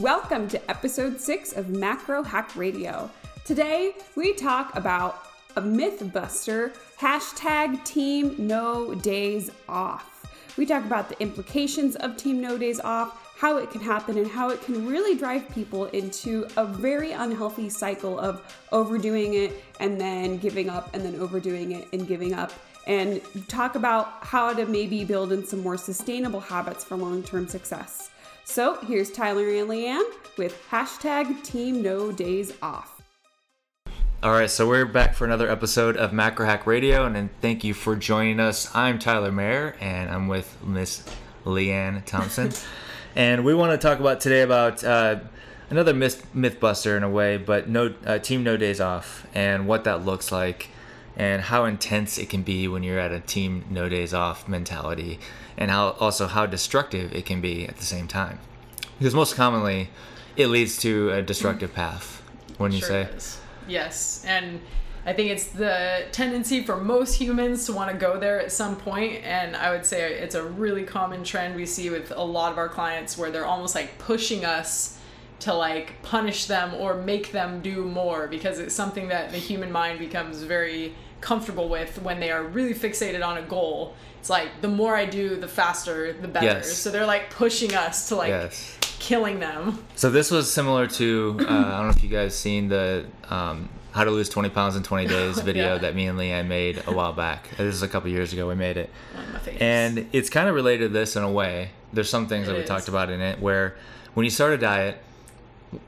Welcome 0.00 0.48
to 0.48 0.70
episode 0.70 1.20
six 1.20 1.52
of 1.52 1.68
Macro 1.68 2.22
Hack 2.22 2.56
Radio. 2.56 3.10
Today, 3.44 3.96
we 4.16 4.32
talk 4.32 4.74
about 4.74 5.26
a 5.56 5.60
myth 5.60 6.10
buster 6.10 6.72
hashtag 6.98 7.84
team 7.84 8.34
no 8.38 8.94
days 8.94 9.50
off. 9.68 10.24
We 10.56 10.64
talk 10.64 10.86
about 10.86 11.10
the 11.10 11.20
implications 11.20 11.96
of 11.96 12.16
team 12.16 12.40
no 12.40 12.56
days 12.56 12.80
off, 12.80 13.36
how 13.36 13.58
it 13.58 13.70
can 13.70 13.82
happen, 13.82 14.16
and 14.16 14.26
how 14.26 14.48
it 14.48 14.62
can 14.62 14.86
really 14.86 15.18
drive 15.18 15.46
people 15.50 15.84
into 15.88 16.48
a 16.56 16.64
very 16.64 17.12
unhealthy 17.12 17.68
cycle 17.68 18.18
of 18.18 18.56
overdoing 18.72 19.34
it 19.34 19.62
and 19.80 20.00
then 20.00 20.38
giving 20.38 20.70
up, 20.70 20.94
and 20.94 21.04
then 21.04 21.16
overdoing 21.16 21.72
it 21.72 21.86
and 21.92 22.08
giving 22.08 22.32
up. 22.32 22.52
And 22.86 23.20
talk 23.48 23.74
about 23.74 24.14
how 24.22 24.54
to 24.54 24.64
maybe 24.64 25.04
build 25.04 25.30
in 25.30 25.44
some 25.44 25.62
more 25.62 25.76
sustainable 25.76 26.40
habits 26.40 26.84
for 26.84 26.96
long 26.96 27.22
term 27.22 27.46
success. 27.48 28.09
So 28.50 28.74
here's 28.84 29.12
Tyler 29.12 29.48
and 29.48 29.70
Leanne 29.70 30.02
with 30.36 30.60
hashtag 30.72 31.44
Team 31.44 31.82
No 31.82 32.10
Days 32.10 32.52
Off. 32.60 33.00
All 34.24 34.32
right, 34.32 34.50
so 34.50 34.66
we're 34.66 34.86
back 34.86 35.14
for 35.14 35.24
another 35.24 35.48
episode 35.48 35.96
of 35.96 36.12
Macro 36.12 36.46
Hack 36.46 36.66
Radio, 36.66 37.06
and 37.06 37.30
thank 37.40 37.62
you 37.62 37.74
for 37.74 37.94
joining 37.94 38.40
us. 38.40 38.68
I'm 38.74 38.98
Tyler 38.98 39.30
Mayer, 39.30 39.76
and 39.80 40.10
I'm 40.10 40.26
with 40.26 40.60
Miss 40.64 41.04
Leanne 41.44 42.04
Thompson, 42.06 42.50
and 43.14 43.44
we 43.44 43.54
want 43.54 43.70
to 43.70 43.78
talk 43.78 44.00
about 44.00 44.20
today 44.20 44.42
about 44.42 44.82
uh, 44.82 45.20
another 45.70 45.94
myth 45.94 46.26
mythbuster 46.34 46.96
in 46.96 47.04
a 47.04 47.08
way, 47.08 47.36
but 47.36 47.68
no 47.68 47.94
uh, 48.04 48.18
team 48.18 48.42
no 48.42 48.56
days 48.56 48.80
off, 48.80 49.28
and 49.32 49.68
what 49.68 49.84
that 49.84 50.04
looks 50.04 50.32
like, 50.32 50.70
and 51.16 51.42
how 51.42 51.64
intense 51.64 52.18
it 52.18 52.28
can 52.30 52.42
be 52.42 52.68
when 52.68 52.82
you're 52.82 52.98
at 52.98 53.12
a 53.12 53.20
team 53.20 53.64
no 53.70 53.88
days 53.88 54.14
off 54.14 54.48
mentality, 54.48 55.18
and 55.56 55.70
how 55.70 55.90
also 56.00 56.26
how 56.26 56.46
destructive 56.46 57.14
it 57.14 57.26
can 57.26 57.40
be 57.40 57.66
at 57.66 57.76
the 57.76 57.84
same 57.84 58.08
time, 58.08 58.38
because 58.98 59.14
most 59.14 59.34
commonly, 59.34 59.90
it 60.36 60.46
leads 60.46 60.78
to 60.78 61.10
a 61.10 61.22
destructive 61.22 61.74
path. 61.74 62.22
When 62.58 62.72
you 62.72 62.80
Sure 62.80 62.88
say. 62.88 63.02
is. 63.16 63.40
Yes, 63.66 64.24
and 64.26 64.60
I 65.06 65.14
think 65.14 65.30
it's 65.30 65.46
the 65.46 66.04
tendency 66.12 66.62
for 66.62 66.76
most 66.76 67.14
humans 67.14 67.64
to 67.66 67.72
want 67.72 67.90
to 67.90 67.96
go 67.96 68.20
there 68.20 68.38
at 68.38 68.52
some 68.52 68.76
point, 68.76 69.24
and 69.24 69.56
I 69.56 69.70
would 69.70 69.86
say 69.86 70.12
it's 70.12 70.34
a 70.34 70.44
really 70.44 70.84
common 70.84 71.24
trend 71.24 71.56
we 71.56 71.64
see 71.64 71.88
with 71.88 72.12
a 72.14 72.22
lot 72.22 72.52
of 72.52 72.58
our 72.58 72.68
clients 72.68 73.16
where 73.16 73.30
they're 73.30 73.46
almost 73.46 73.74
like 73.74 73.98
pushing 73.98 74.44
us 74.44 74.98
to 75.40 75.54
like 75.54 76.02
punish 76.02 76.44
them 76.44 76.74
or 76.74 76.94
make 76.94 77.32
them 77.32 77.62
do 77.62 77.82
more 77.84 78.26
because 78.26 78.58
it's 78.58 78.74
something 78.74 79.08
that 79.08 79.30
the 79.30 79.38
human 79.38 79.72
mind 79.72 79.98
becomes 79.98 80.42
very 80.42 80.94
comfortable 81.20 81.68
with 81.68 82.00
when 82.02 82.20
they 82.20 82.30
are 82.30 82.42
really 82.42 82.74
fixated 82.74 83.24
on 83.26 83.36
a 83.38 83.42
goal. 83.42 83.94
It's 84.20 84.30
like 84.30 84.60
the 84.60 84.68
more 84.68 84.96
I 84.96 85.06
do, 85.06 85.36
the 85.36 85.48
faster, 85.48 86.12
the 86.12 86.28
better. 86.28 86.46
Yes. 86.46 86.72
So 86.76 86.90
they're 86.90 87.06
like 87.06 87.30
pushing 87.30 87.74
us 87.74 88.08
to 88.08 88.16
like 88.16 88.28
Yes. 88.28 88.76
killing 88.98 89.40
them. 89.40 89.82
So 89.96 90.10
this 90.10 90.30
was 90.30 90.52
similar 90.52 90.86
to 90.88 91.36
uh, 91.40 91.44
I 91.44 91.46
don't 91.78 91.84
know 91.86 91.88
if 91.96 92.02
you 92.02 92.10
guys 92.10 92.36
seen 92.38 92.68
the 92.68 93.06
um, 93.30 93.68
how 93.92 94.04
to 94.04 94.10
lose 94.10 94.28
20 94.28 94.50
pounds 94.50 94.76
in 94.76 94.82
20 94.82 95.06
days 95.14 95.38
video 95.40 95.72
Yeah. 95.74 95.78
that 95.78 95.94
me 95.94 96.06
and 96.06 96.18
Leanne 96.18 96.46
made 96.48 96.82
a 96.86 96.92
while 96.92 97.12
back. 97.14 97.48
This 97.56 97.74
is 97.74 97.82
a 97.82 97.88
couple 97.88 98.10
years 98.10 98.32
ago 98.32 98.46
we 98.48 98.54
made 98.54 98.76
it, 98.76 98.90
One 99.14 99.24
of 99.24 99.32
my 99.32 99.38
favorites. 99.38 99.62
and 99.62 100.08
it's 100.12 100.28
kind 100.30 100.48
of 100.48 100.54
related 100.54 100.88
to 100.88 100.92
this 100.92 101.16
in 101.16 101.22
a 101.22 101.30
way. 101.32 101.70
There's 101.92 102.10
some 102.10 102.26
things 102.28 102.46
It 102.46 102.50
that 102.50 102.56
we 102.56 102.62
is. 102.62 102.68
talked 102.68 102.88
about 102.88 103.10
in 103.10 103.20
it 103.20 103.40
where 103.40 103.74
when 104.14 104.24
you 104.24 104.30
start 104.30 104.52
a 104.52 104.58
diet, 104.58 104.98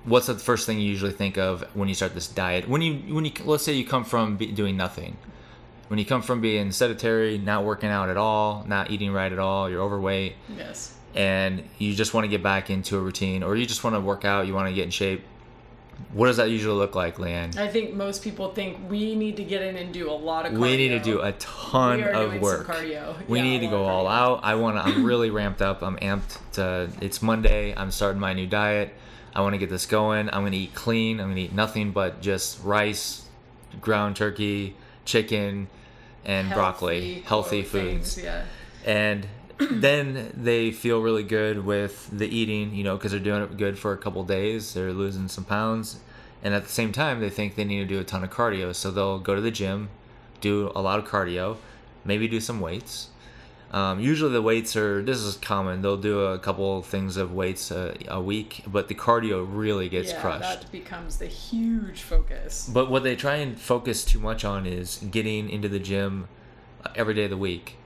what's 0.05 0.27
the 0.27 0.35
first 0.35 0.67
thing 0.67 0.79
you 0.79 0.89
usually 0.89 1.13
think 1.13 1.39
of 1.39 1.63
when 1.75 1.89
you 1.89 1.95
start 1.95 2.15
this 2.15 2.29
diet? 2.29 2.69
When 2.69 2.83
you 2.83 3.15
when 3.15 3.25
you 3.25 3.33
let's 3.45 3.65
say 3.65 3.73
you 3.73 3.87
come 3.87 4.05
from 4.05 4.37
be, 4.37 4.47
doing 4.47 4.77
nothing. 4.77 5.17
When 5.89 5.99
you 5.99 6.07
come 6.07 6.23
from 6.23 6.41
being 6.41 6.73
sedentary, 6.73 7.37
not 7.37 7.65
working 7.65 7.91
out 7.91 8.09
at 8.09 8.17
all, 8.17 8.65
not 8.67 8.91
eating 8.91 9.13
right 9.13 9.31
at 9.31 9.39
all, 9.39 9.69
you're 9.69 9.83
overweight, 9.83 10.37
yes. 10.57 10.95
and 11.15 11.63
you 11.77 11.95
just 11.95 12.15
want 12.15 12.25
to 12.25 12.29
get 12.29 12.43
back 12.43 12.71
into 12.71 12.97
a 12.97 13.01
routine 13.01 13.43
or 13.43 13.57
you 13.57 13.67
just 13.67 13.85
want 13.85 13.95
to 13.95 14.01
work 14.01 14.25
out, 14.25 14.47
you 14.47 14.55
want 14.55 14.69
to 14.69 14.75
get 14.75 14.85
in 14.85 14.91
shape, 14.91 15.23
what 16.13 16.27
does 16.27 16.37
that 16.37 16.51
usually 16.51 16.75
look 16.75 16.95
like, 16.95 17.17
Leanne? 17.17 17.57
I 17.57 17.69
think 17.69 17.95
most 17.95 18.23
people 18.23 18.53
think 18.53 18.79
we 18.89 19.15
need 19.15 19.37
to 19.37 19.45
get 19.45 19.63
in 19.63 19.77
and 19.77 19.93
do 19.93 20.11
a 20.11 20.13
lot 20.13 20.47
of 20.47 20.53
cardio. 20.53 20.61
We 20.61 20.77
need 20.77 20.89
to 20.89 20.99
do 20.99 21.21
a 21.21 21.33
ton 21.33 22.03
of 22.03 22.41
work. 22.41 22.67
cardio. 22.67 23.15
We 23.29 23.39
Yeah, 23.39 23.45
need 23.45 23.61
to 23.61 23.69
go 23.69 23.85
all 23.85 24.07
out. 24.07 24.41
I 24.43 24.55
want 24.57 24.77
to 24.77 24.83
I'm 24.83 25.05
really 25.05 25.31
ramped 25.31 25.63
up. 25.63 25.83
I'm 25.83 25.97
amped 25.99 26.39
to 26.53 26.91
it's 27.01 27.23
Monday. 27.23 27.75
I'm 27.77 27.91
starting 27.91 28.21
my 28.21 28.33
new 28.35 28.47
diet. 28.47 28.95
I 29.35 29.41
want 29.41 29.55
to 29.55 29.59
get 29.59 29.71
this 29.71 29.87
going. 29.87 30.29
I'm 30.29 30.43
going 30.43 30.53
to 30.53 30.59
eat 30.59 30.75
clean. 30.75 31.21
I'm 31.21 31.27
going 31.27 31.37
to 31.37 31.43
eat 31.43 31.53
nothing 31.55 31.93
but 31.93 32.21
just 32.21 32.63
rice, 32.63 33.27
ground 33.81 34.17
turkey, 34.17 34.77
chicken, 35.05 35.69
and 36.25 36.51
broccoli, 36.51 37.21
healthy 37.21 37.63
things, 37.63 38.15
foods. 38.15 38.25
Yeah. 38.25 38.45
and 38.85 39.27
then 39.71 40.33
they 40.37 40.71
feel 40.71 41.01
really 41.01 41.23
good 41.23 41.65
with 41.65 42.09
the 42.13 42.27
eating, 42.27 42.75
you 42.75 42.85
know, 42.85 42.97
because 42.97 43.13
they're 43.13 43.21
doing 43.21 43.43
it 43.43 43.57
good 43.57 43.79
for 43.79 43.93
a 43.93 43.99
couple 43.99 44.23
days. 44.25 44.75
They're 44.75 44.93
losing 44.93 45.29
some 45.29 45.45
pounds, 45.45 46.01
and 46.43 46.55
at 46.55 46.65
the 46.65 46.71
same 46.71 46.93
time, 46.93 47.21
they 47.21 47.31
think 47.31 47.55
they 47.55 47.65
need 47.65 47.81
to 47.81 47.87
do 47.87 48.01
a 48.01 48.05
ton 48.05 48.25
of 48.25 48.31
cardio. 48.31 48.75
So 48.75 48.91
they'll 48.91 49.19
go 49.19 49.35
to 49.35 49.41
the 49.41 49.51
gym, 49.51 49.89
do 50.41 50.71
a 50.75 50.83
lot 50.83 50.99
of 50.99 51.07
cardio, 51.07 51.57
maybe 52.05 52.29
do 52.29 52.41
some 52.41 52.61
weights. 52.61 53.09
Um, 53.73 54.01
usually 54.01 54.33
the 54.33 54.43
weights 54.43 54.77
are 54.77 55.03
this 55.03 55.19
is 55.19 55.37
common. 55.37 55.81
They'll 55.81 55.97
do 55.97 56.21
a 56.21 56.39
couple 56.39 56.83
things 56.83 57.17
of 57.17 57.33
weights 57.33 57.71
a, 57.71 57.97
a 58.07 58.21
week, 58.21 58.65
but 58.67 58.89
the 58.89 58.95
cardio 58.95 59.47
really 59.49 59.89
gets 59.89 60.11
yeah, 60.11 60.21
crushed. 60.21 60.43
that 60.43 60.71
becomes 60.71 61.17
the 61.17 61.27
huge 61.27 62.03
focus. 62.03 62.69
But 62.73 62.91
what 62.91 63.03
they 63.03 63.17
try 63.17 63.37
and 63.37 63.59
focus 63.59 64.05
too 64.05 64.21
much 64.21 64.45
on 64.45 64.67
is 64.67 64.99
getting 65.11 65.49
into 65.49 65.71
the 65.71 65.79
gym 65.79 66.29
uh, 66.85 66.91
every 66.95 67.15
day 67.15 67.25
of 67.25 67.31
the 67.31 67.37
week. 67.39 67.77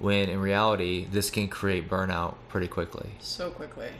When 0.00 0.28
in 0.28 0.40
reality, 0.40 1.06
this 1.08 1.30
can 1.30 1.46
create 1.46 1.88
burnout 1.88 2.34
pretty 2.48 2.66
quickly. 2.66 3.10
So 3.20 3.50
quickly. 3.50 3.90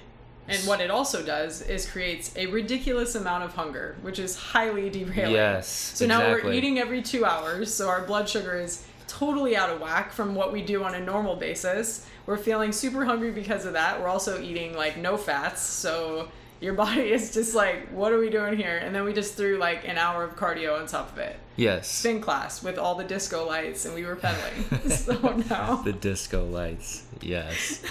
And 0.49 0.59
what 0.67 0.81
it 0.81 0.91
also 0.91 1.25
does 1.25 1.63
is 1.63 1.89
creates 1.89 2.37
a 2.37 2.47
ridiculous 2.47 3.15
amount 3.15 3.45
of 3.45 3.55
hunger, 3.55 3.97
which 4.03 4.19
is 4.19 4.37
highly 4.37 4.91
derailing. 4.91 5.33
Yes. 5.33 5.69
So 5.69 6.07
now 6.07 6.21
we're 6.21 6.53
eating 6.53 6.79
every 6.79 7.01
two 7.01 7.25
hours, 7.25 7.73
so 7.73 7.89
our 7.89 8.05
blood 8.05 8.29
sugar 8.29 8.59
is 8.59 8.85
totally 9.19 9.57
out 9.57 9.71
of 9.71 9.81
whack 9.81 10.13
from 10.13 10.35
what 10.35 10.53
we 10.53 10.63
do 10.63 10.85
on 10.85 10.95
a 10.95 11.01
normal 11.01 11.37
basis. 11.37 12.07
We're 12.27 12.37
feeling 12.37 12.73
super 12.73 13.05
hungry 13.05 13.31
because 13.31 13.65
of 13.65 13.75
that. 13.75 14.01
We're 14.01 14.09
also 14.09 14.41
eating 14.41 14.75
like 14.75 14.97
no 14.97 15.17
fats, 15.17 15.61
so 15.61 16.29
your 16.61 16.75
body 16.85 17.13
is 17.13 17.33
just 17.33 17.55
like, 17.55 17.89
what 17.91 18.13
are 18.13 18.19
we 18.19 18.31
doing 18.31 18.57
here? 18.57 18.79
And 18.79 18.95
then 18.95 19.05
we 19.05 19.13
just 19.13 19.35
threw 19.35 19.59
like 19.59 19.87
an 19.87 19.99
hour 19.99 20.25
of 20.25 20.37
cardio 20.37 20.81
on 20.81 20.87
top 20.87 21.13
of 21.13 21.19
it. 21.19 21.37
Yes. 21.57 21.89
Spin 21.89 22.21
class 22.21 22.63
with 22.63 22.79
all 22.79 22.97
the 22.97 23.05
disco 23.05 23.47
lights, 23.47 23.85
and 23.85 23.95
we 23.95 24.05
were 24.05 24.17
pedaling. 24.17 24.89
so 24.91 25.37
now. 25.49 25.77
The 25.77 25.93
disco 25.93 26.45
lights. 26.45 27.05
Yes. 27.21 27.83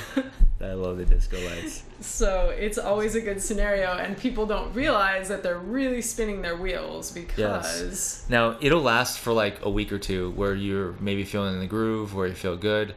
I 0.64 0.74
love 0.74 0.98
the 0.98 1.06
disco 1.06 1.40
lights. 1.40 1.84
So 2.04 2.50
it's 2.50 2.78
always 2.78 3.16
a 3.16 3.22
good 3.22 3.42
scenario, 3.42 3.94
and 3.94 4.18
people 4.18 4.46
don't 4.46 4.74
realize 4.74 5.30
that 5.30 5.42
they're 5.42 5.58
really 5.58 6.02
spinning 6.02 6.42
their 6.42 6.58
wheels 6.58 7.12
because 7.12 8.26
Now, 8.30 8.58
it'll 8.60 8.82
last 8.82 9.20
for 9.20 9.32
like 9.32 9.64
a 9.64 9.70
week 9.70 9.90
or 9.94 10.00
two 10.00 10.32
where 10.32 10.54
you're 10.54 10.96
maybe 11.00 11.24
feeling 11.24 11.54
in 11.54 11.62
the 11.62 11.68
groove, 11.68 12.14
where 12.14 12.28
you 12.28 12.34
feel 12.34 12.58
good. 12.58 12.94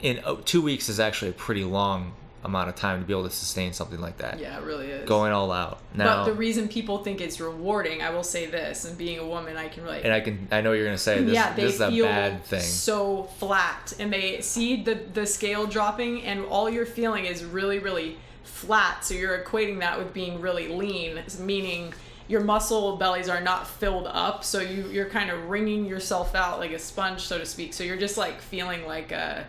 In 0.00 0.20
uh, 0.24 0.36
two 0.44 0.62
weeks 0.62 0.88
is 0.88 1.00
actually 1.00 1.32
a 1.32 1.34
pretty 1.34 1.64
long 1.64 2.12
amount 2.44 2.68
of 2.68 2.76
time 2.76 3.00
to 3.00 3.06
be 3.06 3.12
able 3.12 3.24
to 3.24 3.30
sustain 3.30 3.72
something 3.72 4.00
like 4.00 4.18
that. 4.18 4.38
yeah, 4.38 4.56
it 4.58 4.62
really 4.64 4.86
is. 4.86 5.08
Going 5.08 5.32
all 5.32 5.50
out. 5.50 5.80
Now, 5.94 6.18
but 6.18 6.26
the 6.26 6.34
reason 6.34 6.68
people 6.68 6.98
think 6.98 7.20
it's 7.20 7.40
rewarding, 7.40 8.02
I 8.02 8.10
will 8.10 8.22
say 8.22 8.46
this, 8.46 8.84
and 8.84 8.96
being 8.96 9.18
a 9.18 9.26
woman, 9.26 9.56
I 9.56 9.68
can 9.68 9.82
relate. 9.82 10.04
and 10.04 10.12
I 10.12 10.20
can, 10.20 10.46
I 10.52 10.60
know 10.60 10.72
you're 10.72 10.84
gonna 10.84 10.98
say 10.98 11.22
this, 11.22 11.34
yeah, 11.34 11.54
they 11.54 11.62
this 11.64 11.74
is 11.74 11.80
a 11.80 11.90
feel 11.90 12.06
bad 12.06 12.44
thing. 12.44 12.60
so 12.60 13.24
flat, 13.38 13.94
and 13.98 14.12
they 14.12 14.40
see 14.42 14.82
the 14.82 14.94
the 15.12 15.26
scale 15.26 15.66
dropping, 15.66 16.22
and 16.22 16.44
all 16.44 16.70
you're 16.70 16.86
feeling 16.86 17.24
is 17.24 17.44
really, 17.44 17.78
really 17.80 18.16
flat. 18.44 19.04
So 19.04 19.14
you're 19.14 19.38
equating 19.38 19.80
that 19.80 19.98
with 19.98 20.12
being 20.14 20.40
really 20.40 20.68
lean, 20.68 21.20
meaning 21.40 21.92
your 22.28 22.42
muscle 22.42 22.96
bellies 22.96 23.28
are 23.28 23.40
not 23.40 23.66
filled 23.68 24.06
up. 24.06 24.44
So 24.44 24.60
you 24.60 24.88
you're 24.88 25.08
kind 25.10 25.30
of 25.30 25.48
wringing 25.48 25.84
yourself 25.86 26.34
out 26.34 26.58
like 26.60 26.72
a 26.72 26.78
sponge, 26.78 27.20
so 27.22 27.38
to 27.38 27.46
speak. 27.46 27.74
So 27.74 27.82
you're 27.84 27.96
just 27.96 28.16
like 28.16 28.40
feeling 28.40 28.86
like 28.86 29.12
a, 29.12 29.46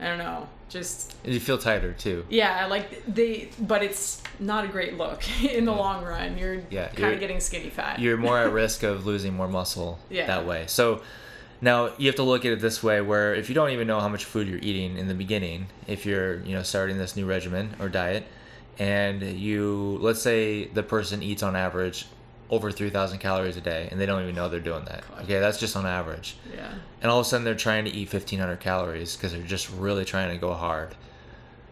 I 0.00 0.06
don't 0.08 0.18
know, 0.18 0.48
just 0.68 1.14
You 1.24 1.38
feel 1.40 1.56
tighter 1.58 1.92
too. 1.92 2.26
yeah, 2.28 2.66
like 2.66 3.04
they, 3.06 3.48
but 3.60 3.82
it's 3.82 4.22
not 4.40 4.64
a 4.64 4.68
great 4.68 4.96
look 4.98 5.22
in 5.42 5.64
the 5.64 5.72
long 5.72 6.04
run. 6.04 6.36
You're 6.36 6.62
Yeah, 6.70 6.88
kind 6.88 7.14
of 7.14 7.20
getting 7.20 7.40
skinny 7.40 7.70
fat. 7.70 7.98
you're 8.00 8.16
more 8.16 8.38
at 8.38 8.52
risk 8.64 8.82
of 8.82 9.06
losing 9.06 9.34
more 9.34 9.48
muscle 9.48 9.98
Yeah. 10.10 10.26
that 10.26 10.46
way. 10.46 10.64
So 10.66 11.02
now 11.60 11.92
you 11.96 12.06
have 12.08 12.16
to 12.16 12.22
look 12.24 12.44
at 12.44 12.52
it 12.52 12.60
this 12.60 12.82
way 12.82 13.00
where 13.00 13.34
if 13.34 13.48
you 13.48 13.54
don't 13.54 13.70
even 13.70 13.86
know 13.86 14.00
how 14.00 14.08
much 14.08 14.24
food 14.24 14.48
you're 14.48 14.58
eating 14.58 14.98
in 14.98 15.06
the 15.08 15.14
beginning, 15.14 15.68
if 15.86 16.04
you're, 16.04 16.40
you 16.40 16.54
know, 16.54 16.62
starting 16.62 16.98
this 16.98 17.14
new 17.16 17.24
regimen 17.26 17.74
or 17.78 17.88
diet 17.88 18.24
and 18.78 19.22
you 19.22 19.96
let's 20.00 20.20
say 20.20 20.64
the 20.66 20.82
person 20.82 21.22
eats 21.22 21.44
on 21.44 21.54
average 21.54 22.06
over 22.50 22.70
3000 22.70 23.18
calories 23.18 23.56
a 23.56 23.60
day 23.60 23.88
and 23.90 24.00
they 24.00 24.06
don't 24.06 24.22
even 24.22 24.34
know 24.34 24.48
they're 24.48 24.60
doing 24.60 24.84
that. 24.84 25.02
God. 25.08 25.22
Okay, 25.24 25.40
that's 25.40 25.58
just 25.58 25.76
on 25.76 25.86
average. 25.86 26.36
yeah. 26.54 26.72
And 27.00 27.10
all 27.10 27.20
of 27.20 27.26
a 27.26 27.28
sudden 27.28 27.44
they're 27.44 27.54
trying 27.54 27.84
to 27.84 27.90
eat 27.90 28.12
1500 28.12 28.60
calories 28.60 29.16
because 29.16 29.32
they're 29.32 29.42
just 29.42 29.70
really 29.70 30.04
trying 30.04 30.30
to 30.30 30.38
go 30.38 30.52
hard. 30.54 30.94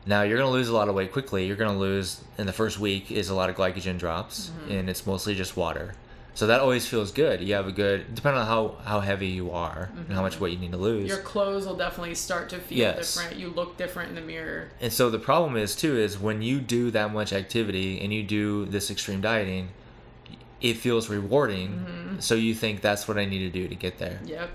Now 0.04 0.22
you're 0.22 0.38
going 0.38 0.48
to 0.48 0.52
lose 0.52 0.68
a 0.68 0.74
lot 0.74 0.88
of 0.88 0.94
weight 0.94 1.12
quickly. 1.12 1.46
You're 1.46 1.56
going 1.56 1.72
to 1.72 1.78
lose 1.78 2.22
in 2.38 2.46
the 2.46 2.52
first 2.52 2.78
week 2.78 3.10
is 3.10 3.28
a 3.28 3.34
lot 3.34 3.50
of 3.50 3.56
glycogen 3.56 3.98
drops, 3.98 4.50
mm-hmm. 4.50 4.72
and 4.72 4.90
it's 4.90 5.06
mostly 5.06 5.34
just 5.34 5.56
water. 5.56 5.94
So 6.34 6.46
that 6.46 6.60
always 6.60 6.86
feels 6.86 7.12
good. 7.12 7.42
You 7.42 7.54
have 7.54 7.68
a 7.68 7.72
good, 7.72 8.14
depending 8.14 8.40
on 8.40 8.46
how, 8.46 8.76
how 8.84 9.00
heavy 9.00 9.26
you 9.28 9.50
are 9.50 9.90
and 9.94 10.12
how 10.12 10.22
much 10.22 10.34
mm-hmm. 10.34 10.44
weight 10.44 10.52
you 10.54 10.58
need 10.58 10.72
to 10.72 10.78
lose. 10.78 11.06
Your 11.08 11.18
clothes 11.18 11.66
will 11.66 11.76
definitely 11.76 12.14
start 12.14 12.48
to 12.50 12.58
feel 12.58 12.78
Yes. 12.78 13.14
different. 13.14 13.38
You 13.38 13.50
look 13.50 13.76
different 13.76 14.08
in 14.08 14.14
the 14.14 14.22
mirror. 14.22 14.70
And 14.80 14.90
so 14.92 15.10
the 15.10 15.18
problem 15.18 15.56
is 15.56 15.76
too 15.76 15.96
is 15.98 16.18
when 16.18 16.40
you 16.40 16.60
do 16.60 16.90
that 16.92 17.12
much 17.12 17.34
activity 17.34 18.00
and 18.00 18.12
you 18.14 18.22
do 18.22 18.64
this 18.64 18.90
extreme 18.90 19.20
dieting, 19.20 19.68
it 20.62 20.78
feels 20.78 21.10
rewarding. 21.10 22.16
So 22.20 22.34
you 22.34 22.54
think 22.54 22.80
that's 22.80 23.06
what 23.06 23.18
I 23.18 23.26
need 23.26 23.40
to 23.40 23.50
do 23.50 23.68
to 23.68 23.74
get 23.74 23.98
there. 23.98 24.20
Yep. 24.24 24.48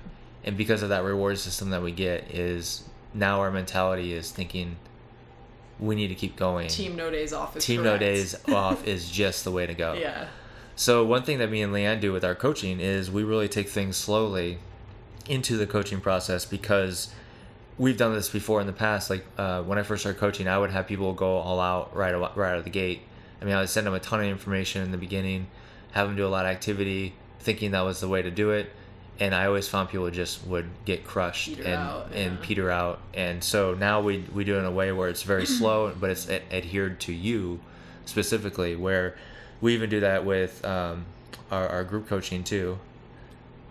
And 0.45 0.57
because 0.57 0.81
of 0.81 0.89
that 0.89 1.03
reward 1.03 1.37
system 1.37 1.69
that 1.71 1.83
we 1.83 1.91
get 1.91 2.31
is 2.31 2.83
now 3.13 3.41
our 3.41 3.51
mentality 3.51 4.13
is 4.13 4.31
thinking 4.31 4.77
we 5.79 5.95
need 5.95 6.07
to 6.07 6.15
keep 6.15 6.37
going. 6.37 6.69
Team 6.69 6.95
no 6.95 7.11
days 7.11 7.33
off 7.33 7.57
is 7.57 7.65
Team 7.65 7.83
no 7.83 7.97
days 7.97 8.35
off 8.47 8.87
is 8.87 9.11
just 9.11 9.43
the 9.43 9.51
way 9.51 9.67
to 9.67 9.73
go. 9.73 9.93
Yeah. 9.93 10.27
So 10.75 11.03
one 11.03 11.23
thing 11.23 11.39
that 11.39 11.51
me 11.51 11.61
and 11.61 11.73
Leanne 11.73 11.99
do 11.99 12.13
with 12.13 12.23
our 12.23 12.35
coaching 12.35 12.79
is 12.79 13.11
we 13.11 13.23
really 13.23 13.49
take 13.49 13.67
things 13.67 13.97
slowly 13.97 14.59
into 15.27 15.57
the 15.57 15.67
coaching 15.67 15.99
process 15.99 16.45
because 16.45 17.09
we've 17.77 17.97
done 17.97 18.13
this 18.13 18.29
before 18.29 18.61
in 18.61 18.67
the 18.67 18.73
past. 18.73 19.09
Like 19.09 19.25
uh, 19.37 19.63
when 19.63 19.77
I 19.77 19.83
first 19.83 20.03
started 20.03 20.19
coaching, 20.19 20.47
I 20.47 20.57
would 20.57 20.71
have 20.71 20.87
people 20.87 21.13
go 21.13 21.37
all 21.37 21.59
out 21.59 21.95
right 21.95 22.13
right 22.13 22.51
out 22.51 22.57
of 22.57 22.63
the 22.63 22.69
gate. 22.69 23.01
I 23.41 23.45
mean, 23.45 23.53
I 23.53 23.59
would 23.59 23.69
send 23.69 23.85
them 23.85 23.93
a 23.93 23.99
ton 23.99 24.21
of 24.21 24.27
information 24.27 24.81
in 24.83 24.91
the 24.91 24.97
beginning, 24.97 25.47
have 25.91 26.07
them 26.07 26.15
do 26.15 26.25
a 26.25 26.29
lot 26.29 26.45
of 26.45 26.51
activity, 26.51 27.13
thinking 27.39 27.71
that 27.71 27.81
was 27.81 27.99
the 27.99 28.07
way 28.07 28.21
to 28.21 28.31
do 28.31 28.51
it. 28.51 28.71
And 29.19 29.33
I 29.33 29.47
always 29.47 29.67
found 29.67 29.89
people 29.89 30.09
just 30.11 30.45
would 30.45 30.69
get 30.85 31.03
crushed 31.03 31.47
Peter 31.47 31.63
and, 31.63 31.75
out, 31.75 32.11
and 32.13 32.39
peter 32.39 32.69
out. 32.69 32.99
And 33.15 33.43
so 33.43 33.73
now 33.73 33.99
we, 33.99 34.19
we 34.31 34.43
do 34.43 34.55
it 34.55 34.59
in 34.59 34.65
a 34.65 34.71
way 34.71 34.91
where 34.91 35.09
it's 35.09 35.23
very 35.23 35.45
slow, 35.57 35.91
but 35.99 36.11
it's 36.11 36.29
ad- 36.29 36.43
adhered 36.51 36.99
to 37.01 37.13
you 37.13 37.59
specifically, 38.05 38.75
where 38.75 39.15
we 39.59 39.73
even 39.73 39.89
do 39.89 40.01
that 40.01 40.23
with 40.23 40.63
um, 40.63 41.05
our, 41.51 41.67
our 41.67 41.83
group 41.83 42.07
coaching 42.07 42.43
too. 42.43 42.77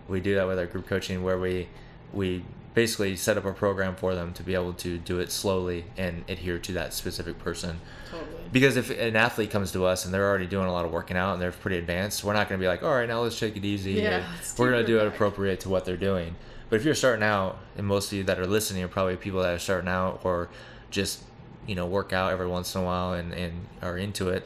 We 0.09 0.19
do 0.19 0.35
that 0.35 0.47
with 0.47 0.59
our 0.59 0.65
group 0.65 0.87
coaching 0.87 1.23
where 1.23 1.37
we 1.37 1.67
we 2.13 2.43
basically 2.73 3.15
set 3.15 3.37
up 3.37 3.45
a 3.45 3.51
program 3.51 3.95
for 3.95 4.13
them 4.13 4.31
to 4.33 4.43
be 4.43 4.53
able 4.53 4.71
to 4.71 4.97
do 4.99 5.19
it 5.19 5.31
slowly 5.31 5.85
and 5.97 6.23
adhere 6.29 6.59
to 6.59 6.71
that 6.73 6.93
specific 6.93 7.39
person. 7.39 7.79
Totally. 8.11 8.36
Because 8.51 8.77
if 8.77 8.89
an 8.89 9.15
athlete 9.15 9.51
comes 9.51 9.71
to 9.73 9.85
us 9.85 10.05
and 10.05 10.13
they're 10.13 10.27
already 10.27 10.47
doing 10.47 10.67
a 10.67 10.71
lot 10.71 10.85
of 10.85 10.91
working 10.91 11.17
out 11.17 11.33
and 11.33 11.41
they're 11.41 11.51
pretty 11.51 11.77
advanced, 11.77 12.23
we're 12.23 12.33
not 12.33 12.47
going 12.47 12.59
to 12.59 12.63
be 12.63 12.67
like, 12.67 12.83
all 12.83 12.93
right, 12.93 13.07
now 13.07 13.21
let's 13.21 13.39
take 13.39 13.57
it 13.57 13.65
easy. 13.65 13.93
Yeah, 13.93 14.25
we're 14.57 14.71
going 14.71 14.85
to 14.85 14.87
do 14.87 14.99
it 14.99 15.07
appropriate 15.07 15.59
to 15.61 15.69
what 15.69 15.85
they're 15.85 15.97
doing. 15.97 16.35
But 16.69 16.77
if 16.77 16.85
you're 16.85 16.95
starting 16.95 17.23
out, 17.23 17.57
and 17.77 17.85
most 17.87 18.11
of 18.11 18.17
you 18.17 18.23
that 18.25 18.39
are 18.39 18.47
listening 18.47 18.83
are 18.83 18.87
probably 18.87 19.15
people 19.15 19.41
that 19.41 19.53
are 19.53 19.59
starting 19.59 19.89
out 19.89 20.21
or 20.23 20.49
just, 20.91 21.23
you 21.65 21.75
know, 21.75 21.85
work 21.85 22.13
out 22.13 22.31
every 22.31 22.47
once 22.47 22.75
in 22.75 22.81
a 22.81 22.83
while 22.83 23.13
and, 23.13 23.33
and 23.33 23.67
are 23.81 23.97
into 23.97 24.29
it, 24.29 24.45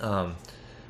um, 0.00 0.36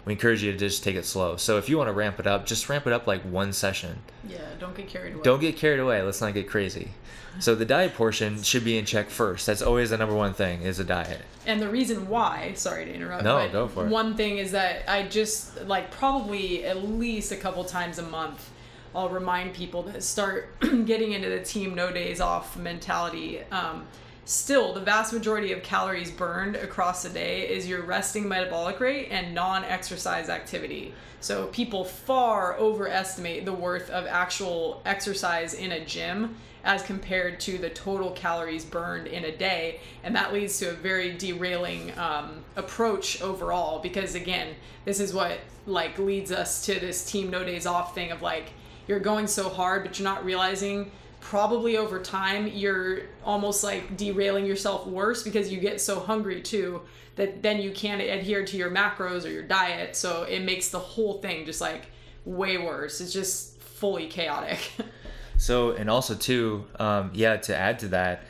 we 0.08 0.14
encourage 0.14 0.42
you 0.42 0.50
to 0.50 0.56
just 0.56 0.82
take 0.82 0.96
it 0.96 1.04
slow. 1.04 1.36
So 1.36 1.58
if 1.58 1.68
you 1.68 1.76
want 1.76 1.88
to 1.88 1.92
ramp 1.92 2.18
it 2.18 2.26
up, 2.26 2.46
just 2.46 2.66
ramp 2.70 2.86
it 2.86 2.94
up 2.94 3.06
like 3.06 3.20
one 3.24 3.52
session. 3.52 3.98
Yeah. 4.26 4.38
Don't 4.58 4.74
get 4.74 4.88
carried 4.88 5.12
away. 5.12 5.22
Don't 5.22 5.38
get 5.38 5.58
carried 5.58 5.80
away. 5.80 6.00
Let's 6.00 6.22
not 6.22 6.32
get 6.32 6.48
crazy. 6.48 6.92
So 7.40 7.54
the 7.54 7.66
diet 7.66 7.92
portion 7.92 8.42
should 8.42 8.64
be 8.64 8.78
in 8.78 8.86
check 8.86 9.10
first. 9.10 9.44
That's 9.44 9.60
always 9.60 9.90
the 9.90 9.98
number 9.98 10.14
one 10.14 10.32
thing 10.32 10.62
is 10.62 10.78
a 10.78 10.84
diet. 10.84 11.20
And 11.44 11.60
the 11.60 11.68
reason 11.68 12.08
why, 12.08 12.54
sorry 12.54 12.86
to 12.86 12.94
interrupt. 12.94 13.22
No, 13.22 13.46
go 13.50 13.68
for 13.68 13.84
it. 13.84 13.90
One 13.90 14.16
thing 14.16 14.38
is 14.38 14.52
that 14.52 14.90
I 14.90 15.02
just 15.02 15.66
like 15.66 15.90
probably 15.90 16.64
at 16.64 16.82
least 16.88 17.30
a 17.30 17.36
couple 17.36 17.62
times 17.64 17.98
a 17.98 18.02
month, 18.02 18.48
I'll 18.94 19.10
remind 19.10 19.52
people 19.52 19.82
to 19.82 20.00
start 20.00 20.58
getting 20.60 21.12
into 21.12 21.28
the 21.28 21.40
team 21.40 21.74
no 21.74 21.92
days 21.92 22.22
off 22.22 22.56
mentality. 22.56 23.42
Um, 23.52 23.86
still, 24.28 24.74
the 24.74 24.80
vast 24.80 25.14
majority 25.14 25.52
of 25.52 25.62
calories 25.62 26.10
burned 26.10 26.54
across 26.54 27.02
the 27.02 27.08
day 27.08 27.48
is 27.48 27.66
your 27.66 27.82
resting 27.82 28.28
metabolic 28.28 28.78
rate 28.78 29.08
and 29.10 29.34
non-exercise 29.34 30.28
activity. 30.28 30.92
So 31.20 31.46
people 31.46 31.84
far 31.84 32.58
overestimate 32.58 33.46
the 33.46 33.54
worth 33.54 33.88
of 33.88 34.06
actual 34.06 34.82
exercise 34.84 35.54
in 35.54 35.72
a 35.72 35.84
gym 35.84 36.36
as 36.62 36.82
compared 36.82 37.40
to 37.40 37.56
the 37.56 37.70
total 37.70 38.10
calories 38.10 38.66
burned 38.66 39.06
in 39.06 39.24
a 39.24 39.34
day 39.34 39.80
and 40.02 40.14
that 40.14 40.34
leads 40.34 40.58
to 40.58 40.68
a 40.68 40.74
very 40.74 41.12
derailing 41.12 41.96
um, 41.98 42.44
approach 42.56 43.22
overall 43.22 43.78
because 43.78 44.14
again 44.14 44.54
this 44.84 45.00
is 45.00 45.14
what 45.14 45.38
like 45.66 45.98
leads 45.98 46.32
us 46.32 46.66
to 46.66 46.78
this 46.80 47.08
team 47.08 47.30
no 47.30 47.44
days 47.44 47.64
off 47.64 47.94
thing 47.94 48.10
of 48.10 48.22
like 48.22 48.50
you're 48.88 48.98
going 48.98 49.26
so 49.26 49.48
hard 49.48 49.84
but 49.84 49.98
you're 49.98 50.04
not 50.04 50.24
realizing 50.24 50.90
probably 51.20 51.76
over 51.76 52.00
time 52.00 52.46
you're 52.46 53.00
almost 53.24 53.64
like 53.64 53.96
derailing 53.96 54.46
yourself 54.46 54.86
worse 54.86 55.22
because 55.22 55.52
you 55.52 55.60
get 55.60 55.80
so 55.80 56.00
hungry 56.00 56.40
too 56.40 56.80
that 57.16 57.42
then 57.42 57.60
you 57.60 57.70
can't 57.72 58.00
adhere 58.00 58.44
to 58.44 58.56
your 58.56 58.70
macros 58.70 59.24
or 59.24 59.30
your 59.30 59.42
diet 59.42 59.96
so 59.96 60.22
it 60.22 60.40
makes 60.42 60.70
the 60.70 60.78
whole 60.78 61.20
thing 61.20 61.44
just 61.44 61.60
like 61.60 61.86
way 62.24 62.56
worse 62.56 63.00
it's 63.00 63.12
just 63.12 63.60
fully 63.60 64.06
chaotic 64.06 64.58
So 65.38 65.70
and 65.70 65.88
also 65.88 66.14
too, 66.14 66.66
um, 66.78 67.12
yeah. 67.14 67.36
To 67.36 67.56
add 67.56 67.78
to 67.80 67.88
that, 67.88 68.24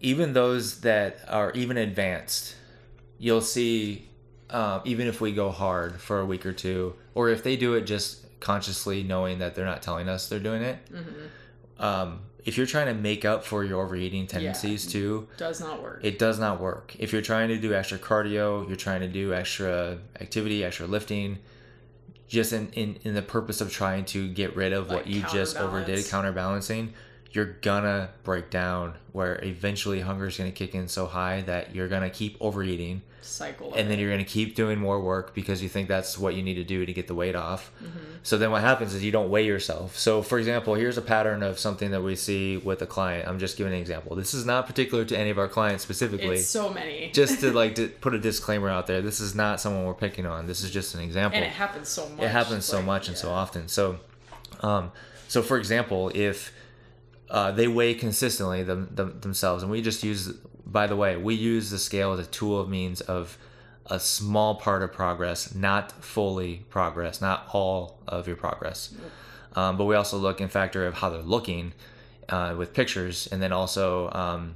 even 0.00 0.32
those 0.32 0.80
that 0.80 1.20
are 1.28 1.52
even 1.52 1.76
advanced, 1.76 2.56
you'll 3.18 3.42
see, 3.42 4.08
uh, 4.50 4.80
even 4.84 5.06
if 5.06 5.20
we 5.20 5.32
go 5.32 5.50
hard 5.50 6.00
for 6.00 6.20
a 6.20 6.26
week 6.26 6.46
or 6.46 6.52
two, 6.52 6.94
or 7.14 7.28
if 7.28 7.42
they 7.42 7.56
do 7.56 7.74
it 7.74 7.82
just 7.82 8.24
consciously 8.40 9.02
knowing 9.02 9.38
that 9.38 9.54
they're 9.54 9.66
not 9.66 9.82
telling 9.82 10.08
us 10.08 10.28
they're 10.28 10.40
doing 10.40 10.62
it. 10.62 10.78
Um, 11.78 12.20
if 12.44 12.56
you're 12.56 12.66
trying 12.66 12.86
to 12.86 12.94
make 12.94 13.24
up 13.24 13.44
for 13.44 13.64
your 13.64 13.82
overeating 13.82 14.26
tendencies 14.26 14.86
too, 14.86 15.28
does 15.36 15.60
not 15.60 15.80
work. 15.82 16.00
it 16.02 16.18
does 16.18 16.38
not 16.40 16.60
work. 16.60 16.94
If 16.98 17.12
you're 17.12 17.22
trying 17.22 17.48
to 17.48 17.58
do 17.58 17.72
extra 17.72 17.98
cardio, 17.98 18.66
you're 18.66 18.76
trying 18.76 19.00
to 19.00 19.08
do 19.08 19.32
extra 19.32 19.98
activity, 20.20 20.64
extra 20.64 20.86
lifting, 20.86 21.38
just 22.28 22.52
in, 22.52 22.70
in, 22.72 22.98
in 23.04 23.14
the 23.14 23.22
purpose 23.22 23.60
of 23.60 23.70
trying 23.70 24.04
to 24.06 24.28
get 24.28 24.56
rid 24.56 24.72
of 24.72 24.90
what 24.90 25.06
you 25.06 25.22
just 25.32 25.56
overdid, 25.56 26.04
counterbalancing, 26.08 26.92
you're 27.32 27.56
gonna 27.62 28.10
break 28.24 28.50
down 28.50 28.94
where 29.12 29.42
eventually 29.42 30.00
hunger 30.00 30.26
is 30.26 30.36
gonna 30.36 30.52
kick 30.52 30.74
in 30.74 30.88
so 30.88 31.06
high 31.06 31.40
that 31.42 31.74
you're 31.74 31.88
gonna 31.88 32.10
keep 32.10 32.36
overeating 32.40 33.02
cycle 33.24 33.72
and 33.74 33.90
then 33.90 33.98
you're 33.98 34.16
to 34.16 34.24
keep 34.24 34.54
doing 34.54 34.78
more 34.78 35.00
work 35.00 35.34
because 35.34 35.62
you 35.62 35.68
think 35.68 35.88
that's 35.88 36.18
what 36.18 36.34
you 36.34 36.42
need 36.42 36.54
to 36.54 36.64
do 36.64 36.84
to 36.84 36.92
get 36.92 37.06
the 37.06 37.14
weight 37.14 37.34
off. 37.34 37.72
Mm-hmm. 37.82 37.98
So 38.22 38.38
then 38.38 38.50
what 38.50 38.60
happens 38.60 38.94
is 38.94 39.02
you 39.02 39.12
don't 39.12 39.30
weigh 39.30 39.46
yourself. 39.46 39.96
So 39.96 40.22
for 40.22 40.38
example, 40.38 40.74
here's 40.74 40.98
a 40.98 41.02
pattern 41.02 41.42
of 41.42 41.58
something 41.58 41.90
that 41.92 42.02
we 42.02 42.16
see 42.16 42.56
with 42.56 42.82
a 42.82 42.86
client. 42.86 43.28
I'm 43.28 43.38
just 43.38 43.56
giving 43.56 43.72
an 43.72 43.78
example. 43.78 44.16
This 44.16 44.34
is 44.34 44.44
not 44.44 44.66
particular 44.66 45.04
to 45.06 45.18
any 45.18 45.30
of 45.30 45.38
our 45.38 45.48
clients 45.48 45.82
specifically. 45.82 46.36
it's 46.36 46.46
so 46.46 46.72
many 46.72 47.10
just 47.14 47.40
to 47.40 47.52
like 47.52 47.74
to 47.76 47.88
put 47.88 48.14
a 48.14 48.18
disclaimer 48.18 48.68
out 48.68 48.86
there. 48.86 49.00
This 49.00 49.20
is 49.20 49.34
not 49.34 49.60
someone 49.60 49.84
we're 49.84 49.94
picking 49.94 50.26
on. 50.26 50.46
This 50.46 50.62
is 50.62 50.70
just 50.70 50.94
an 50.94 51.00
example 51.00 51.36
and 51.36 51.46
it 51.46 51.52
happens 51.52 51.88
so 51.88 52.08
much 52.08 52.20
it 52.20 52.28
happens 52.28 52.64
so 52.64 52.78
like, 52.78 52.86
much 52.86 53.08
and 53.08 53.16
so 53.16 53.30
often 53.30 53.68
so 53.68 53.98
um 54.60 54.90
so 55.28 55.42
for 55.42 55.56
example 55.56 56.10
if 56.14 56.52
uh, 57.32 57.50
they 57.50 57.66
weigh 57.66 57.94
consistently 57.94 58.62
them, 58.62 58.88
them, 58.94 59.18
themselves. 59.20 59.62
And 59.62 59.72
we 59.72 59.80
just 59.82 60.04
use 60.04 60.28
by 60.64 60.86
the 60.86 60.94
way 60.94 61.16
we 61.16 61.34
use 61.34 61.70
the 61.70 61.78
scale 61.78 62.12
as 62.12 62.20
a 62.20 62.30
tool 62.30 62.60
of 62.60 62.68
means 62.68 63.00
of 63.00 63.36
a 63.86 63.98
small 63.98 64.54
part 64.54 64.82
of 64.82 64.92
progress 64.92 65.54
not 65.54 65.90
fully 66.04 66.64
progress 66.70 67.20
not 67.20 67.48
all 67.52 67.98
of 68.06 68.28
your 68.28 68.36
progress. 68.36 68.94
Um, 69.54 69.76
but 69.76 69.86
we 69.86 69.96
also 69.96 70.18
look 70.18 70.40
in 70.40 70.48
factor 70.48 70.86
of 70.86 70.94
how 70.94 71.10
they're 71.10 71.20
looking 71.20 71.72
uh, 72.28 72.54
with 72.56 72.72
pictures 72.74 73.26
and 73.32 73.42
then 73.42 73.52
also 73.52 74.10
um, 74.12 74.54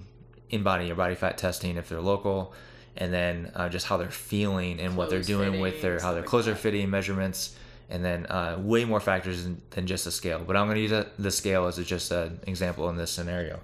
InBody 0.52 0.86
your 0.86 0.96
body 0.96 1.14
fat 1.14 1.38
testing 1.38 1.76
if 1.76 1.88
they're 1.88 2.00
local 2.00 2.54
and 2.98 3.12
then 3.12 3.50
uh, 3.54 3.68
just 3.68 3.86
how 3.86 3.96
they're 3.96 4.10
feeling 4.10 4.80
and 4.80 4.96
what 4.96 5.10
they're 5.10 5.22
doing 5.22 5.60
with 5.60 5.80
their 5.80 5.98
how 5.98 6.12
their 6.12 6.20
like 6.20 6.28
clothes 6.28 6.46
are 6.46 6.54
fitting 6.54 6.88
measurements 6.90 7.56
and 7.88 8.04
then 8.04 8.26
uh, 8.26 8.56
way 8.58 8.84
more 8.84 9.00
factors 9.00 9.44
than, 9.44 9.60
than 9.70 9.86
just 9.86 10.06
a 10.06 10.10
scale 10.10 10.42
but 10.46 10.56
i'm 10.56 10.66
going 10.66 10.76
to 10.76 10.82
use 10.82 10.92
a, 10.92 11.06
the 11.18 11.30
scale 11.30 11.66
as 11.66 11.78
a, 11.78 11.84
just 11.84 12.10
an 12.10 12.40
example 12.46 12.88
in 12.88 12.96
this 12.96 13.10
scenario 13.10 13.60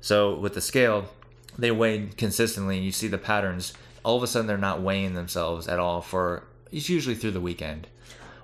so 0.00 0.34
with 0.36 0.54
the 0.54 0.60
scale 0.60 1.06
they 1.58 1.70
weigh 1.70 2.08
consistently 2.16 2.76
and 2.76 2.84
you 2.84 2.92
see 2.92 3.08
the 3.08 3.18
patterns 3.18 3.72
all 4.04 4.16
of 4.16 4.22
a 4.22 4.26
sudden 4.26 4.46
they're 4.46 4.58
not 4.58 4.80
weighing 4.80 5.14
themselves 5.14 5.66
at 5.68 5.78
all 5.78 6.00
for 6.00 6.44
it's 6.70 6.88
usually 6.88 7.14
through 7.14 7.32
the 7.32 7.40
weekend 7.40 7.86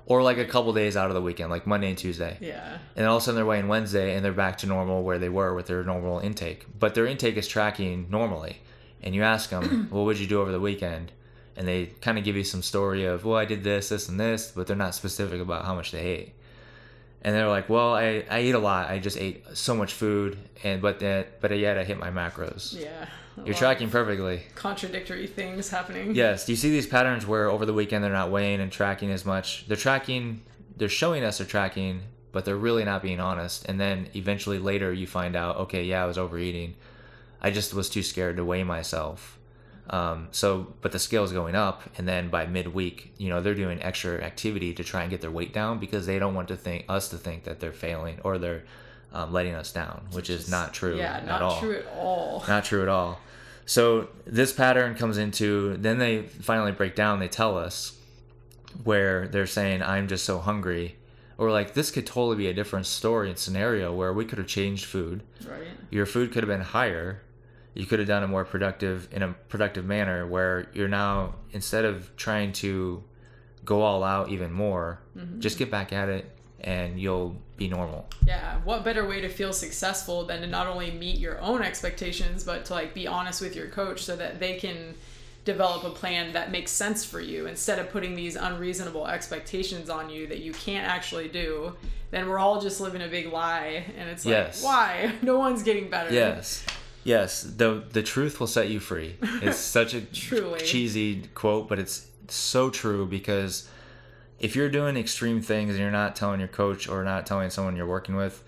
or 0.07 0.23
like 0.23 0.37
a 0.37 0.45
couple 0.45 0.73
days 0.73 0.97
out 0.97 1.09
of 1.09 1.15
the 1.15 1.23
weekend 1.23 1.51
like 1.51 1.67
monday 1.67 1.89
and 1.89 1.99
tuesday 1.99 2.37
yeah 2.41 2.79
and 2.97 3.07
all 3.07 3.17
of 3.17 3.23
a 3.23 3.25
sudden 3.25 3.37
they're 3.37 3.47
weighing 3.47 3.69
Wednesday 3.69 4.15
and 4.15 4.25
they're 4.25 4.33
back 4.33 4.59
to 4.59 4.67
normal 4.67 5.03
where 5.03 5.19
they 5.19 5.29
were 5.29 5.55
with 5.55 5.67
their 5.67 5.83
normal 5.83 6.21
intake. 6.21 6.67
But 6.79 6.95
their 6.95 7.07
intake 7.07 7.37
is 7.37 7.49
tracking 7.49 8.07
normally. 8.09 8.59
And 9.03 9.15
you 9.15 9.23
ask 9.23 9.51
them, 9.51 9.89
what 9.91 10.05
would 10.05 10.19
you 10.19 10.27
do 10.27 10.41
over 10.41 10.53
the 10.53 10.61
weekend? 10.61 11.11
And 11.57 11.69
they 11.69 11.87
kind 12.01 12.19
of 12.19 12.25
give 12.25 12.37
you 12.37 12.45
some 12.45 12.63
story 12.63 13.05
of, 13.05 13.25
well, 13.25 13.37
I 13.39 13.45
did 13.45 13.63
this, 13.63 13.89
this, 13.91 14.09
and 14.09 14.19
this, 14.19 14.53
but 14.55 14.67
they're 14.67 14.75
not 14.77 14.95
specific 14.95 15.41
about 15.41 15.65
how 15.65 15.75
much 15.75 15.93
they 15.93 16.01
ate. 16.01 16.33
And 17.23 17.35
they're 17.35 17.49
like, 17.49 17.69
well, 17.69 17.95
I, 17.95 18.25
I 18.29 18.39
ate 18.39 18.55
a 18.55 18.59
lot. 18.59 18.91
I 18.91 18.99
just 18.99 19.17
ate 19.17 19.45
so 19.55 19.75
much 19.75 19.95
food, 19.95 20.37
and 20.63 20.83
but 20.83 20.99
that 21.01 21.41
but 21.41 21.57
yet 21.57 21.79
I 21.79 21.85
hit 21.85 21.99
my 21.99 22.11
macros. 22.11 22.79
yeah 22.79 23.07
You're 23.47 23.55
tracking 23.55 23.89
perfectly. 23.89 24.43
contradictory 24.55 25.27
things 25.27 25.71
happening 25.71 26.15
Yes. 26.15 26.45
Do 26.45 26.53
you 26.53 26.57
see 26.57 26.71
these 26.71 26.87
patterns 26.87 27.27
where 27.27 27.49
over 27.49 27.65
the 27.65 27.73
weekend 27.73 28.05
they're 28.05 28.13
not 28.13 28.31
weighing 28.31 28.61
and 28.61 28.71
tracking 28.71 29.11
as 29.11 29.25
much? 29.25 29.67
They're 29.69 29.77
tracking, 29.77 30.43
they're 30.77 30.89
showing 30.91 31.25
us 31.25 31.39
they're 31.39 31.47
tracking, 31.47 32.03
but 32.33 32.45
they're 32.45 32.57
really 32.57 32.85
not 32.85 33.01
being 33.01 33.21
honest. 33.21 33.65
And 33.67 33.81
then 33.81 34.09
eventually 34.15 34.59
later 34.59 34.93
you 34.93 35.07
find 35.07 35.35
out, 35.35 35.57
okay, 35.57 35.85
yeah, 35.85 36.03
I 36.03 36.07
was 36.07 36.19
overeating. 36.19 36.75
I 37.41 37.51
just 37.51 37.73
was 37.73 37.89
too 37.89 38.03
scared 38.03 38.37
to 38.37 38.45
weigh 38.45 38.65
myself. 38.65 39.39
Um, 39.91 40.29
so, 40.31 40.69
but 40.81 40.93
the 40.93 40.99
scale 40.99 41.25
is 41.25 41.33
going 41.33 41.55
up, 41.55 41.83
and 41.99 42.09
then 42.09 42.31
by 42.31 42.47
midweek, 42.47 43.13
you 43.19 43.29
know, 43.29 43.43
they're 43.43 43.55
doing 43.55 43.83
extra 43.83 44.23
activity 44.23 44.73
to 44.75 44.83
try 44.83 45.03
and 45.03 45.11
get 45.11 45.21
their 45.21 45.31
weight 45.31 45.53
down 45.53 45.79
because 45.79 46.07
they 46.07 46.19
don't 46.19 46.35
want 46.35 46.49
to 46.49 46.57
think 46.57 46.87
us 46.89 47.09
to 47.11 47.19
think 47.19 47.45
that 47.45 47.61
they're 47.61 47.73
failing 47.73 48.19
or 48.25 48.39
they're 48.39 48.63
um, 49.13 49.33
letting 49.33 49.55
us 49.55 49.73
down, 49.73 50.07
which 50.13 50.31
is 50.31 50.51
not 50.51 50.73
true 50.73 50.97
Yeah, 50.97 51.19
at 51.19 51.27
not 51.27 51.43
all. 51.43 51.61
true 51.61 51.77
at 51.77 51.87
all. 51.95 52.43
Not 52.49 52.65
true 52.65 52.83
at 52.83 52.89
all. 52.89 53.21
So 53.67 54.09
this 54.27 54.53
pattern 54.53 54.95
comes 54.95 55.19
into 55.19 55.77
then 55.77 55.99
they 55.99 56.23
finally 56.23 56.73
break 56.73 56.95
down. 56.97 57.19
They 57.19 57.29
tell 57.29 57.57
us 57.57 57.97
where 58.83 59.29
they're 59.29 59.47
saying, 59.47 59.83
"I'm 59.83 60.09
just 60.09 60.25
so 60.25 60.39
hungry," 60.39 60.97
or 61.39 61.51
like 61.51 61.75
this 61.75 61.91
could 61.91 62.07
totally 62.07 62.37
be 62.37 62.49
a 62.49 62.55
different 62.55 62.87
story 62.87 63.29
and 63.29 63.39
scenario 63.39 63.93
where 63.95 64.13
we 64.13 64.25
could 64.25 64.39
have 64.39 64.47
changed 64.47 64.85
food. 64.85 65.23
Right. 65.49 65.69
Your 65.91 66.07
food 66.07 66.33
could 66.33 66.43
have 66.43 66.49
been 66.49 66.61
higher. 66.67 67.21
You 67.75 67.87
could 67.87 67.99
have 67.99 68.09
done 68.09 68.23
it 68.23 68.29
more 68.29 68.45
productive 68.45 69.09
in 69.13 69.23
a 69.23 69.33
productive 69.49 69.85
manner 69.85 70.27
where 70.27 70.69
you're 70.73 70.89
now 70.89 71.35
instead 71.53 71.85
of 71.85 72.15
trying 72.17 72.53
to 72.55 73.03
go 73.65 73.83
all 73.83 74.05
out 74.05 74.29
even 74.29 74.53
more, 74.53 75.01
mm-hmm. 75.17 75.41
just 75.41 75.59
get 75.59 75.71
back 75.71 75.93
at 75.93 76.09
it 76.09 76.31
and 76.61 76.99
you'll 76.99 77.37
be 77.57 77.69
normal. 77.69 78.09
Yeah, 78.27 78.59
what 78.65 78.85
better 78.85 79.07
way 79.07 79.21
to 79.21 79.29
feel 79.29 79.53
successful 79.53 80.25
than 80.25 80.41
to 80.41 80.47
not 80.47 80.67
only 80.67 80.91
meet 80.91 81.19
your 81.19 81.41
own 81.41 81.63
expectations, 81.63 82.43
but 82.43 82.65
to 82.67 82.73
like 82.73 82.95
be 82.95 83.07
honest 83.07 83.41
with 83.41 83.55
your 83.55 83.69
coach 83.69 84.03
so 84.03 84.17
that 84.17 84.41
they 84.41 84.57
can 84.57 84.95
develop 85.45 85.85
a 85.85 85.91
plan 85.91 86.33
that 86.33 86.51
makes 86.51 86.71
sense 86.71 87.05
for 87.05 87.21
you 87.21 87.47
instead 87.47 87.79
of 87.79 87.91
putting 87.91 88.15
these 88.15 88.35
unreasonable 88.35 89.07
expectations 89.07 89.91
on 89.91 90.09
you 90.09 90.27
that 90.27 90.39
you 90.39 90.53
can't 90.53 90.89
actually 90.89 91.29
do. 91.29 91.75
Then 92.11 92.29
we're 92.29 92.39
all 92.39 92.61
just 92.61 92.81
living 92.81 93.03
a 93.03 93.09
big 93.09 93.33
lie, 93.33 93.85
and 93.99 94.09
it's 94.09 94.25
like, 94.25 94.33
Yes. 94.33 94.63
why? 94.63 95.13
No 95.23 95.39
one's 95.39 95.63
getting 95.63 95.91
better. 95.91 96.15
Yes. 96.15 96.65
Yes, 97.05 97.43
the 97.43 97.85
the 97.93 98.03
truth 98.03 98.41
will 98.41 98.47
set 98.47 98.69
you 98.69 98.81
free. 98.81 99.17
It's 99.43 99.59
such 99.79 99.95
a 99.95 100.01
Truly. 100.01 100.61
cheesy 100.61 101.23
quote, 101.35 101.69
but 101.69 101.79
it's 101.79 102.07
so 102.29 102.71
true 102.71 103.07
because 103.07 103.69
if 104.41 104.57
you're 104.57 104.71
doing 104.71 104.97
extreme 104.97 105.41
things 105.43 105.71
and 105.71 105.79
you're 105.79 105.91
not 105.91 106.17
telling 106.17 106.41
your 106.41 106.49
coach 106.49 106.89
or 106.89 107.05
not 107.05 107.27
telling 107.27 107.51
someone 107.51 107.77
you're 107.77 107.87
working 107.87 108.17
with, 108.17 108.43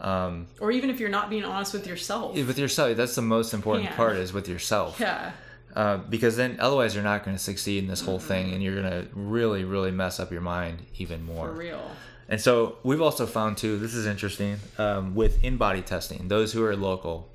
um, 0.00 0.46
Or 0.60 0.70
even 0.70 0.90
if 0.90 1.00
you're 1.00 1.08
not 1.08 1.28
being 1.30 1.44
honest 1.44 1.72
with 1.72 1.86
yourself. 1.86 2.34
with 2.36 2.58
yourself, 2.58 2.96
that's 2.96 3.14
the 3.14 3.22
most 3.22 3.52
important 3.54 3.86
Yeah. 3.90 3.96
part 3.96 4.16
is 4.16 4.32
with 4.32 4.48
yourself. 4.48 5.00
yeah. 5.00 5.32
Uh, 5.74 5.96
because 5.96 6.36
then 6.36 6.56
otherwise 6.60 6.94
you're 6.94 7.02
not 7.02 7.24
going 7.24 7.36
to 7.36 7.42
succeed 7.42 7.82
in 7.82 7.88
this 7.90 8.00
whole 8.00 8.20
thing 8.20 8.52
and 8.52 8.62
you're 8.62 8.80
going 8.80 8.88
to 8.90 9.08
really, 9.12 9.64
really 9.64 9.90
mess 9.90 10.20
up 10.20 10.30
your 10.30 10.40
mind 10.40 10.78
even 10.98 11.24
more. 11.24 11.48
For 11.48 11.52
real. 11.54 11.90
And 12.28 12.40
so 12.40 12.76
we've 12.84 13.02
also 13.02 13.26
found 13.26 13.56
too, 13.56 13.76
this 13.80 13.92
is 13.92 14.06
interesting, 14.06 14.58
um, 14.78 15.16
with 15.16 15.42
InBody 15.42 15.84
testing, 15.84 16.28
those 16.28 16.52
who 16.52 16.64
are 16.64 16.76
local, 16.76 17.28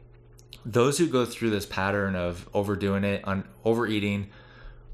those 0.65 0.97
who 0.97 1.07
go 1.07 1.25
through 1.25 1.49
this 1.51 1.65
pattern 1.65 2.15
of 2.15 2.47
overdoing 2.53 3.03
it, 3.03 3.23
on 3.25 3.45
overeating, 3.63 4.29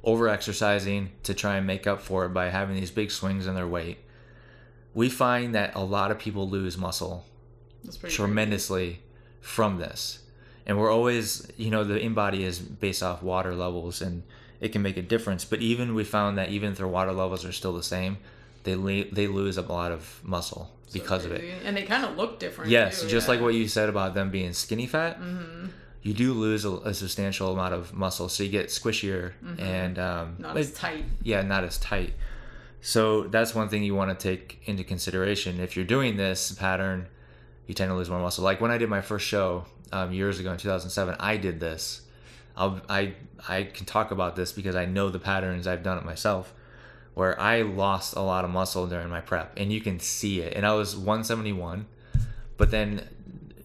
over 0.03 0.27
exercising 0.29 1.11
to 1.23 1.33
try 1.33 1.57
and 1.57 1.65
make 1.65 1.87
up 1.87 2.01
for 2.01 2.25
it 2.25 2.29
by 2.29 2.49
having 2.49 2.75
these 2.75 2.91
big 2.91 3.11
swings 3.11 3.47
in 3.47 3.55
their 3.55 3.67
weight, 3.67 3.97
we 4.93 5.09
find 5.09 5.55
that 5.55 5.75
a 5.75 5.83
lot 5.83 6.11
of 6.11 6.19
people 6.19 6.49
lose 6.49 6.77
muscle 6.77 7.25
tremendously 8.07 9.01
from 9.41 9.77
this. 9.77 10.19
And 10.65 10.79
we're 10.79 10.91
always, 10.91 11.47
you 11.57 11.69
know, 11.69 11.83
the 11.83 11.99
InBody 11.99 12.39
is 12.39 12.59
based 12.59 13.03
off 13.03 13.21
water 13.21 13.53
levels 13.53 14.01
and 14.01 14.23
it 14.59 14.69
can 14.71 14.81
make 14.81 14.97
a 14.97 15.01
difference. 15.01 15.45
But 15.45 15.61
even 15.61 15.93
we 15.93 16.03
found 16.03 16.37
that 16.37 16.49
even 16.49 16.71
if 16.71 16.77
their 16.77 16.87
water 16.87 17.11
levels 17.11 17.45
are 17.45 17.51
still 17.51 17.73
the 17.73 17.83
same, 17.83 18.17
they 18.63 18.75
le- 18.75 19.11
they 19.11 19.27
lose 19.27 19.57
a 19.57 19.61
lot 19.61 19.91
of 19.91 20.21
muscle 20.23 20.74
crazy. 20.91 20.99
because 20.99 21.25
of 21.25 21.31
it. 21.31 21.43
And 21.65 21.75
they 21.75 21.83
kind 21.83 22.05
of 22.05 22.15
look 22.17 22.39
different. 22.39 22.71
Yes, 22.71 23.01
too, 23.01 23.07
just 23.07 23.27
yeah. 23.27 23.33
like 23.33 23.41
what 23.41 23.53
you 23.53 23.67
said 23.67 23.89
about 23.89 24.13
them 24.13 24.29
being 24.31 24.53
skinny 24.53 24.87
fat. 24.87 25.19
You 26.01 26.13
do 26.13 26.33
lose 26.33 26.65
a, 26.65 26.71
a 26.71 26.93
substantial 26.93 27.51
amount 27.51 27.73
of 27.73 27.91
muscle, 27.93 28.29
so 28.29 28.43
you 28.43 28.49
get 28.49 28.67
squishier 28.67 29.33
and 29.57 29.97
um, 29.97 30.33
Mm-hmm. 30.33 30.41
Not 30.43 30.57
as 30.57 30.71
tight. 30.73 31.05
yeah, 31.23 31.41
not 31.41 31.63
as 31.63 31.77
tight. 31.79 32.13
So 32.81 33.23
that's 33.23 33.55
one 33.55 33.69
thing 33.69 33.83
you 33.83 33.95
want 33.95 34.17
to 34.17 34.23
take 34.31 34.61
into 34.65 34.83
consideration. 34.83 35.59
If 35.59 35.75
you're 35.75 35.85
doing 35.85 36.17
this 36.17 36.51
pattern, 36.51 37.07
you 37.65 37.73
tend 37.73 37.89
to 37.89 37.95
lose 37.95 38.09
more 38.11 38.19
muscle. 38.19 38.43
Like 38.43 38.61
when 38.61 38.69
I 38.69 38.77
did 38.77 38.89
my 38.89 39.01
first 39.01 39.25
show 39.25 39.65
um, 39.91 40.13
years 40.13 40.39
ago 40.39 40.51
in 40.51 40.57
2007, 40.59 41.15
I 41.19 41.37
did 41.37 41.59
this. 41.59 42.01
I'll, 42.55 42.79
I 42.87 43.15
I 43.49 43.63
can 43.63 43.87
talk 43.87 44.11
about 44.11 44.35
this 44.35 44.51
because 44.51 44.75
I 44.75 44.85
know 44.85 45.09
the 45.09 45.17
patterns. 45.19 45.65
I've 45.65 45.81
done 45.81 45.97
it 45.97 46.05
myself, 46.05 46.53
where 47.15 47.39
I 47.39 47.61
lost 47.61 48.15
a 48.15 48.21
lot 48.21 48.45
of 48.45 48.51
muscle 48.51 48.85
during 48.87 49.09
my 49.09 49.21
prep, 49.21 49.57
and 49.57 49.73
you 49.73 49.81
can 49.81 49.99
see 49.99 50.41
it. 50.41 50.53
And 50.53 50.65
I 50.65 50.73
was 50.73 50.95
171, 50.95 51.87
but 52.57 52.71
then 52.71 53.07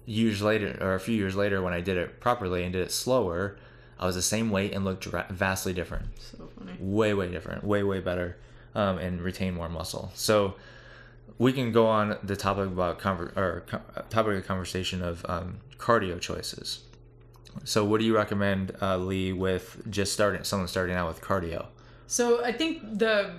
years 0.06 0.40
later, 0.40 0.78
or 0.80 0.94
a 0.94 1.00
few 1.00 1.16
years 1.16 1.34
later, 1.36 1.60
when 1.60 1.74
I 1.74 1.80
did 1.80 1.96
it 1.96 2.20
properly 2.20 2.62
and 2.62 2.72
did 2.72 2.82
it 2.82 2.92
slower, 2.92 3.58
I 3.98 4.06
was 4.06 4.14
the 4.14 4.22
same 4.22 4.50
weight 4.50 4.72
and 4.72 4.84
looked 4.84 5.04
vastly 5.04 5.72
different. 5.72 6.06
So 6.18 6.48
funny. 6.58 6.76
way 6.78 7.12
way 7.12 7.28
different. 7.28 7.64
Way 7.64 7.82
way 7.82 7.98
better 7.98 8.36
um, 8.74 8.98
and 8.98 9.20
retain 9.20 9.54
more 9.54 9.68
muscle. 9.68 10.12
So 10.14 10.54
we 11.36 11.52
can 11.52 11.72
go 11.72 11.86
on 11.86 12.18
the 12.22 12.36
topic 12.36 12.66
about 12.66 13.00
conver- 13.00 13.36
or 13.36 13.64
topic 14.10 14.38
of 14.38 14.46
conversation 14.46 15.02
of 15.02 15.26
um, 15.28 15.58
cardio 15.76 16.20
choices. 16.20 16.84
So 17.64 17.84
what 17.84 17.98
do 17.98 18.06
you 18.06 18.14
recommend 18.14 18.76
uh, 18.80 18.96
lee 18.96 19.32
with 19.32 19.82
just 19.90 20.12
starting 20.12 20.44
someone 20.44 20.68
starting 20.68 20.94
out 20.94 21.08
with 21.08 21.20
cardio 21.20 21.66
So 22.10 22.44
I 22.44 22.50
think 22.50 22.98
the 22.98 23.30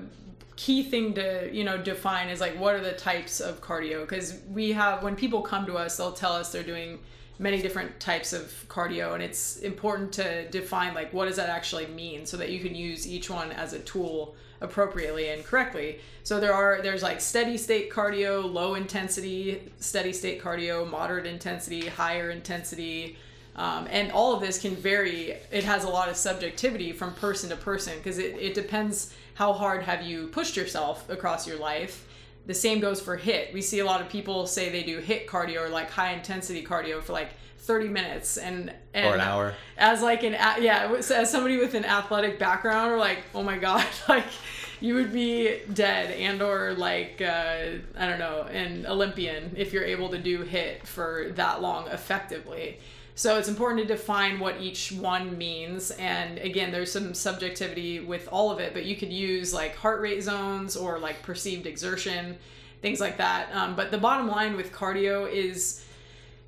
key 0.55 0.81
thing 0.81 1.13
to 1.15 1.49
you 1.51 1.65
know 1.65 1.77
define 1.77 2.29
is 2.29 2.39
like 2.39 2.57
what 2.57 2.73
are 2.73 2.79
the 2.79 2.93
types 2.93 3.41
of 3.41 3.59
cardio? 3.59 3.99
Because 4.01 4.39
we 4.49 4.71
have 4.71 5.03
when 5.03 5.13
people 5.13 5.41
come 5.41 5.65
to 5.65 5.75
us 5.75 5.97
they'll 5.97 6.13
tell 6.13 6.31
us 6.31 6.53
they're 6.53 6.63
doing 6.63 6.99
many 7.37 7.61
different 7.61 7.99
types 7.99 8.31
of 8.31 8.43
cardio 8.69 9.13
and 9.13 9.21
it's 9.21 9.57
important 9.57 10.13
to 10.13 10.47
define 10.51 10.93
like 10.93 11.11
what 11.11 11.25
does 11.27 11.35
that 11.35 11.49
actually 11.49 11.87
mean 11.87 12.25
so 12.25 12.37
that 12.37 12.49
you 12.49 12.61
can 12.61 12.73
use 12.73 13.05
each 13.05 13.29
one 13.29 13.51
as 13.51 13.73
a 13.73 13.79
tool 13.79 14.35
appropriately 14.61 15.27
and 15.27 15.43
correctly. 15.43 15.99
So 16.23 16.39
there 16.39 16.53
are 16.53 16.81
there's 16.81 17.03
like 17.03 17.19
steady 17.19 17.57
state 17.57 17.91
cardio 17.91 18.49
low 18.49 18.75
intensity 18.75 19.69
steady 19.81 20.13
state 20.13 20.41
cardio 20.41 20.89
moderate 20.89 21.25
intensity 21.25 21.87
higher 21.89 22.29
intensity 22.29 23.17
um, 23.55 23.87
and 23.89 24.11
all 24.11 24.33
of 24.33 24.41
this 24.41 24.59
can 24.59 24.75
vary 24.75 25.35
it 25.51 25.63
has 25.63 25.83
a 25.83 25.89
lot 25.89 26.09
of 26.09 26.15
subjectivity 26.15 26.91
from 26.93 27.13
person 27.13 27.49
to 27.49 27.55
person 27.55 27.97
because 27.97 28.17
it, 28.17 28.35
it 28.37 28.53
depends 28.53 29.13
how 29.33 29.53
hard 29.53 29.83
have 29.83 30.03
you 30.03 30.27
pushed 30.27 30.55
yourself 30.55 31.09
across 31.09 31.47
your 31.47 31.57
life. 31.57 32.07
The 32.47 32.53
same 32.53 32.79
goes 32.79 32.99
for 32.99 33.17
HIIT 33.17 33.53
we 33.53 33.61
see 33.61 33.79
a 33.79 33.85
lot 33.85 34.01
of 34.01 34.09
people 34.09 34.47
say 34.47 34.69
they 34.69 34.83
do 34.83 35.01
HIIT 35.01 35.27
cardio 35.27 35.61
or 35.61 35.69
like 35.69 35.89
high 35.91 36.13
intensity 36.13 36.63
cardio 36.63 37.01
for 37.01 37.13
like 37.13 37.29
30 37.61 37.89
minutes 37.89 38.37
and, 38.37 38.73
and 38.93 39.05
or 39.05 39.15
an 39.15 39.21
hour. 39.21 39.53
as 39.77 40.01
like 40.01 40.23
an 40.23 40.33
yeah 40.33 40.91
as 40.91 41.29
somebody 41.29 41.57
with 41.57 41.75
an 41.75 41.85
athletic 41.85 42.39
background 42.39 42.91
or 42.91 42.97
like 42.97 43.19
oh 43.35 43.43
my 43.43 43.57
god 43.57 43.85
like 44.09 44.25
you 44.79 44.95
would 44.95 45.13
be 45.13 45.59
dead 45.71 46.09
and 46.11 46.41
or 46.41 46.73
like 46.73 47.21
uh, 47.21 47.77
i 47.97 48.07
don't 48.07 48.17
know 48.17 48.41
an 48.51 48.87
olympian 48.87 49.53
if 49.55 49.71
you're 49.71 49.85
able 49.85 50.09
to 50.09 50.17
do 50.17 50.43
HIIT 50.43 50.87
for 50.87 51.27
that 51.35 51.61
long 51.61 51.87
effectively 51.89 52.79
so 53.21 53.37
it's 53.37 53.47
important 53.47 53.79
to 53.79 53.85
define 53.85 54.39
what 54.39 54.59
each 54.59 54.91
one 54.93 55.37
means. 55.37 55.91
And 55.91 56.39
again 56.39 56.71
there's 56.71 56.91
some 56.91 57.13
subjectivity 57.13 57.99
with 57.99 58.27
all 58.31 58.49
of 58.49 58.59
it 58.59 58.73
but 58.73 58.83
you 58.85 58.95
could 58.95 59.13
use 59.13 59.53
like 59.53 59.75
heart 59.75 60.01
rate 60.01 60.23
zones 60.23 60.75
or 60.75 60.97
like 60.97 61.21
perceived 61.21 61.67
exertion 61.67 62.35
things 62.81 62.99
like 62.99 63.17
that. 63.17 63.53
Um, 63.53 63.75
but 63.75 63.91
the 63.91 63.99
bottom 63.99 64.27
line 64.27 64.55
with 64.55 64.71
cardio 64.71 65.31
is 65.31 65.85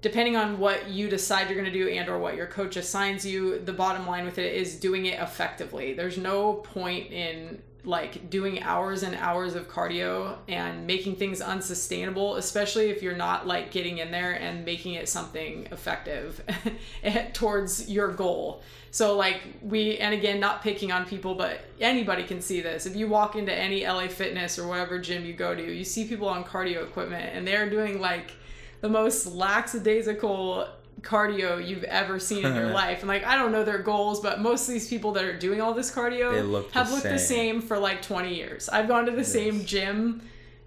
depending 0.01 0.35
on 0.35 0.57
what 0.57 0.89
you 0.89 1.09
decide 1.09 1.47
you're 1.47 1.61
going 1.61 1.71
to 1.71 1.79
do 1.79 1.89
and 1.89 2.09
or 2.09 2.17
what 2.17 2.35
your 2.35 2.47
coach 2.47 2.75
assigns 2.75 3.23
you 3.23 3.59
the 3.59 3.71
bottom 3.71 4.07
line 4.07 4.25
with 4.25 4.39
it 4.39 4.55
is 4.55 4.79
doing 4.79 5.05
it 5.05 5.19
effectively. 5.19 5.93
There's 5.93 6.17
no 6.17 6.53
point 6.55 7.11
in 7.11 7.61
like 7.85 8.29
doing 8.29 8.63
hours 8.63 9.03
and 9.03 9.13
hours 9.15 9.55
of 9.55 9.69
cardio 9.69 10.37
and 10.47 10.87
making 10.87 11.17
things 11.17 11.41
unsustainable 11.41 12.37
especially 12.37 12.89
if 12.89 13.03
you're 13.03 13.15
not 13.15 13.45
like 13.45 13.71
getting 13.71 13.97
in 13.97 14.09
there 14.09 14.33
and 14.33 14.63
making 14.63 14.93
it 14.93 15.09
something 15.09 15.67
effective 15.71 16.41
eh, 17.03 17.27
towards 17.33 17.89
your 17.89 18.13
goal. 18.13 18.61
So 18.91 19.17
like 19.17 19.41
we 19.61 19.97
and 19.97 20.13
again 20.13 20.39
not 20.39 20.61
picking 20.61 20.91
on 20.91 21.05
people 21.05 21.35
but 21.35 21.65
anybody 21.81 22.23
can 22.23 22.41
see 22.41 22.61
this. 22.61 22.85
If 22.85 22.95
you 22.95 23.07
walk 23.07 23.35
into 23.35 23.53
any 23.53 23.85
LA 23.85 24.07
Fitness 24.07 24.57
or 24.57 24.67
whatever 24.67 24.97
gym 24.99 25.25
you 25.25 25.33
go 25.33 25.53
to 25.53 25.73
you 25.73 25.83
see 25.83 26.05
people 26.05 26.29
on 26.29 26.45
cardio 26.45 26.83
equipment 26.83 27.31
and 27.33 27.45
they're 27.45 27.69
doing 27.69 27.99
like 27.99 28.31
the 28.79 28.89
most 28.89 29.25
lackadaisical 29.25 30.67
cardio 31.03 31.65
you've 31.65 31.83
ever 31.83 32.19
seen 32.19 32.45
in 32.45 32.55
your 32.55 32.69
life. 32.71 32.99
And 32.99 33.07
like 33.07 33.25
I 33.25 33.35
don't 33.35 33.51
know 33.51 33.63
their 33.63 33.79
goals, 33.79 34.19
but 34.21 34.39
most 34.39 34.67
of 34.67 34.73
these 34.73 34.87
people 34.87 35.11
that 35.13 35.23
are 35.23 35.37
doing 35.37 35.61
all 35.61 35.73
this 35.73 35.93
cardio 35.93 36.49
look 36.49 36.71
the 36.71 36.79
have 36.79 36.91
looked 36.91 37.03
the 37.03 37.19
same. 37.19 37.59
same 37.59 37.61
for 37.61 37.77
like 37.77 38.01
20 38.01 38.33
years. 38.33 38.69
I've 38.69 38.87
gone 38.87 39.05
to 39.05 39.11
the 39.11 39.23
same 39.23 39.65
gym 39.65 40.21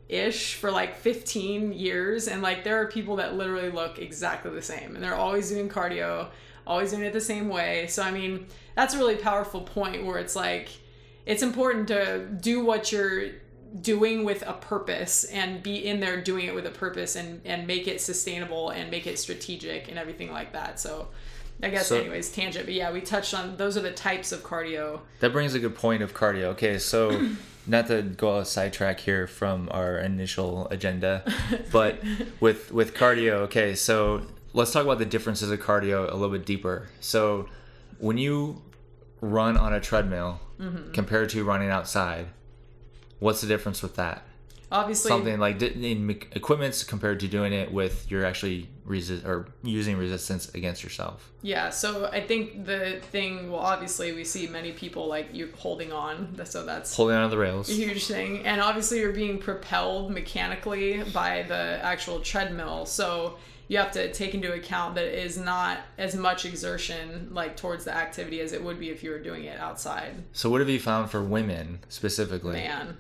ish 0.09 0.55
for 0.55 0.71
like 0.71 0.97
15 0.97 1.73
years 1.73 2.29
and 2.29 2.41
like 2.41 2.63
there 2.63 2.81
are 2.81 2.87
people 2.87 3.17
that 3.17 3.35
literally 3.35 3.71
look 3.71 3.99
exactly 3.99 4.53
the 4.53 4.63
same 4.63 4.95
and 4.95 5.03
they're 5.03 5.17
always 5.17 5.49
doing 5.49 5.69
cardio, 5.69 6.29
always 6.65 6.93
doing 6.93 7.03
it 7.03 7.13
the 7.13 7.21
same 7.21 7.49
way. 7.49 7.87
So 7.89 8.03
I 8.03 8.11
mean, 8.11 8.47
that's 8.77 8.95
a 8.95 8.99
really 8.99 9.17
powerful 9.17 9.63
point 9.63 10.05
where 10.05 10.19
it's 10.19 10.37
like 10.37 10.69
it's 11.25 11.43
important 11.43 11.89
to 11.89 12.25
do 12.41 12.65
what 12.65 12.93
you're 12.93 13.31
doing 13.81 14.25
with 14.25 14.43
a 14.47 14.53
purpose 14.55 15.25
and 15.25 15.63
be 15.63 15.87
in 15.87 16.01
there 16.01 16.21
doing 16.21 16.47
it 16.47 16.55
with 16.55 16.67
a 16.67 16.71
purpose 16.71 17.17
and 17.17 17.41
and 17.45 17.67
make 17.67 17.87
it 17.89 18.01
sustainable 18.01 18.71
and 18.71 18.91
make 18.91 19.07
it 19.07 19.19
strategic 19.19 19.89
and 19.89 19.99
everything 19.99 20.31
like 20.33 20.53
that 20.53 20.79
so 20.81 21.09
I 21.63 21.71
guess, 21.71 21.87
So- 21.87 21.99
anyways, 21.99 22.31
tangent. 22.33 22.67
But 22.67 22.75
yeah, 22.75 22.93
we 22.93 23.01
touched 23.01 23.33
on 23.33 23.57
those 23.57 23.79
are 23.79 23.81
the 23.81 23.91
types 23.91 24.31
of 24.31 24.43
cardio. 24.43 25.01
That 25.21 25.33
brings 25.33 25.55
a 25.55 25.59
good 25.59 25.75
point 25.75 26.03
of 26.03 26.13
cardio. 26.13 26.49
Okay, 26.55 26.79
so 26.79 27.29
not 27.67 27.87
to 27.87 28.03
go 28.03 28.37
off 28.39 28.47
sidetrack 28.47 29.01
here 29.01 29.27
from 29.27 29.71
our 29.73 29.97
initial 29.99 30.69
agenda, 30.69 31.25
but 31.73 32.03
with 32.41 32.73
with 32.73 32.93
cardio. 32.93 33.31
Okay, 33.49 33.75
so 33.75 34.21
let's 34.53 34.71
talk 34.71 34.85
about 34.85 34.99
the 34.99 35.07
differences 35.07 35.51
of 35.51 35.59
cardio 35.59 36.07
a 36.13 36.15
little 36.15 36.37
bit 36.37 36.45
deeper. 36.45 36.89
So 37.01 37.47
when 37.99 38.19
you 38.19 38.61
run 39.23 39.57
on 39.57 39.73
a 39.73 39.81
treadmill 39.81 40.41
Mm-hmm. 40.61 40.93
compared 40.93 41.29
to 41.31 41.43
running 41.45 41.69
outside, 41.71 42.29
what's 43.19 43.41
the 43.41 43.47
difference 43.47 43.83
with 43.83 43.97
that? 43.97 44.23
Obviously, 44.73 45.11
Something 45.11 45.39
like 45.39 45.63
in 45.63 46.11
equipments 46.33 46.83
compared 46.83 47.21
to 47.21 47.29
doing 47.29 47.53
it 47.53 47.73
with 47.73 48.11
you're 48.11 48.25
actually 48.25 48.69
resist 48.85 49.25
or 49.25 49.47
using 49.63 49.97
resistance 49.97 50.53
against 50.55 50.83
yourself. 50.83 51.31
Yeah, 51.43 51.71
so 51.71 52.07
I 52.07 52.21
think 52.21 52.67
the 52.67 52.99
thing, 53.13 53.53
well, 53.53 53.61
obviously 53.61 54.13
we 54.13 54.25
see 54.25 54.49
many 54.49 54.73
people 54.73 55.07
like 55.07 55.33
you 55.33 55.53
holding 55.57 55.93
on, 55.93 56.37
so 56.45 56.67
that's 56.67 56.97
Holding 56.97 57.15
on 57.17 57.23
to 57.23 57.29
the 57.29 57.41
rails. 57.41 57.69
a 57.71 57.75
huge 57.75 58.07
thing. 58.07 58.45
And 58.45 58.61
obviously 58.61 58.99
you're 58.99 59.13
being 59.13 59.39
propelled 59.39 60.11
mechanically 60.11 61.05
by 61.15 61.45
the 61.45 61.79
actual 61.83 62.19
treadmill, 62.19 62.87
so 62.87 63.37
you 63.69 63.79
have 63.79 63.93
to 63.93 64.13
take 64.13 64.35
into 64.35 64.53
account 64.53 64.97
that 64.97 65.05
it 65.05 65.15
is 65.15 65.39
not 65.39 65.79
as 65.97 66.17
much 66.17 66.45
exertion 66.45 67.29
like 67.33 67.57
towards 67.57 67.85
the 67.85 67.95
activity 67.95 68.41
as 68.41 68.53
it 68.53 68.63
would 68.63 68.81
be 68.81 68.91
if 68.91 69.05
you 69.05 69.11
were 69.11 69.21
doing 69.21 69.45
it 69.45 69.61
outside. 69.61 70.25
So 70.33 70.51
what 70.51 70.61
have 70.61 70.69
you 70.69 70.81
found 70.81 71.11
for 71.11 71.23
women 71.23 71.81
specifically? 71.89 72.55
Man, 72.55 72.97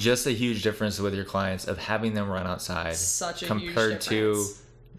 just 0.00 0.26
a 0.26 0.32
huge 0.32 0.62
difference 0.62 0.98
with 0.98 1.14
your 1.14 1.24
clients 1.24 1.66
of 1.66 1.78
having 1.78 2.14
them 2.14 2.28
run 2.28 2.46
outside 2.46 2.96
such 2.96 3.42
a 3.42 3.46
compared 3.46 4.00
to 4.00 4.44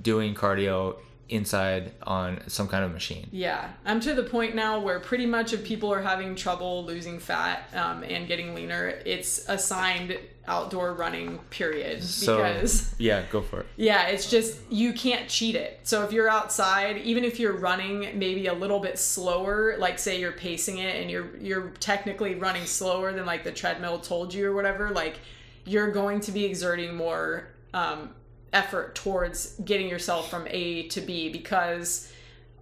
doing 0.01 0.33
cardio 0.33 0.95
inside 1.27 1.93
on 2.03 2.41
some 2.47 2.67
kind 2.67 2.83
of 2.83 2.91
machine. 2.91 3.27
Yeah, 3.31 3.69
I'm 3.85 3.99
to 4.01 4.13
the 4.13 4.23
point 4.23 4.53
now 4.53 4.79
where 4.79 4.99
pretty 4.99 5.25
much 5.25 5.53
if 5.53 5.63
people 5.63 5.91
are 5.91 6.01
having 6.01 6.35
trouble 6.35 6.85
losing 6.85 7.19
fat 7.19 7.69
um, 7.73 8.03
and 8.03 8.27
getting 8.27 8.53
leaner, 8.53 8.89
it's 9.05 9.47
assigned 9.47 10.19
outdoor 10.47 10.93
running 10.93 11.37
period 11.51 12.03
So 12.03 12.37
because 12.37 12.95
yeah, 12.97 13.23
go 13.31 13.41
for 13.41 13.61
it. 13.61 13.67
yeah, 13.77 14.07
it's 14.07 14.29
just 14.29 14.59
you 14.71 14.91
can't 14.93 15.29
cheat 15.29 15.55
it. 15.55 15.79
So 15.83 16.03
if 16.03 16.11
you're 16.11 16.29
outside, 16.29 16.97
even 16.97 17.23
if 17.23 17.39
you're 17.39 17.55
running 17.57 18.17
maybe 18.17 18.47
a 18.47 18.53
little 18.53 18.79
bit 18.79 18.97
slower, 18.97 19.75
like 19.77 19.99
say 19.99 20.19
you're 20.19 20.31
pacing 20.31 20.79
it 20.79 20.95
and 20.99 21.11
you're 21.11 21.37
you're 21.37 21.69
technically 21.79 22.35
running 22.35 22.65
slower 22.65 23.13
than 23.13 23.25
like 23.25 23.43
the 23.43 23.51
treadmill 23.51 23.99
told 23.99 24.33
you 24.33 24.47
or 24.49 24.53
whatever, 24.55 24.89
like 24.89 25.19
you're 25.65 25.91
going 25.91 26.19
to 26.21 26.31
be 26.31 26.43
exerting 26.45 26.95
more 26.95 27.47
um, 27.73 28.09
effort 28.51 28.95
towards 28.95 29.55
getting 29.63 29.87
yourself 29.87 30.29
from 30.29 30.47
A 30.49 30.87
to 30.87 31.01
B 31.01 31.29
because 31.31 32.11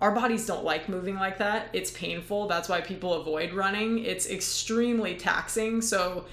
our 0.01 0.11
bodies 0.11 0.45
don't 0.45 0.63
like 0.65 0.87
moving 0.89 1.15
like 1.15 1.37
that. 1.39 1.69
It's 1.73 1.91
painful. 1.91 2.47
That's 2.47 2.69
why 2.69 2.81
people 2.81 3.13
avoid 3.13 3.53
running. 3.53 3.99
It's 4.05 4.29
extremely 4.29 5.15
taxing. 5.15 5.81
So 5.81 6.25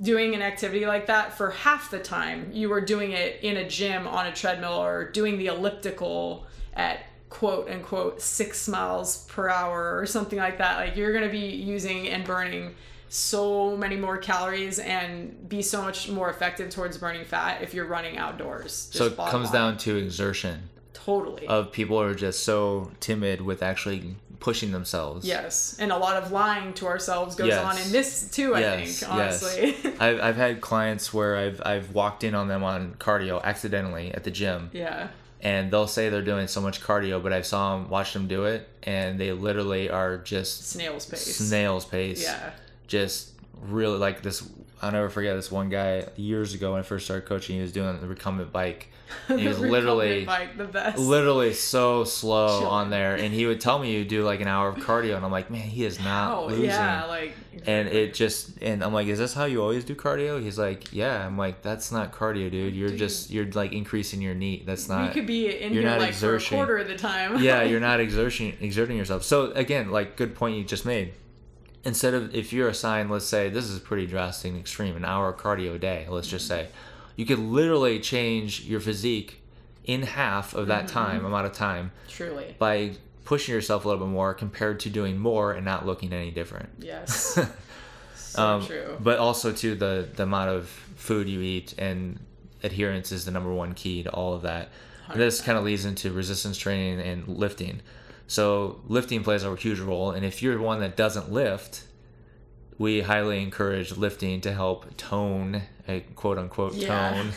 doing 0.00 0.34
an 0.34 0.42
activity 0.42 0.86
like 0.86 1.06
that 1.06 1.36
for 1.36 1.50
half 1.50 1.90
the 1.90 1.98
time 1.98 2.50
you 2.52 2.68
were 2.68 2.80
doing 2.80 3.12
it 3.12 3.38
in 3.42 3.58
a 3.58 3.68
gym 3.68 4.06
on 4.06 4.26
a 4.26 4.32
treadmill 4.32 4.82
or 4.82 5.10
doing 5.10 5.36
the 5.38 5.46
elliptical 5.46 6.46
at 6.74 7.00
quote 7.28 7.70
unquote 7.70 8.20
six 8.20 8.68
miles 8.68 9.24
per 9.26 9.48
hour 9.48 9.98
or 9.98 10.04
something 10.04 10.38
like 10.38 10.58
that. 10.58 10.76
Like 10.76 10.96
you're 10.96 11.12
going 11.12 11.24
to 11.24 11.30
be 11.30 11.46
using 11.46 12.08
and 12.08 12.24
burning 12.24 12.74
so 13.08 13.76
many 13.76 13.96
more 13.96 14.18
calories 14.18 14.78
and 14.78 15.48
be 15.48 15.62
so 15.62 15.82
much 15.82 16.08
more 16.08 16.30
effective 16.30 16.70
towards 16.70 16.98
burning 16.98 17.24
fat 17.24 17.62
if 17.62 17.74
you're 17.74 17.86
running 17.86 18.18
outdoors. 18.18 18.88
So 18.92 19.06
it 19.06 19.16
comes 19.16 19.50
down 19.50 19.78
to 19.78 19.96
exertion. 19.96 20.68
Totally. 20.92 21.46
Of 21.46 21.72
people 21.72 22.00
are 22.00 22.14
just 22.14 22.44
so 22.44 22.90
timid 23.00 23.40
with 23.40 23.62
actually 23.62 24.16
pushing 24.40 24.72
themselves. 24.72 25.26
yes 25.26 25.76
and 25.78 25.92
a 25.92 25.96
lot 25.96 26.16
of 26.20 26.32
lying 26.32 26.72
to 26.74 26.86
ourselves 26.86 27.36
goes 27.36 27.48
Yes. 27.48 27.64
on 27.64 27.78
in 27.86 27.92
this 27.92 28.30
too 28.30 28.54
i 28.54 28.60
Yes, 28.60 29.00
think 29.00 29.12
honestly 29.12 29.76
I've, 30.00 30.20
I've 30.20 30.36
had 30.36 30.60
clients 30.60 31.12
where 31.14 31.36
I've 31.36 31.60
I've 31.64 31.94
walked 31.94 32.24
in 32.24 32.34
on 32.34 32.48
them 32.48 32.64
on 32.64 32.94
cardio 32.94 33.42
accidentally 33.42 34.12
at 34.14 34.24
the 34.24 34.30
gym 34.30 34.70
yeah 34.72 35.08
and 35.42 35.70
they'll 35.70 35.86
say 35.86 36.08
they're 36.08 36.22
doing 36.22 36.46
so 36.48 36.60
much 36.60 36.80
cardio 36.82 37.22
but 37.22 37.32
I 37.32 37.42
saw 37.42 37.76
them 37.76 37.90
watch 37.90 38.12
them 38.14 38.26
do 38.28 38.44
it 38.44 38.66
and 38.82 39.20
they 39.20 39.32
literally 39.32 39.90
are 39.90 40.16
just 40.18 40.68
snail's 40.70 41.06
pace 41.06 41.36
snail's 41.36 41.84
pace. 41.84 42.22
yeah 42.22 42.50
just 42.86 43.30
really 43.62 43.98
like 43.98 44.22
this. 44.22 44.42
I'll 44.82 44.92
never 44.92 45.08
forget 45.10 45.36
this 45.36 45.50
one 45.50 45.68
guy 45.68 46.06
years 46.16 46.54
ago 46.54 46.72
when 46.72 46.80
I 46.80 46.82
first 46.82 47.04
started 47.04 47.26
coaching. 47.26 47.56
He 47.56 47.62
was 47.62 47.72
doing 47.72 48.00
the 48.00 48.06
recumbent 48.06 48.52
bike. 48.52 48.88
And 49.28 49.40
he 49.40 49.48
was 49.48 49.58
literally, 49.58 50.24
bike, 50.24 50.56
the 50.56 50.66
best. 50.66 50.96
literally 50.96 51.52
so 51.52 52.04
slow 52.04 52.60
Chilling. 52.60 52.66
on 52.66 52.90
there. 52.90 53.16
And 53.16 53.34
he 53.34 53.44
would 53.44 53.60
tell 53.60 53.76
me 53.80 53.92
you 53.92 54.04
do 54.04 54.22
like 54.22 54.40
an 54.40 54.46
hour 54.46 54.68
of 54.68 54.76
cardio, 54.76 55.16
and 55.16 55.24
I'm 55.24 55.32
like, 55.32 55.50
man, 55.50 55.62
he 55.62 55.84
is 55.84 55.98
not 55.98 56.32
Oh 56.38 56.46
losing. 56.46 56.66
yeah, 56.66 57.06
like 57.06 57.32
and 57.66 57.88
it 57.88 58.14
just 58.14 58.62
and 58.62 58.84
I'm 58.84 58.92
like, 58.92 59.08
is 59.08 59.18
this 59.18 59.34
how 59.34 59.46
you 59.46 59.62
always 59.62 59.84
do 59.84 59.96
cardio? 59.96 60.40
He's 60.40 60.60
like, 60.60 60.92
yeah. 60.92 61.26
I'm 61.26 61.36
like, 61.36 61.60
that's 61.60 61.90
not 61.90 62.12
cardio, 62.12 62.52
dude. 62.52 62.76
You're 62.76 62.90
Dude. 62.90 62.98
just 63.00 63.30
you're 63.30 63.46
like 63.50 63.72
increasing 63.72 64.22
your 64.22 64.34
knee. 64.36 64.62
That's 64.64 64.88
not. 64.88 65.06
not. 65.06 65.12
could 65.14 65.26
be 65.26 65.58
in 65.60 65.72
you're 65.72 65.82
here 65.82 65.90
not 65.90 65.98
like 65.98 66.10
exerting. 66.10 66.46
for 66.46 66.54
a 66.54 66.58
quarter 66.58 66.76
of 66.78 66.86
the 66.86 66.96
time. 66.96 67.42
yeah, 67.42 67.62
you're 67.64 67.80
not 67.80 67.98
exerting 67.98 68.56
exerting 68.60 68.96
yourself. 68.96 69.24
So 69.24 69.50
again, 69.54 69.90
like 69.90 70.16
good 70.16 70.36
point 70.36 70.56
you 70.56 70.62
just 70.62 70.86
made. 70.86 71.14
Instead 71.84 72.12
of 72.14 72.34
if 72.34 72.52
you're 72.52 72.68
assigned, 72.68 73.10
let's 73.10 73.24
say 73.26 73.48
this 73.48 73.66
is 73.66 73.78
pretty 73.80 74.06
drastic 74.06 74.50
and 74.52 74.60
extreme, 74.60 74.96
an 74.96 75.04
hour 75.04 75.28
of 75.30 75.38
cardio 75.38 75.74
a 75.74 75.78
day, 75.78 76.06
let's 76.10 76.28
just 76.28 76.46
say, 76.46 76.68
you 77.16 77.24
could 77.24 77.38
literally 77.38 77.98
change 78.00 78.62
your 78.62 78.80
physique 78.80 79.40
in 79.84 80.02
half 80.02 80.54
of 80.54 80.66
that 80.66 80.86
time 80.88 81.24
amount 81.24 81.46
of 81.46 81.52
time 81.52 81.90
truly. 82.08 82.54
by 82.58 82.92
pushing 83.24 83.54
yourself 83.54 83.84
a 83.84 83.88
little 83.88 84.04
bit 84.06 84.12
more 84.12 84.34
compared 84.34 84.78
to 84.80 84.90
doing 84.90 85.16
more 85.18 85.52
and 85.52 85.64
not 85.64 85.86
looking 85.86 86.12
any 86.12 86.30
different. 86.30 86.68
Yes. 86.78 87.38
so 88.14 88.42
Um, 88.42 88.66
true. 88.66 88.96
But 89.00 89.18
also 89.18 89.52
to 89.52 89.74
the 89.74 90.06
the 90.14 90.24
amount 90.24 90.50
of 90.50 90.68
food 90.96 91.28
you 91.28 91.40
eat 91.40 91.74
and 91.78 92.18
adherence 92.62 93.10
is 93.10 93.24
the 93.24 93.30
number 93.30 93.52
one 93.52 93.72
key 93.72 94.02
to 94.02 94.10
all 94.10 94.34
of 94.34 94.42
that. 94.42 94.68
This 95.14 95.40
kind 95.40 95.58
of 95.58 95.64
leads 95.64 95.84
into 95.86 96.12
resistance 96.12 96.56
training 96.56 97.00
and 97.00 97.26
lifting. 97.26 97.80
So 98.30 98.80
lifting 98.86 99.24
plays 99.24 99.42
a 99.42 99.56
huge 99.56 99.80
role, 99.80 100.12
and 100.12 100.24
if 100.24 100.40
you're 100.40 100.56
one 100.60 100.78
that 100.78 100.96
doesn't 100.96 101.32
lift, 101.32 101.82
we 102.78 103.00
highly 103.00 103.42
encourage 103.42 103.96
lifting 103.96 104.40
to 104.42 104.52
help 104.52 104.96
tone, 104.96 105.62
a 105.88 105.98
quote 106.14 106.38
unquote 106.38 106.74
Yeah. 106.74 107.10
tone, 107.10 107.32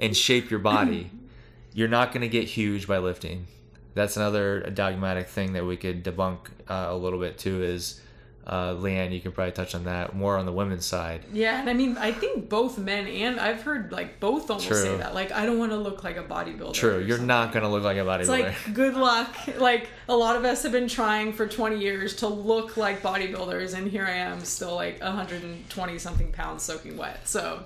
and 0.00 0.16
shape 0.16 0.50
your 0.50 0.58
body. 0.58 1.12
you're 1.72 1.86
not 1.86 2.10
going 2.10 2.22
to 2.22 2.28
get 2.28 2.48
huge 2.48 2.88
by 2.88 2.98
lifting. 2.98 3.46
That's 3.94 4.16
another 4.16 4.62
dogmatic 4.62 5.28
thing 5.28 5.52
that 5.52 5.64
we 5.64 5.76
could 5.76 6.02
debunk 6.02 6.38
uh, 6.68 6.88
a 6.88 6.96
little 6.96 7.20
bit 7.20 7.38
too. 7.38 7.62
Is 7.62 8.00
uh, 8.46 8.74
Leanne, 8.74 9.12
you 9.12 9.20
can 9.20 9.30
probably 9.30 9.52
touch 9.52 9.74
on 9.74 9.84
that 9.84 10.16
more 10.16 10.36
on 10.36 10.46
the 10.46 10.52
women's 10.52 10.84
side. 10.84 11.24
yeah, 11.32 11.60
and 11.60 11.70
I 11.70 11.74
mean, 11.74 11.96
I 11.96 12.10
think 12.10 12.48
both 12.48 12.76
men 12.76 13.06
and 13.06 13.38
I've 13.38 13.62
heard 13.62 13.92
like 13.92 14.18
both 14.18 14.50
almost 14.50 14.68
say 14.68 14.96
that. 14.96 15.14
Like, 15.14 15.30
I 15.30 15.46
don't 15.46 15.58
want 15.58 15.70
to 15.70 15.76
look 15.76 16.02
like 16.02 16.16
a 16.16 16.24
bodybuilder. 16.24 16.74
True, 16.74 16.98
you're 16.98 17.18
something. 17.18 17.26
not 17.28 17.52
going 17.52 17.62
to 17.62 17.68
look 17.68 17.84
like 17.84 17.98
a 17.98 18.00
bodybuilder. 18.00 18.20
It's 18.20 18.28
like 18.28 18.74
good 18.74 18.94
luck. 18.94 19.36
Like 19.58 19.88
a 20.08 20.16
lot 20.16 20.34
of 20.34 20.44
us 20.44 20.64
have 20.64 20.72
been 20.72 20.88
trying 20.88 21.32
for 21.32 21.46
20 21.46 21.78
years 21.78 22.16
to 22.16 22.26
look 22.26 22.76
like 22.76 23.00
bodybuilders, 23.00 23.74
and 23.74 23.88
here 23.88 24.06
I 24.06 24.16
am 24.16 24.40
still 24.40 24.74
like 24.74 25.00
120 25.00 25.98
something 25.98 26.32
pounds 26.32 26.64
soaking 26.64 26.96
wet. 26.96 27.28
So 27.28 27.64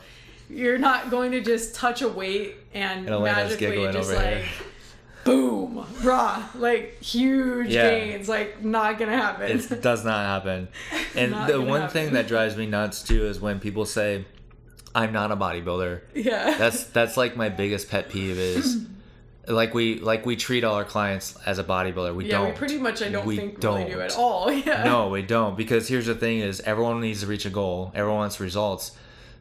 you're 0.50 0.78
not 0.78 1.10
going 1.10 1.32
to 1.32 1.40
just 1.40 1.74
touch 1.74 2.02
a 2.02 2.08
weight 2.08 2.56
and, 2.74 3.06
magically 3.06 3.90
just 3.92 4.12
like 4.12 4.36
here. 4.36 4.44
Boom, 5.26 5.84
raw, 6.02 6.42
like 6.54 7.02
huge 7.02 7.68
Yeah. 7.68 7.90
gains. 7.90 8.28
Like 8.28 8.64
not 8.64 8.98
gonna 8.98 9.16
happen. 9.16 9.50
it 9.58 9.82
does 9.82 10.04
not 10.04 10.24
happen. 10.24 10.68
And 11.16 11.32
Not 11.32 11.48
the 11.48 11.60
one 11.60 11.82
happen. 11.82 11.92
thing 11.92 12.12
that 12.14 12.26
drives 12.28 12.56
me 12.56 12.66
nuts 12.66 13.02
too 13.02 13.26
is 13.26 13.40
when 13.40 13.58
people 13.60 13.84
say, 13.86 14.24
"I'm 14.94 15.12
not 15.12 15.32
a 15.32 15.36
bodybuilder." 15.36 16.00
yeah. 16.14 16.56
That's 16.58 16.84
that's 16.84 17.16
like 17.16 17.36
my 17.36 17.48
biggest 17.48 17.90
pet 17.90 18.08
peeve 18.08 18.38
is 18.38 18.84
like 19.48 19.72
we 19.74 19.98
like 20.00 20.26
we 20.26 20.36
treat 20.36 20.62
all 20.64 20.74
our 20.74 20.84
clients 20.84 21.36
as 21.46 21.58
a 21.58 21.64
bodybuilder. 21.64 22.14
We 22.14 22.26
yeah, 22.26 22.32
don't. 22.38 22.46
we 22.50 22.52
pretty 22.56 22.78
much 22.78 23.02
I 23.02 23.08
don't 23.08 23.24
We 23.26 23.36
think 23.36 23.62
really 23.64 23.84
do 23.84 23.90
don't. 23.92 24.00
at 24.02 24.16
all. 24.16 24.50
Yeah. 24.66 24.84
no, 24.84 25.08
we 25.08 25.22
don't. 25.22 25.56
Because 25.56 25.88
here's 25.88 26.06
the 26.06 26.14
thing: 26.14 26.40
is 26.40 26.60
everyone 26.60 27.00
needs 27.00 27.20
to 27.20 27.26
reach 27.26 27.46
a 27.46 27.50
goal. 27.50 27.92
Everyone 27.94 28.18
wants 28.18 28.38
results. 28.40 28.92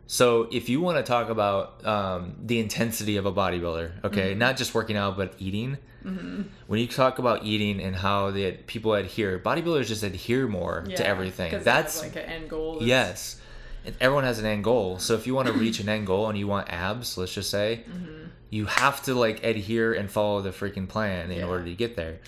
So 0.07 0.47
if 0.51 0.69
you 0.69 0.81
want 0.81 0.97
to 0.97 1.03
talk 1.03 1.29
about 1.29 1.83
um, 1.85 2.35
the 2.43 2.59
intensity 2.59 3.17
of 3.17 3.25
a 3.25 3.31
bodybuilder, 3.31 4.03
okay, 4.05 4.31
Mm-hmm. 4.31 4.39
not 4.39 4.57
just 4.57 4.73
working 4.75 4.97
out 4.97 5.17
but 5.17 5.33
eating. 5.39 5.77
When 6.03 6.79
you 6.79 6.85
talk 6.85 7.17
about 7.17 7.45
eating 7.45 7.79
and 7.81 7.95
how 7.95 8.29
the 8.29 8.51
people 8.51 8.93
adhere, 8.93 9.39
bodybuilders 9.39 9.87
just 9.87 10.03
adhere 10.03 10.47
more 10.47 10.83
Yeah, 10.87 10.97
to 10.97 11.07
everything. 11.07 11.63
That's 11.63 12.03
like 12.03 12.15
an 12.15 12.21
end 12.23 12.49
goal. 12.49 12.73
that's- 12.73 12.87
yes. 12.87 13.41
And 13.85 13.95
everyone 13.99 14.23
has 14.23 14.37
an 14.37 14.45
end 14.45 14.63
goal. 14.63 14.99
So 14.99 15.15
if 15.15 15.25
you 15.25 15.33
want 15.33 15.47
to 15.51 15.53
reach 15.53 15.79
an 15.79 15.89
end 15.89 16.05
goal 16.05 16.29
and 16.29 16.37
you 16.37 16.45
want 16.47 16.69
abs, 16.71 17.17
let's 17.17 17.33
just 17.33 17.49
say, 17.49 17.85
Mm-hmm. 17.89 18.25
you 18.51 18.65
have 18.67 19.01
to 19.05 19.15
like 19.15 19.43
adhere 19.43 19.93
and 19.93 20.09
follow 20.09 20.41
the 20.43 20.51
freaking 20.51 20.87
plan 20.87 21.31
in 21.31 21.39
Yeah. 21.39 21.45
order 21.47 21.65
to 21.65 21.73
get 21.73 21.95
there. 21.95 22.19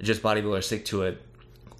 Just 0.00 0.22
bodybuilders 0.22 0.62
stick 0.64 0.84
to 0.86 1.02
it 1.02 1.20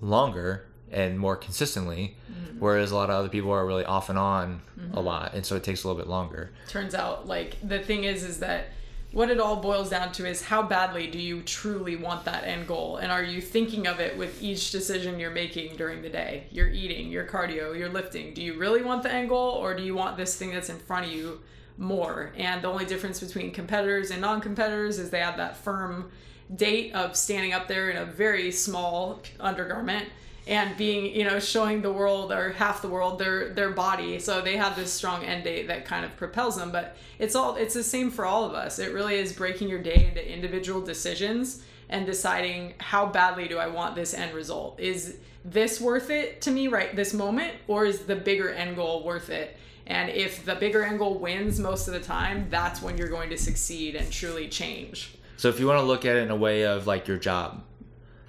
longer 0.00 0.66
and 0.94 1.18
more 1.18 1.36
consistently, 1.36 2.16
Mm-hmm. 2.32 2.58
whereas 2.58 2.90
a 2.90 2.96
lot 2.96 3.10
of 3.10 3.16
other 3.16 3.28
people 3.28 3.50
are 3.52 3.66
really 3.66 3.84
off 3.84 4.08
and 4.08 4.18
on 4.18 4.62
a 4.94 5.00
lot, 5.00 5.34
and 5.34 5.44
so 5.44 5.56
it 5.56 5.62
takes 5.64 5.84
a 5.84 5.88
little 5.88 6.00
bit 6.02 6.08
longer. 6.08 6.50
turns 6.68 6.94
out 6.94 7.26
like 7.28 7.56
the 7.62 7.78
thing 7.80 8.04
is 8.04 8.22
is 8.24 8.38
that 8.40 8.68
what 9.12 9.30
it 9.30 9.38
all 9.38 9.56
boils 9.56 9.90
down 9.90 10.10
to 10.12 10.26
is 10.26 10.42
how 10.42 10.60
badly 10.62 11.06
do 11.06 11.18
you 11.20 11.42
truly 11.42 11.94
want 11.94 12.24
that 12.24 12.42
end 12.44 12.66
goal? 12.66 12.96
And 12.96 13.12
are 13.12 13.22
you 13.22 13.40
thinking 13.40 13.86
of 13.86 14.00
it 14.00 14.16
with 14.18 14.42
each 14.42 14.72
decision 14.72 15.20
you're 15.20 15.30
making 15.30 15.76
during 15.76 16.02
the 16.02 16.08
day? 16.08 16.48
Your 16.50 16.66
eating 16.68 17.10
your 17.12 17.24
cardio 17.24 17.78
your 17.78 17.88
lifting. 17.90 18.34
Do 18.34 18.42
you 18.42 18.54
really 18.58 18.82
want 18.82 19.04
the 19.04 19.12
end 19.12 19.28
goal 19.28 19.50
or 19.50 19.74
do 19.76 19.84
you 19.84 19.94
want 19.94 20.16
this 20.16 20.34
thing 20.36 20.50
that's 20.50 20.68
in 20.68 20.78
front 20.80 21.06
of 21.06 21.12
you 21.12 21.40
more? 21.78 22.32
And 22.36 22.62
the 22.62 22.68
only 22.68 22.86
difference 22.86 23.20
between 23.20 23.52
competitors 23.52 24.10
and 24.10 24.20
non-competitors 24.20 24.98
is 24.98 25.10
they 25.10 25.20
have 25.20 25.36
that 25.36 25.56
firm 25.56 26.10
date 26.56 26.92
of 26.94 27.16
standing 27.16 27.52
up 27.52 27.68
there 27.68 27.90
in 27.90 27.96
a 27.96 28.04
very 28.04 28.50
small 28.50 29.20
undergarment 29.38 30.08
and 30.46 30.76
being 30.76 31.14
you 31.14 31.24
know 31.24 31.40
showing 31.40 31.80
the 31.80 31.92
world 31.92 32.30
or 32.30 32.52
half 32.52 32.82
the 32.82 32.88
world 32.88 33.18
their 33.18 33.50
their 33.50 33.70
body. 33.70 34.18
So 34.18 34.40
they 34.40 34.56
have 34.56 34.76
this 34.76 34.92
strong 34.92 35.24
end 35.24 35.44
date 35.44 35.68
that 35.68 35.84
kind 35.84 36.04
of 36.04 36.16
propels 36.16 36.56
them 36.56 36.70
but 36.70 36.96
it's 37.18 37.34
all 37.34 37.56
it's 37.56 37.74
the 37.74 37.82
same 37.82 38.10
for 38.10 38.24
all 38.24 38.44
of 38.44 38.52
us. 38.52 38.78
It 38.78 38.92
really 38.92 39.16
is 39.16 39.32
breaking 39.32 39.68
your 39.68 39.82
day 39.82 40.06
into 40.08 40.32
individual 40.32 40.80
decisions 40.80 41.62
and 41.88 42.06
deciding 42.06 42.74
how 42.78 43.06
badly 43.06 43.46
do 43.46 43.58
i 43.58 43.66
want 43.66 43.94
this 43.94 44.14
end 44.14 44.34
result? 44.34 44.78
Is 44.80 45.18
this 45.44 45.80
worth 45.80 46.08
it 46.10 46.40
to 46.42 46.50
me 46.50 46.68
right 46.68 46.94
this 46.96 47.12
moment 47.12 47.52
or 47.68 47.84
is 47.84 48.00
the 48.00 48.16
bigger 48.16 48.50
end 48.50 48.76
goal 48.76 49.04
worth 49.04 49.30
it? 49.30 49.56
And 49.86 50.08
if 50.08 50.44
the 50.46 50.54
bigger 50.54 50.82
end 50.82 50.98
goal 50.98 51.18
wins 51.18 51.60
most 51.60 51.88
of 51.88 51.94
the 51.94 52.00
time 52.00 52.46
that's 52.50 52.82
when 52.82 52.98
you're 52.98 53.08
going 53.08 53.30
to 53.30 53.38
succeed 53.38 53.96
and 53.96 54.10
truly 54.10 54.48
change. 54.48 55.14
So 55.36 55.48
if 55.48 55.58
you 55.60 55.66
want 55.66 55.80
to 55.80 55.84
look 55.84 56.04
at 56.04 56.16
it 56.16 56.22
in 56.22 56.30
a 56.30 56.36
way 56.36 56.64
of 56.64 56.86
like 56.86 57.08
your 57.08 57.18
job, 57.18 57.62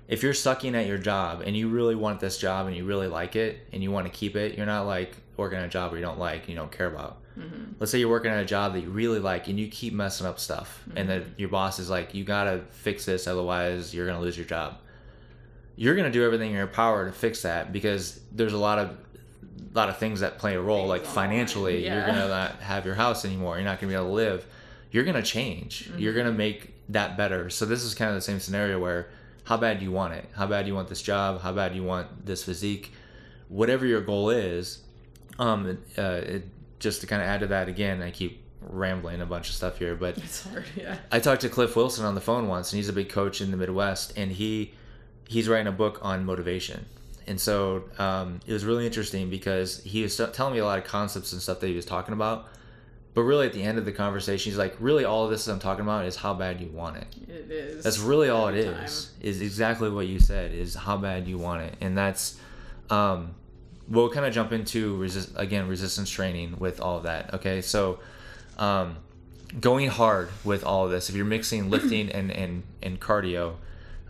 if 0.07 0.21
you're 0.23 0.33
sucking 0.33 0.75
at 0.75 0.85
your 0.87 0.97
job 0.97 1.41
and 1.45 1.55
you 1.57 1.67
really 1.69 1.95
want 1.95 2.19
this 2.19 2.37
job 2.37 2.67
and 2.67 2.75
you 2.75 2.85
really 2.85 3.07
like 3.07 3.35
it 3.35 3.59
and 3.73 3.81
you 3.81 3.91
want 3.91 4.05
to 4.05 4.11
keep 4.11 4.35
it, 4.35 4.55
you're 4.55 4.65
not 4.65 4.85
like 4.85 5.15
working 5.37 5.57
at 5.57 5.65
a 5.65 5.69
job 5.69 5.91
where 5.91 5.99
you 5.99 6.05
don't 6.05 6.19
like 6.19 6.41
and 6.41 6.49
you 6.49 6.55
don't 6.55 6.71
care 6.71 6.87
about. 6.87 7.17
Let's 7.79 7.91
say 7.91 7.99
you're 7.99 8.09
working 8.09 8.31
at 8.31 8.39
a 8.41 8.45
job 8.45 8.73
that 8.73 8.79
you 8.81 8.89
really 8.89 9.19
like 9.19 9.49
and 9.49 9.59
you 9.59 9.67
keep 9.67 9.93
messing 9.93 10.25
up 10.25 10.39
stuff, 10.39 10.81
and 10.95 11.09
then 11.09 11.35
your 11.37 11.49
boss 11.49 11.79
is 11.79 11.89
like, 11.89 12.13
"You 12.15 12.23
gotta 12.23 12.61
fix 12.69 13.03
this, 13.05 13.27
otherwise 13.27 13.93
you're 13.93 14.05
gonna 14.07 14.21
lose 14.21 14.37
your 14.37 14.45
job." 14.45 14.77
You're 15.75 15.95
gonna 15.97 16.11
do 16.11 16.23
everything 16.23 16.51
in 16.51 16.55
your 16.55 16.67
power 16.67 17.05
to 17.05 17.11
fix 17.11 17.41
that 17.41 17.73
because 17.73 18.21
there's 18.31 18.53
a 18.53 18.57
lot 18.57 18.79
of 18.79 18.89
a 18.89 19.77
lot 19.77 19.89
of 19.89 19.97
things 19.97 20.21
that 20.21 20.37
play 20.37 20.55
a 20.55 20.61
role. 20.61 20.87
Like 20.87 21.03
financially, 21.05 21.83
line, 21.83 21.97
you're 21.97 22.05
gonna 22.05 22.27
not 22.29 22.59
have 22.61 22.85
your 22.85 22.95
house 22.95 23.25
anymore. 23.25 23.55
You're 23.55 23.65
not 23.65 23.81
gonna 23.81 23.91
be 23.91 23.95
able 23.95 24.05
to 24.07 24.11
live. 24.13 24.45
You're 24.91 25.03
gonna 25.03 25.21
change. 25.21 25.91
You're 25.97 26.13
Mm-hmm. 26.13 26.19
gonna 26.21 26.37
make 26.37 26.73
that 26.89 27.17
better. 27.17 27.49
So 27.49 27.65
this 27.65 27.83
is 27.83 27.93
kind 27.93 28.09
of 28.09 28.15
the 28.15 28.21
same 28.21 28.39
scenario 28.39 28.79
where 28.79 29.09
how 29.45 29.57
bad 29.57 29.79
do 29.79 29.85
you 29.85 29.91
want 29.91 30.13
it? 30.13 30.25
How 30.33 30.47
bad 30.47 30.63
do 30.63 30.67
you 30.69 30.75
want 30.75 30.89
this 30.89 31.01
job? 31.01 31.41
How 31.41 31.53
bad 31.53 31.69
do 31.71 31.77
you 31.77 31.83
want 31.83 32.25
this 32.25 32.43
physique? 32.43 32.91
Whatever 33.47 33.85
your 33.85 34.01
goal 34.01 34.31
is, 34.31 34.81
um, 35.39 35.77
uh, 35.97 36.01
it, 36.01 36.43
just 36.79 37.01
to 37.01 37.07
kind 37.07 37.21
of 37.21 37.27
add 37.27 37.39
to 37.41 37.47
that 37.47 37.69
again, 37.69 38.01
I 38.01 38.11
keep 38.11 38.41
rambling 38.61 39.21
a 39.21 39.25
bunch 39.25 39.49
of 39.49 39.55
stuff 39.55 39.77
here, 39.77 39.95
but 39.95 40.17
it's 40.17 40.43
hard 40.43 40.65
yeah 40.75 40.97
I 41.11 41.19
talked 41.19 41.41
to 41.41 41.49
Cliff 41.49 41.75
Wilson 41.75 42.05
on 42.05 42.15
the 42.15 42.21
phone 42.21 42.47
once, 42.47 42.71
and 42.73 42.77
he's 42.77 42.89
a 42.89 42.93
big 42.93 43.09
coach 43.09 43.39
in 43.39 43.51
the 43.51 43.57
Midwest, 43.57 44.17
and 44.17 44.31
he 44.31 44.73
he's 45.27 45.47
writing 45.47 45.67
a 45.67 45.71
book 45.71 45.99
on 46.01 46.25
motivation. 46.25 46.85
And 47.27 47.39
so 47.39 47.85
um, 47.97 48.39
it 48.45 48.53
was 48.53 48.65
really 48.65 48.85
interesting 48.85 49.29
because 49.29 49.83
he 49.83 50.03
was 50.03 50.15
telling 50.33 50.53
me 50.53 50.59
a 50.59 50.65
lot 50.65 50.77
of 50.77 50.85
concepts 50.85 51.33
and 51.33 51.41
stuff 51.41 51.59
that 51.59 51.67
he 51.67 51.75
was 51.75 51.85
talking 51.85 52.13
about. 52.13 52.47
But 53.15 53.21
really, 53.21 53.47
at 53.47 53.53
the 53.53 53.63
end 53.63 53.77
of 53.77 53.85
the 53.85 53.93
conversation, 53.93 54.51
he's 54.51 54.59
like, 54.59 54.75
"Really, 54.77 55.05
all 55.05 55.23
of 55.23 55.31
this 55.31 55.47
I'm 55.47 55.57
talking 55.57 55.83
about 55.83 56.05
is 56.05 56.17
how 56.17 56.33
bad 56.33 56.59
you 56.59 56.67
want 56.67 56.97
it. 56.97 57.07
it 57.29 57.49
is 57.49 57.83
That's 57.83 57.97
really 57.97 58.27
all 58.27 58.49
it 58.49 58.57
every 58.65 58.83
is. 58.83 59.11
Is 59.21 59.41
exactly 59.41 59.89
what 59.89 60.05
you 60.05 60.19
said. 60.19 60.53
Is 60.53 60.75
how 60.75 60.97
bad 60.97 61.25
you 61.25 61.37
want 61.37 61.63
it, 61.63 61.75
and 61.79 61.97
that's 61.97 62.37
um, 62.89 63.33
we'll 63.87 64.09
kind 64.09 64.25
of 64.25 64.33
jump 64.33 64.51
into 64.51 64.97
resist 64.97 65.31
again 65.37 65.69
resistance 65.69 66.09
training 66.09 66.57
with 66.59 66.81
all 66.81 66.97
of 66.97 67.03
that. 67.03 67.33
Okay, 67.35 67.61
so 67.61 67.99
um, 68.57 68.97
going 69.61 69.87
hard 69.87 70.29
with 70.43 70.65
all 70.65 70.83
of 70.83 70.91
this. 70.91 71.09
If 71.09 71.15
you're 71.15 71.25
mixing 71.25 71.69
lifting 71.75 72.09
and 72.09 72.29
and 72.31 72.63
and 72.83 72.99
cardio, 72.99 73.55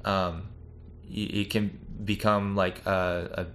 um, 0.04 0.48
it 1.08 1.52
can 1.52 1.78
become 2.04 2.56
like 2.56 2.84
a, 2.88 3.30
a 3.34 3.46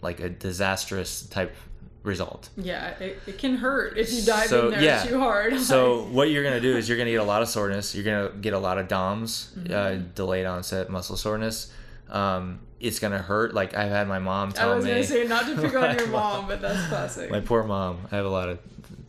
like 0.00 0.20
a 0.20 0.28
disastrous 0.28 1.22
type 1.26 1.56
result. 2.04 2.50
Yeah, 2.56 2.90
it, 3.00 3.18
it 3.26 3.38
can 3.38 3.56
hurt 3.56 3.98
if 3.98 4.12
you 4.12 4.22
dive 4.22 4.46
So, 4.48 4.66
in 4.66 4.70
there 4.72 4.82
yeah. 4.82 5.02
too 5.02 5.18
hard. 5.18 5.58
So 5.60 6.02
what 6.04 6.30
you're 6.30 6.44
gonna 6.44 6.60
do 6.60 6.76
is 6.76 6.88
you're 6.88 6.98
gonna 6.98 7.10
get 7.10 7.20
a 7.20 7.24
lot 7.24 7.42
of 7.42 7.48
soreness. 7.48 7.94
You're 7.94 8.04
gonna 8.04 8.38
get 8.40 8.52
a 8.52 8.58
lot 8.58 8.78
of 8.78 8.86
DOMS, 8.88 9.52
uh, 9.56 9.58
Mm-hmm. 9.60 10.08
delayed 10.14 10.46
onset 10.46 10.90
muscle 10.90 11.16
soreness. 11.16 11.72
Um, 12.10 12.60
it's 12.80 12.98
gonna 12.98 13.18
hurt. 13.18 13.54
Like 13.54 13.74
I've 13.76 13.90
had 13.90 14.06
my 14.06 14.18
mom 14.18 14.52
tell 14.52 14.68
me. 14.68 14.72
I 14.72 14.76
was 14.76 14.84
gonna 14.86 15.04
say 15.04 15.26
not 15.26 15.46
to 15.46 15.60
pick 15.60 15.74
on 15.74 15.96
your 15.98 16.08
mom, 16.08 16.46
but 16.46 16.60
that's 16.60 16.86
classic. 16.88 17.30
my 17.30 17.40
poor 17.40 17.64
mom. 17.64 18.00
I 18.12 18.16
have 18.16 18.26
a 18.26 18.30
lot 18.30 18.48
of 18.50 18.58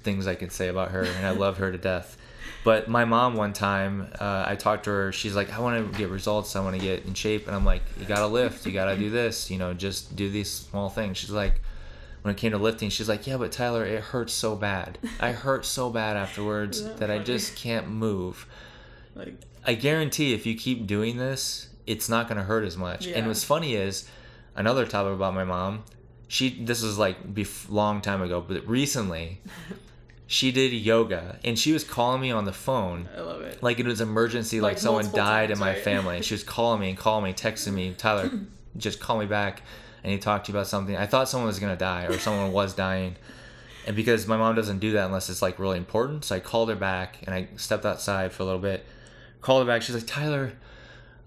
things 0.03 0.27
I 0.27 0.35
can 0.35 0.49
say 0.49 0.69
about 0.69 0.91
her, 0.91 1.03
and 1.03 1.25
I 1.25 1.31
love 1.31 1.57
her 1.57 1.71
to 1.71 1.77
death. 1.77 2.17
But 2.63 2.87
my 2.87 3.05
mom, 3.05 3.35
one 3.35 3.53
time, 3.53 4.07
uh, 4.19 4.45
I 4.47 4.55
talked 4.55 4.85
to 4.85 4.89
her. 4.91 5.11
She's 5.11 5.35
like, 5.35 5.51
"I 5.53 5.59
want 5.59 5.91
to 5.91 5.97
get 5.99 6.09
results. 6.09 6.55
I 6.55 6.61
want 6.61 6.75
to 6.75 6.81
get 6.81 7.05
in 7.05 7.13
shape." 7.13 7.47
And 7.47 7.55
I'm 7.55 7.65
like, 7.65 7.81
"You 7.99 8.05
gotta 8.05 8.27
lift. 8.27 8.65
You 8.65 8.71
gotta 8.71 8.95
do 8.95 9.09
this. 9.09 9.51
You 9.51 9.57
know, 9.59 9.73
just 9.73 10.15
do 10.15 10.29
these 10.29 10.49
small 10.49 10.89
things." 10.89 11.17
She's 11.17 11.29
like, 11.31 11.61
when 12.25 12.33
it 12.33 12.39
came 12.39 12.53
to 12.53 12.57
lifting, 12.57 12.89
she's 12.89 13.07
like, 13.07 13.27
"Yeah, 13.27 13.37
but 13.37 13.51
Tyler, 13.51 13.85
it 13.85 14.01
hurts 14.01 14.33
so 14.33 14.55
bad. 14.55 14.97
I 15.19 15.31
hurt 15.31 15.63
so 15.63 15.91
bad 15.91 16.17
afterwards 16.17 16.83
that 16.83 16.97
that 16.97 17.11
I 17.11 17.19
just 17.19 17.55
can't 17.55 17.87
move." 17.87 18.47
like, 19.13 19.35
I 19.63 19.75
guarantee 19.75 20.33
if 20.33 20.47
you 20.47 20.55
keep 20.55 20.87
doing 20.87 21.17
this, 21.17 21.69
it's 21.85 22.09
not 22.09 22.27
going 22.27 22.37
to 22.39 22.43
hurt 22.43 22.65
as 22.65 22.77
much. 22.77 23.05
And 23.05 23.27
what's 23.27 23.43
funny 23.43 23.75
is 23.75 24.09
another 24.55 24.87
topic 24.87 25.13
about 25.13 25.35
my 25.35 25.43
mom. 25.43 25.83
She 26.27 26.63
this 26.63 26.81
is 26.81 26.97
like 26.97 27.31
bef- 27.31 27.69
long 27.69 28.01
time 28.01 28.23
ago, 28.23 28.41
but 28.41 28.67
recently 28.67 29.39
she 30.27 30.51
did 30.51 30.73
yoga 30.73 31.37
and 31.43 31.59
she 31.59 31.71
was 31.73 31.83
calling 31.83 32.19
me 32.21 32.31
on 32.31 32.45
the 32.45 32.51
phone 32.53 33.07
I 33.15 33.21
love 33.21 33.41
it. 33.41 33.61
like 33.61 33.77
it 33.79 33.85
was 33.85 34.01
emergency, 34.01 34.59
like, 34.61 34.71
Like 34.71 34.77
someone 34.79 35.11
died 35.11 35.51
in 35.51 35.59
my 35.59 35.73
right? 35.73 35.83
family. 35.83 36.15
And 36.15 36.25
she 36.25 36.33
was 36.33 36.43
calling 36.43 36.81
me 36.81 36.89
and 36.89 36.97
calling 36.97 37.23
me, 37.23 37.33
texting 37.45 37.73
me, 37.73 37.93
Tyler, 37.95 38.31
just 38.77 38.99
call 38.99 39.19
me 39.19 39.27
back. 39.27 39.61
I 40.05 40.09
he 40.09 40.17
talked 40.17 40.45
to 40.45 40.51
you 40.51 40.57
about 40.57 40.67
something. 40.67 40.95
I 40.95 41.07
thought 41.07 41.29
someone 41.29 41.47
was 41.47 41.59
gonna 41.59 41.75
die 41.75 42.05
or 42.05 42.17
someone 42.19 42.51
was 42.51 42.73
dying. 42.73 43.15
And 43.87 43.95
because 43.95 44.27
my 44.27 44.37
mom 44.37 44.55
doesn't 44.55 44.79
do 44.79 44.93
that 44.93 45.05
unless 45.05 45.29
it's 45.29 45.41
like 45.41 45.59
really 45.59 45.77
important, 45.77 46.25
so 46.25 46.35
I 46.35 46.39
called 46.39 46.69
her 46.69 46.75
back 46.75 47.19
and 47.25 47.35
I 47.35 47.47
stepped 47.55 47.85
outside 47.85 48.31
for 48.31 48.43
a 48.43 48.45
little 48.45 48.61
bit. 48.61 48.85
Called 49.41 49.65
her 49.65 49.71
back. 49.71 49.83
She's 49.83 49.93
like, 49.95 50.07
Tyler, 50.07 50.53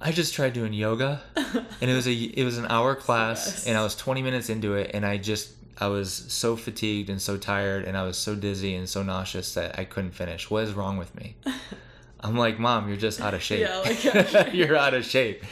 I 0.01 0.13
just 0.13 0.35
tried 0.35 0.53
doing 0.53 0.73
yoga, 0.73 1.23
and 1.37 1.91
it 1.91 1.95
was 1.95 2.07
a 2.07 2.13
it 2.13 2.45
was 2.45 2.59
an 2.59 2.67
hour 2.67 2.95
class, 2.95 3.67
and 3.67 3.77
I 3.77 3.83
was 3.83 3.97
20 3.97 4.23
minutes 4.23 4.49
into 4.49 4.75
it, 4.75 4.93
and 4.95 5.05
I 5.05 5.19
just 5.19 5.53
I 5.79 5.89
was 5.89 6.13
so 6.13 6.57
fatigued 6.57 7.11
and 7.11 7.21
so 7.21 7.37
tired, 7.37 7.85
and 7.85 7.97
I 7.97 8.05
was 8.05 8.17
so 8.17 8.35
dizzy 8.35 8.75
and 8.75 8.89
so 8.89 9.03
nauseous 9.03 9.55
that 9.55 9.79
I 9.79 9.85
couldn't 9.85 10.13
finish. 10.13 10.51
What 10.51 10.65
is 10.65 10.73
wrong 10.73 10.99
with 10.99 11.15
me? 11.15 11.37
I'm 12.21 12.37
like, 12.37 12.59
Mom, 12.59 12.89
you're 12.89 12.97
just 12.97 13.21
out 13.21 13.33
of 13.35 13.43
shape. 13.43 13.61
Yeah, 13.61 13.79
like, 13.79 14.53
you're 14.53 14.77
out 14.77 14.95
of 14.95 15.05
shape. 15.05 15.45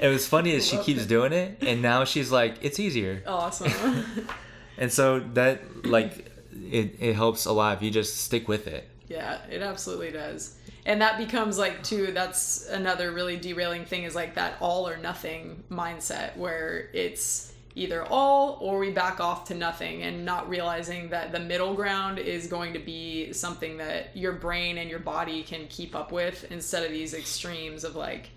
It 0.00 0.08
was 0.08 0.26
funny 0.28 0.52
is 0.52 0.66
she 0.66 0.78
keeps 0.78 1.02
it. 1.02 1.08
doing 1.08 1.32
it, 1.32 1.58
and 1.60 1.82
now 1.82 2.04
she's 2.04 2.30
like, 2.30 2.56
it's 2.62 2.78
easier. 2.78 3.22
Awesome. 3.26 4.04
And 4.76 4.92
so 4.92 5.20
that 5.34 5.86
like 5.86 6.32
it, 6.68 6.96
it 6.98 7.14
helps 7.14 7.46
a 7.46 7.52
lot 7.52 7.76
if 7.76 7.82
you 7.84 7.92
just 7.92 8.22
stick 8.24 8.48
with 8.48 8.66
it. 8.66 8.88
yeah, 9.08 9.38
it 9.48 9.62
absolutely 9.62 10.10
does. 10.10 10.56
And 10.84 11.00
that 11.00 11.16
becomes 11.16 11.58
like 11.58 11.84
too 11.84 12.08
that's 12.12 12.66
another 12.68 13.12
really 13.12 13.36
derailing 13.36 13.84
thing 13.84 14.02
is 14.02 14.16
like 14.16 14.34
that 14.34 14.54
all 14.60 14.88
or 14.88 14.96
nothing 14.96 15.62
mindset 15.70 16.36
where 16.36 16.88
it's 16.92 17.52
either 17.76 18.04
all 18.04 18.56
or 18.60 18.78
we 18.78 18.90
back 18.90 19.18
off 19.20 19.44
to 19.46 19.54
nothing 19.54 20.02
and 20.02 20.24
not 20.24 20.48
realizing 20.48 21.08
that 21.08 21.32
the 21.32 21.40
middle 21.40 21.74
ground 21.74 22.18
is 22.18 22.46
going 22.46 22.72
to 22.72 22.78
be 22.78 23.32
something 23.32 23.76
that 23.78 24.16
your 24.16 24.32
brain 24.32 24.78
and 24.78 24.88
your 24.88 25.00
body 25.00 25.42
can 25.42 25.66
keep 25.68 25.94
up 25.94 26.12
with 26.12 26.50
instead 26.52 26.84
of 26.84 26.90
these 26.92 27.14
extremes 27.14 27.82
of 27.82 27.96
like 27.96 28.30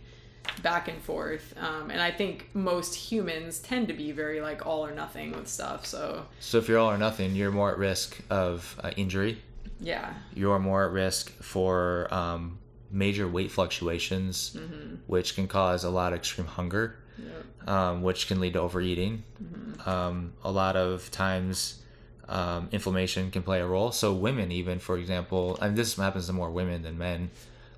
back 0.64 0.88
and 0.88 1.00
forth. 1.04 1.54
Um, 1.60 1.92
and 1.92 2.02
I 2.02 2.10
think 2.10 2.50
most 2.56 2.96
humans 2.96 3.60
tend 3.60 3.88
to 3.90 3.94
be 3.94 4.12
very 4.12 4.42
like 4.42 4.66
all 4.66 4.84
or 4.86 4.92
nothing 4.96 5.32
with 5.34 5.48
stuff. 5.48 5.86
So 5.86 6.26
So 6.40 6.58
if 6.58 6.68
you're 6.68 6.80
all 6.80 6.90
or 6.90 6.98
nothing, 6.98 7.36
you're 7.36 7.52
more 7.52 7.72
at 7.72 7.78
risk 7.78 8.18
of 8.32 8.76
uh, 8.84 8.92
injury. 8.98 9.40
yeah, 9.80 10.14
You're 10.34 10.58
more 10.58 10.86
at 10.86 10.92
risk 10.92 11.32
for 11.44 12.08
um, 12.12 12.58
major 12.90 13.28
weight 13.28 13.52
fluctuations, 13.52 14.56
Mm-hmm. 14.58 14.96
which 15.06 15.36
can 15.36 15.48
cause 15.48 15.84
a 15.84 15.90
lot 15.92 16.14
of 16.14 16.20
extreme 16.20 16.48
hunger, 16.48 16.98
Yep. 17.20 17.70
um, 17.70 18.02
which 18.02 18.28
can 18.28 18.40
lead 18.40 18.54
to 18.54 18.62
overeating. 18.62 19.24
Mm-hmm. 19.44 19.90
Um, 19.90 20.34
a 20.44 20.52
lot 20.52 20.76
of 20.76 21.10
times, 21.12 21.82
um, 22.30 22.70
inflammation 22.72 23.32
can 23.32 23.44
play 23.44 23.60
a 23.60 23.66
role. 23.66 23.92
So 23.92 24.14
women, 24.14 24.52
even 24.52 24.80
for 24.80 24.98
example, 24.98 25.58
and 25.62 25.76
this 25.76 25.96
happens 25.96 26.28
to 26.28 26.34
more 26.34 26.52
women 26.52 26.84
than 26.84 26.98
men, 26.98 27.30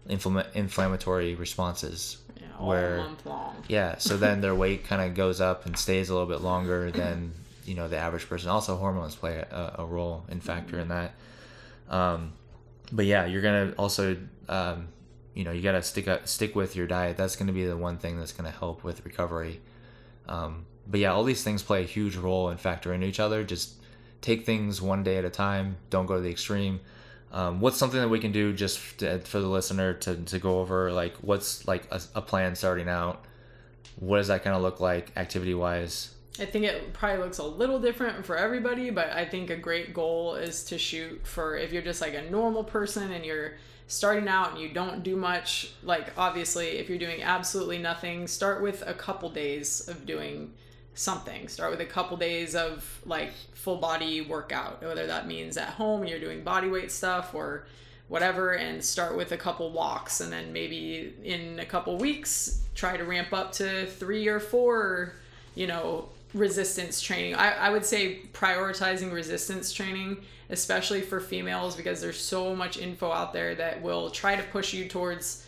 inflama- 0.10 0.54
inflammatory 0.54 1.36
responses 1.36 2.18
yeah, 2.40 2.48
Where-. 2.66 3.06
Yeah, 3.68 3.98
so 3.98 4.18
then 4.18 4.42
their 4.46 4.56
weight 4.56 4.86
kind 4.86 5.02
of 5.02 5.16
goes 5.16 5.42
up 5.42 5.66
and 5.66 5.78
stays 5.78 6.10
a 6.10 6.14
little 6.14 6.28
bit 6.28 6.42
longer 6.42 6.92
than 6.92 7.34
you 7.66 7.76
know 7.76 7.88
the 7.88 7.98
average 7.98 8.28
person. 8.28 8.50
Also, 8.50 8.76
hormones 8.76 9.16
play 9.16 9.38
a, 9.38 9.76
a 9.80 9.86
role 9.86 10.24
and 10.30 10.44
factor 10.44 10.80
in 10.80 10.90
that. 10.90 11.14
Um, 11.90 12.34
but 12.92 13.06
yeah, 13.06 13.26
you're 13.26 13.42
gonna 13.42 13.74
also 13.78 14.18
um, 14.48 14.88
you 15.40 15.46
know 15.46 15.52
you 15.52 15.62
gotta 15.62 15.82
stick 15.82 16.10
up, 16.10 16.28
stick 16.28 16.54
with 16.54 16.76
your 16.76 16.86
diet. 16.86 17.16
That's 17.16 17.38
gonna 17.38 17.54
be 17.54 17.66
the 17.66 17.78
one 17.78 17.98
thing 17.98 18.20
that's 18.20 18.34
gonna 18.34 18.52
help 18.52 18.84
with 18.84 19.06
recovery. 19.06 19.62
Um, 20.28 20.66
but 20.86 21.00
yeah, 21.00 21.14
all 21.14 21.24
these 21.24 21.46
things 21.46 21.64
play 21.64 21.84
a 21.84 21.86
huge 21.86 22.18
role 22.18 22.50
and 22.50 22.60
factor 22.60 22.94
into 22.94 23.08
each 23.08 23.22
other. 23.22 23.46
Just 23.46 23.76
take 24.20 24.46
things 24.46 24.82
one 24.82 25.02
day 25.02 25.16
at 25.16 25.24
a 25.24 25.30
time. 25.30 25.78
Don't 25.90 26.08
go 26.08 26.16
to 26.16 26.22
the 26.22 26.30
extreme. 26.30 26.82
Um, 27.32 27.62
what's 27.62 27.78
something 27.78 28.02
that 28.02 28.10
we 28.10 28.20
can 28.20 28.34
do 28.34 28.52
just 28.52 29.00
to, 29.00 29.20
for 29.20 29.40
the 29.40 29.48
listener 29.48 29.94
to, 29.94 30.18
to 30.18 30.40
go 30.40 30.60
over 30.60 30.92
like 30.92 31.16
what's 31.22 31.66
like 31.66 31.88
a, 31.90 32.02
a 32.16 32.22
plan 32.22 32.54
starting 32.58 32.90
out? 32.90 33.24
What 33.96 34.18
does 34.18 34.28
that 34.28 34.44
kind 34.44 34.58
of 34.58 34.62
look 34.62 34.82
like 34.82 35.14
activity 35.16 35.54
wise? 35.54 36.16
I 36.38 36.46
think 36.48 36.66
it 36.66 36.92
probably 36.92 37.24
looks 37.24 37.38
a 37.38 37.46
little 37.46 37.80
different 37.80 38.26
for 38.26 38.36
everybody, 38.36 38.90
but 38.90 39.10
I 39.12 39.24
think 39.24 39.52
a 39.52 39.56
great 39.56 39.94
goal 39.94 40.36
is 40.36 40.66
to 40.66 40.78
shoot 40.78 41.26
for 41.26 41.56
if 41.56 41.72
you're 41.72 41.82
just 41.82 42.02
like 42.02 42.14
a 42.14 42.30
normal 42.30 42.66
person 42.66 43.14
and 43.14 43.24
you're 43.26 43.54
starting 43.90 44.28
out 44.28 44.52
and 44.52 44.62
you 44.62 44.70
don't 44.70 45.02
do 45.02 45.16
much, 45.16 45.72
like 45.84 46.14
obviously 46.16 46.68
if 46.78 46.88
you're 46.88 47.00
doing 47.00 47.24
absolutely 47.24 47.80
nothing, 47.80 48.28
start 48.28 48.62
with 48.62 48.84
a 48.86 48.94
couple 48.94 49.30
days 49.30 49.90
of 49.90 50.06
doing 50.06 50.54
something. 50.94 51.48
Start 51.48 51.72
with 51.72 51.82
a 51.82 51.86
couple 51.86 52.16
days 52.16 52.56
of 52.56 53.02
like 53.04 53.32
full 53.56 53.78
body 53.78 54.22
workout, 54.22 54.84
whether 54.84 55.08
that 55.08 55.28
means 55.28 55.58
at 55.58 55.70
home 55.70 56.06
you're 56.06 56.20
doing 56.20 56.44
body 56.44 56.70
weight 56.70 56.92
stuff 56.92 57.34
or 57.34 57.66
whatever 58.10 58.54
and 58.54 58.84
start 58.84 59.18
with 59.18 59.32
a 59.32 59.38
couple 59.38 59.72
walks 59.72 60.22
and 60.22 60.32
then 60.32 60.54
maybe 60.54 61.14
in 61.24 61.60
a 61.60 61.66
couple 61.66 61.98
weeks 61.98 62.62
try 62.76 62.96
to 62.96 63.04
ramp 63.04 63.34
up 63.34 63.52
to 63.54 63.88
3 63.88 64.28
or 64.28 64.40
4, 64.40 65.14
you 65.56 65.66
know, 65.66 66.10
resistance 66.34 67.02
training. 67.02 67.36
I, 67.36 67.52
I 67.52 67.70
would 67.70 67.86
say 67.86 68.20
prioritizing 68.34 69.12
resistance 69.12 69.74
training, 69.74 70.18
especially 70.50 71.02
for 71.02 71.20
females, 71.20 71.76
because 71.76 72.02
there's 72.02 72.20
so 72.20 72.56
much 72.56 72.78
info 72.78 73.12
out 73.12 73.34
there 73.34 73.56
that 73.56 73.82
will 73.82 74.10
try 74.10 74.36
to 74.36 74.44
push 74.44 74.74
you 74.74 74.88
towards 74.88 75.46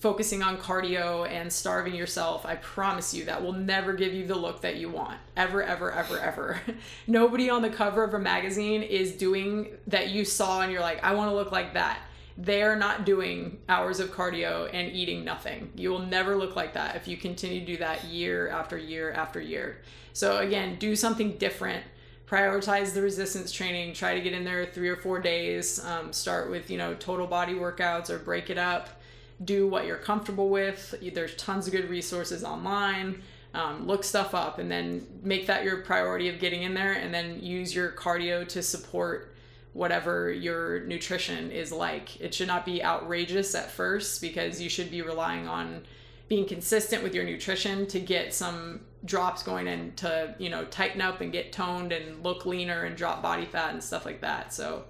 focusing 0.00 0.42
on 0.42 0.58
cardio 0.58 1.26
and 1.28 1.52
starving 1.52 1.94
yourself. 1.94 2.44
I 2.44 2.56
promise 2.56 3.14
you 3.14 3.24
that 3.26 3.42
will 3.42 3.52
never 3.52 3.92
give 3.92 4.12
you 4.12 4.26
the 4.26 4.34
look 4.34 4.60
that 4.62 4.76
you 4.76 4.90
want. 4.90 5.18
Ever, 5.36 5.62
ever, 5.62 5.92
ever, 5.92 6.18
ever. 6.18 6.60
Nobody 7.06 7.48
on 7.48 7.62
the 7.62 7.70
cover 7.70 8.02
of 8.02 8.12
a 8.12 8.18
magazine 8.18 8.82
is 8.82 9.12
doing 9.12 9.68
that 9.86 10.10
you 10.10 10.24
saw 10.24 10.62
and 10.62 10.72
you're 10.72 10.80
like, 10.80 11.02
I 11.02 11.14
want 11.14 11.30
to 11.30 11.34
look 11.34 11.52
like 11.52 11.74
that 11.74 12.00
they're 12.36 12.76
not 12.76 13.04
doing 13.04 13.58
hours 13.68 14.00
of 14.00 14.10
cardio 14.10 14.68
and 14.72 14.92
eating 14.92 15.24
nothing. 15.24 15.70
You 15.76 15.90
will 15.90 16.00
never 16.00 16.36
look 16.36 16.56
like 16.56 16.74
that 16.74 16.96
if 16.96 17.06
you 17.06 17.16
continue 17.16 17.60
to 17.60 17.66
do 17.66 17.76
that 17.76 18.04
year 18.04 18.48
after 18.48 18.76
year 18.76 19.12
after 19.12 19.40
year. 19.40 19.80
So 20.12 20.38
again, 20.38 20.76
do 20.78 20.96
something 20.96 21.36
different. 21.36 21.84
Prioritize 22.26 22.92
the 22.94 23.02
resistance 23.02 23.52
training. 23.52 23.94
Try 23.94 24.14
to 24.14 24.20
get 24.20 24.32
in 24.32 24.44
there 24.44 24.66
three 24.66 24.88
or 24.88 24.96
four 24.96 25.20
days. 25.20 25.84
Um, 25.84 26.12
start 26.12 26.50
with 26.50 26.70
you 26.70 26.78
know 26.78 26.94
total 26.94 27.26
body 27.26 27.54
workouts 27.54 28.10
or 28.10 28.18
break 28.18 28.50
it 28.50 28.58
up. 28.58 29.00
Do 29.44 29.68
what 29.68 29.86
you're 29.86 29.96
comfortable 29.96 30.48
with. 30.48 30.94
There's 31.14 31.36
tons 31.36 31.66
of 31.66 31.72
good 31.72 31.88
resources 31.88 32.42
online. 32.42 33.22
Um, 33.52 33.86
look 33.86 34.02
stuff 34.02 34.34
up 34.34 34.58
and 34.58 34.68
then 34.68 35.06
make 35.22 35.46
that 35.46 35.62
your 35.62 35.76
priority 35.82 36.28
of 36.28 36.40
getting 36.40 36.64
in 36.64 36.74
there 36.74 36.94
and 36.94 37.14
then 37.14 37.38
use 37.40 37.72
your 37.72 37.92
cardio 37.92 38.48
to 38.48 38.62
support 38.62 39.33
whatever 39.74 40.32
your 40.32 40.80
nutrition 40.84 41.50
is 41.50 41.70
like. 41.70 42.18
It 42.20 42.32
should 42.32 42.46
not 42.48 42.64
be 42.64 42.82
outrageous 42.82 43.54
at 43.54 43.70
first 43.70 44.22
because 44.22 44.62
you 44.62 44.70
should 44.70 44.90
be 44.90 45.02
relying 45.02 45.46
on 45.46 45.82
being 46.28 46.46
consistent 46.46 47.02
with 47.02 47.14
your 47.14 47.24
nutrition 47.24 47.86
to 47.88 48.00
get 48.00 48.32
some 48.32 48.80
drops 49.04 49.42
going 49.42 49.68
and 49.68 49.94
to 49.98 50.34
you 50.38 50.48
know 50.48 50.64
tighten 50.66 51.02
up 51.02 51.20
and 51.20 51.30
get 51.30 51.52
toned 51.52 51.92
and 51.92 52.24
look 52.24 52.46
leaner 52.46 52.84
and 52.84 52.96
drop 52.96 53.20
body 53.20 53.44
fat 53.44 53.74
and 53.74 53.82
stuff 53.82 54.06
like 54.06 54.20
that. 54.22 54.54
So 54.54 54.84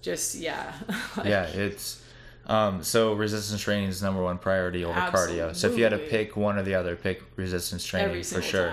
just 0.00 0.36
yeah. 0.36 0.72
Like, 1.16 1.26
yeah 1.26 1.44
it's 1.44 2.02
um, 2.46 2.82
so 2.82 3.12
resistance 3.14 3.60
training 3.60 3.88
is 3.88 4.02
number 4.02 4.22
one 4.22 4.38
priority 4.38 4.84
over 4.84 4.98
absolutely. 4.98 5.36
cardio. 5.36 5.54
So 5.54 5.68
if 5.68 5.76
you 5.76 5.84
had 5.84 5.90
to 5.90 5.98
pick 5.98 6.36
one 6.36 6.58
or 6.58 6.62
the 6.62 6.74
other 6.74 6.96
pick 6.96 7.22
resistance 7.36 7.84
training 7.84 8.22
for 8.24 8.40
sure 8.40 8.72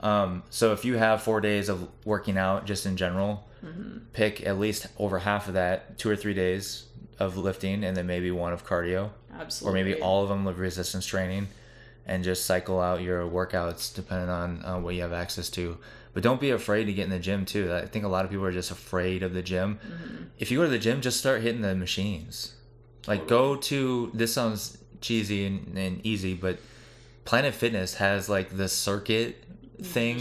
um, 0.00 0.42
so 0.50 0.72
if 0.72 0.84
you 0.84 0.96
have 0.96 1.22
four 1.22 1.40
days 1.40 1.68
of 1.68 1.88
working 2.04 2.38
out 2.38 2.66
just 2.66 2.86
in 2.86 2.96
general 2.96 3.48
mm-hmm. 3.64 3.98
pick 4.12 4.46
at 4.46 4.58
least 4.58 4.86
over 4.98 5.18
half 5.18 5.48
of 5.48 5.54
that 5.54 5.98
two 5.98 6.08
or 6.08 6.16
three 6.16 6.34
days 6.34 6.84
of 7.18 7.36
lifting 7.36 7.84
and 7.84 7.96
then 7.96 8.06
maybe 8.06 8.30
one 8.30 8.52
of 8.52 8.64
cardio 8.64 9.10
absolutely 9.38 9.80
or 9.80 9.84
maybe 9.84 10.00
all 10.00 10.22
of 10.22 10.28
them 10.28 10.46
of 10.46 10.58
resistance 10.58 11.06
training 11.06 11.48
and 12.08 12.24
just 12.24 12.46
cycle 12.46 12.80
out 12.80 13.02
your 13.02 13.28
workouts 13.28 13.94
depending 13.94 14.30
on 14.30 14.64
uh, 14.64 14.80
what 14.80 14.94
you 14.94 15.02
have 15.02 15.12
access 15.12 15.50
to. 15.50 15.76
But 16.14 16.22
don't 16.22 16.40
be 16.40 16.50
afraid 16.50 16.86
to 16.86 16.92
get 16.92 17.04
in 17.04 17.10
the 17.10 17.18
gym 17.18 17.44
too. 17.44 17.72
I 17.72 17.86
think 17.86 18.04
a 18.04 18.08
lot 18.08 18.24
of 18.24 18.30
people 18.30 18.46
are 18.46 18.52
just 18.52 18.70
afraid 18.70 19.22
of 19.22 19.34
the 19.34 19.42
gym. 19.42 19.78
Mm-hmm. 19.86 20.24
If 20.38 20.50
you 20.50 20.58
go 20.58 20.64
to 20.64 20.70
the 20.70 20.78
gym, 20.78 21.02
just 21.02 21.18
start 21.18 21.42
hitting 21.42 21.60
the 21.60 21.76
machines. 21.76 22.54
Like 23.06 23.28
go 23.28 23.56
to 23.56 24.10
this 24.14 24.32
sounds 24.32 24.78
cheesy 25.00 25.46
and, 25.46 25.78
and 25.78 26.04
easy, 26.04 26.34
but 26.34 26.58
Planet 27.24 27.54
Fitness 27.54 27.94
has 27.94 28.28
like 28.28 28.56
the 28.56 28.68
circuit 28.68 29.44
thing 29.82 30.18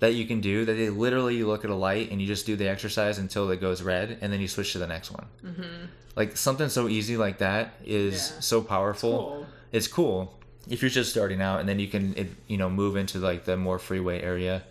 that 0.00 0.14
you 0.14 0.26
can 0.26 0.40
do 0.40 0.64
that 0.64 0.74
they 0.74 0.90
literally 0.90 1.36
you 1.36 1.46
look 1.46 1.64
at 1.64 1.70
a 1.70 1.74
light 1.74 2.10
and 2.10 2.20
you 2.20 2.26
just 2.26 2.44
do 2.44 2.56
the 2.56 2.68
exercise 2.68 3.18
until 3.18 3.50
it 3.50 3.60
goes 3.60 3.82
red 3.82 4.18
and 4.20 4.32
then 4.32 4.40
you 4.40 4.48
switch 4.48 4.72
to 4.72 4.78
the 4.78 4.86
next 4.86 5.10
one. 5.10 5.26
Mm-hmm. 5.44 5.86
Like 6.14 6.36
something 6.36 6.68
so 6.68 6.88
easy 6.88 7.16
like 7.16 7.38
that 7.38 7.74
is 7.84 8.32
yeah. 8.34 8.40
so 8.40 8.60
powerful. 8.60 9.46
It's 9.72 9.88
cool. 9.88 10.26
It's 10.26 10.28
cool 10.28 10.42
if 10.68 10.82
you're 10.82 10.90
just 10.90 11.10
starting 11.10 11.40
out 11.40 11.60
and 11.60 11.68
then 11.68 11.78
you 11.78 11.88
can 11.88 12.14
it, 12.16 12.28
you 12.46 12.56
know 12.56 12.70
move 12.70 12.96
into 12.96 13.18
like 13.18 13.44
the 13.44 13.56
more 13.56 13.78
freeway 13.78 14.20
area 14.20 14.62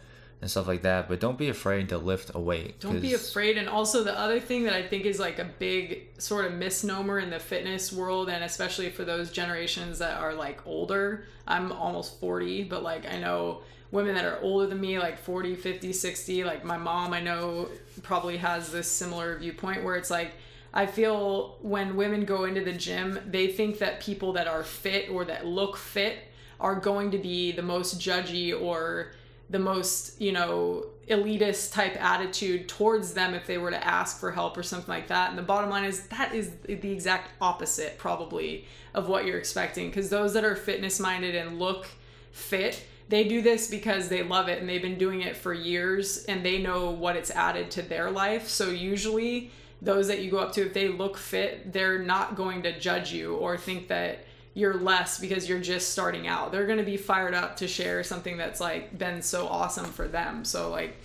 and 0.42 0.50
stuff 0.50 0.68
like 0.68 0.82
that 0.82 1.08
but 1.08 1.20
don't 1.20 1.38
be 1.38 1.50
afraid 1.50 1.90
to 1.90 1.98
lift 1.98 2.32
a 2.34 2.40
weight 2.40 2.80
don't 2.80 3.00
be 3.02 3.14
afraid 3.14 3.58
and 3.58 3.70
also 3.70 4.04
the 4.04 4.18
other 4.18 4.40
thing 4.40 4.64
that 4.64 4.74
i 4.74 4.82
think 4.82 5.06
is 5.06 5.20
like 5.20 5.38
a 5.38 5.50
big 5.60 6.08
sort 6.18 6.46
of 6.46 6.54
misnomer 6.54 7.20
in 7.20 7.30
the 7.30 7.40
fitness 7.40 7.92
world 7.92 8.30
and 8.30 8.44
especially 8.44 8.90
for 8.90 9.04
those 9.04 9.32
generations 9.32 10.00
that 10.00 10.20
are 10.20 10.34
like 10.34 10.66
older 10.66 11.26
i'm 11.48 11.72
almost 11.72 12.20
40 12.20 12.64
but 12.64 12.82
like 12.82 13.06
i 13.12 13.20
know 13.20 13.62
women 13.92 14.16
that 14.16 14.26
are 14.26 14.40
older 14.42 14.68
than 14.68 14.80
me 14.80 14.98
like 15.00 15.20
40 15.20 15.56
50 15.56 15.94
60 15.94 16.44
like 16.44 16.64
my 16.64 16.78
mom 16.78 17.14
i 17.14 17.20
know 17.20 17.68
probably 18.04 18.38
has 18.38 18.72
this 18.72 18.90
similar 18.90 19.38
viewpoint 19.38 19.84
where 19.84 19.96
it's 19.96 20.10
like 20.10 20.32
I 20.74 20.86
feel 20.86 21.58
when 21.62 21.96
women 21.96 22.24
go 22.26 22.46
into 22.46 22.62
the 22.62 22.72
gym, 22.72 23.20
they 23.28 23.48
think 23.48 23.80
that 23.80 24.00
people 24.00 24.34
that 24.34 24.48
are 24.48 24.64
fit 24.64 25.10
or 25.10 25.26
that 25.26 25.46
look 25.46 25.76
fit 25.76 26.18
are 26.60 26.76
going 26.76 27.12
to 27.12 27.18
be 27.18 27.52
the 27.52 27.62
most 27.62 28.00
judgy 28.00 28.60
or 28.60 29.12
the 29.50 29.60
most, 29.60 30.22
you 30.22 30.32
know, 30.32 30.86
elitist 31.10 31.74
type 31.74 32.02
attitude 32.02 32.70
towards 32.70 33.14
them 33.14 33.34
if 33.34 33.46
they 33.46 33.58
were 33.58 33.72
to 33.72 33.86
ask 33.86 34.18
for 34.18 34.32
help 34.32 34.56
or 34.56 34.64
something 34.64 34.88
like 34.88 35.10
that. 35.10 35.30
And 35.30 35.38
the 35.38 35.44
bottom 35.44 35.70
line 35.70 35.84
is 35.84 36.08
that 36.08 36.34
is 36.34 36.52
the 36.64 36.92
exact 36.92 37.32
opposite, 37.42 37.98
probably, 37.98 38.66
of 38.94 39.10
what 39.10 39.26
you're 39.26 39.38
expecting. 39.38 39.90
Because 39.90 40.10
those 40.10 40.34
that 40.36 40.46
are 40.46 40.56
fitness 40.56 41.02
minded 41.02 41.36
and 41.36 41.60
look 41.60 41.88
fit, 42.32 42.82
they 43.12 43.26
do 43.26 43.42
this 43.42 43.70
because 43.70 44.08
they 44.08 44.24
love 44.24 44.48
it 44.48 44.60
and 44.60 44.70
they've 44.70 44.82
been 44.82 44.98
doing 44.98 45.22
it 45.22 45.36
for 45.36 45.54
years 45.54 46.24
and 46.26 46.46
they 46.46 46.60
know 46.60 46.92
what 46.92 47.18
it's 47.18 47.30
added 47.30 47.70
to 47.72 47.82
their 47.82 48.10
life. 48.10 48.48
So 48.48 48.70
usually, 48.70 49.52
those 49.82 50.08
that 50.08 50.22
you 50.22 50.32
go 50.32 50.38
up 50.38 50.54
to, 50.54 50.66
if 50.66 50.74
they 50.74 50.88
look 50.88 51.18
fit, 51.18 51.74
they're 51.74 52.00
not 52.00 52.36
going 52.36 52.64
to 52.64 52.80
judge 52.80 53.12
you 53.12 53.36
or 53.36 53.58
think 53.58 53.90
that 53.90 54.20
you're 54.54 54.76
less 54.76 55.20
because 55.20 55.50
you're 55.50 55.60
just 55.60 55.90
starting 55.90 56.26
out. 56.26 56.54
They're 56.54 56.66
going 56.66 56.78
to 56.78 56.86
be 56.86 56.96
fired 56.96 57.34
up 57.34 57.58
to 57.58 57.68
share 57.68 58.02
something 58.02 58.38
that's 58.38 58.62
like 58.62 58.98
been 58.98 59.22
so 59.22 59.46
awesome 59.46 59.86
for 59.86 60.08
them. 60.08 60.46
So 60.46 60.70
like 60.70 60.96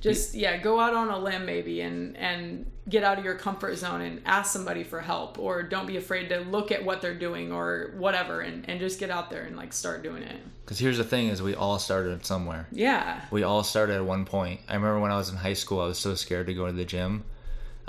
just 0.00 0.34
yeah, 0.34 0.56
go 0.56 0.80
out 0.80 0.94
on 0.94 1.08
a 1.08 1.18
limb 1.18 1.46
maybe 1.46 1.80
and 1.82 2.16
and 2.16 2.70
get 2.88 3.04
out 3.04 3.18
of 3.18 3.24
your 3.24 3.34
comfort 3.36 3.76
zone 3.76 4.00
and 4.00 4.20
ask 4.24 4.52
somebody 4.52 4.82
for 4.82 5.00
help 5.00 5.38
or 5.38 5.62
don't 5.62 5.86
be 5.86 5.96
afraid 5.96 6.28
to 6.28 6.40
look 6.40 6.72
at 6.72 6.84
what 6.84 7.00
they're 7.00 7.14
doing 7.14 7.52
or 7.52 7.92
whatever 7.96 8.40
and 8.40 8.68
and 8.68 8.80
just 8.80 8.98
get 8.98 9.10
out 9.10 9.30
there 9.30 9.42
and 9.42 9.56
like 9.56 9.72
start 9.72 10.02
doing 10.02 10.22
it. 10.22 10.40
Cuz 10.66 10.78
here's 10.78 10.98
the 10.98 11.04
thing 11.04 11.28
is 11.28 11.42
we 11.42 11.54
all 11.54 11.78
started 11.78 12.24
somewhere. 12.26 12.66
Yeah. 12.72 13.24
We 13.30 13.42
all 13.42 13.62
started 13.62 13.96
at 13.96 14.04
one 14.04 14.24
point. 14.24 14.60
I 14.68 14.74
remember 14.74 15.00
when 15.00 15.12
I 15.12 15.16
was 15.16 15.28
in 15.28 15.36
high 15.36 15.54
school 15.54 15.80
I 15.80 15.86
was 15.86 15.98
so 15.98 16.14
scared 16.14 16.46
to 16.46 16.54
go 16.54 16.66
to 16.66 16.72
the 16.72 16.84
gym 16.84 17.24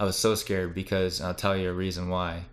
I 0.01 0.03
was 0.03 0.17
so 0.17 0.33
scared 0.33 0.73
because 0.73 1.21
I'll 1.21 1.35
tell 1.35 1.55
you 1.55 1.69
a 1.69 1.73
reason 1.73 2.09
why. 2.09 2.45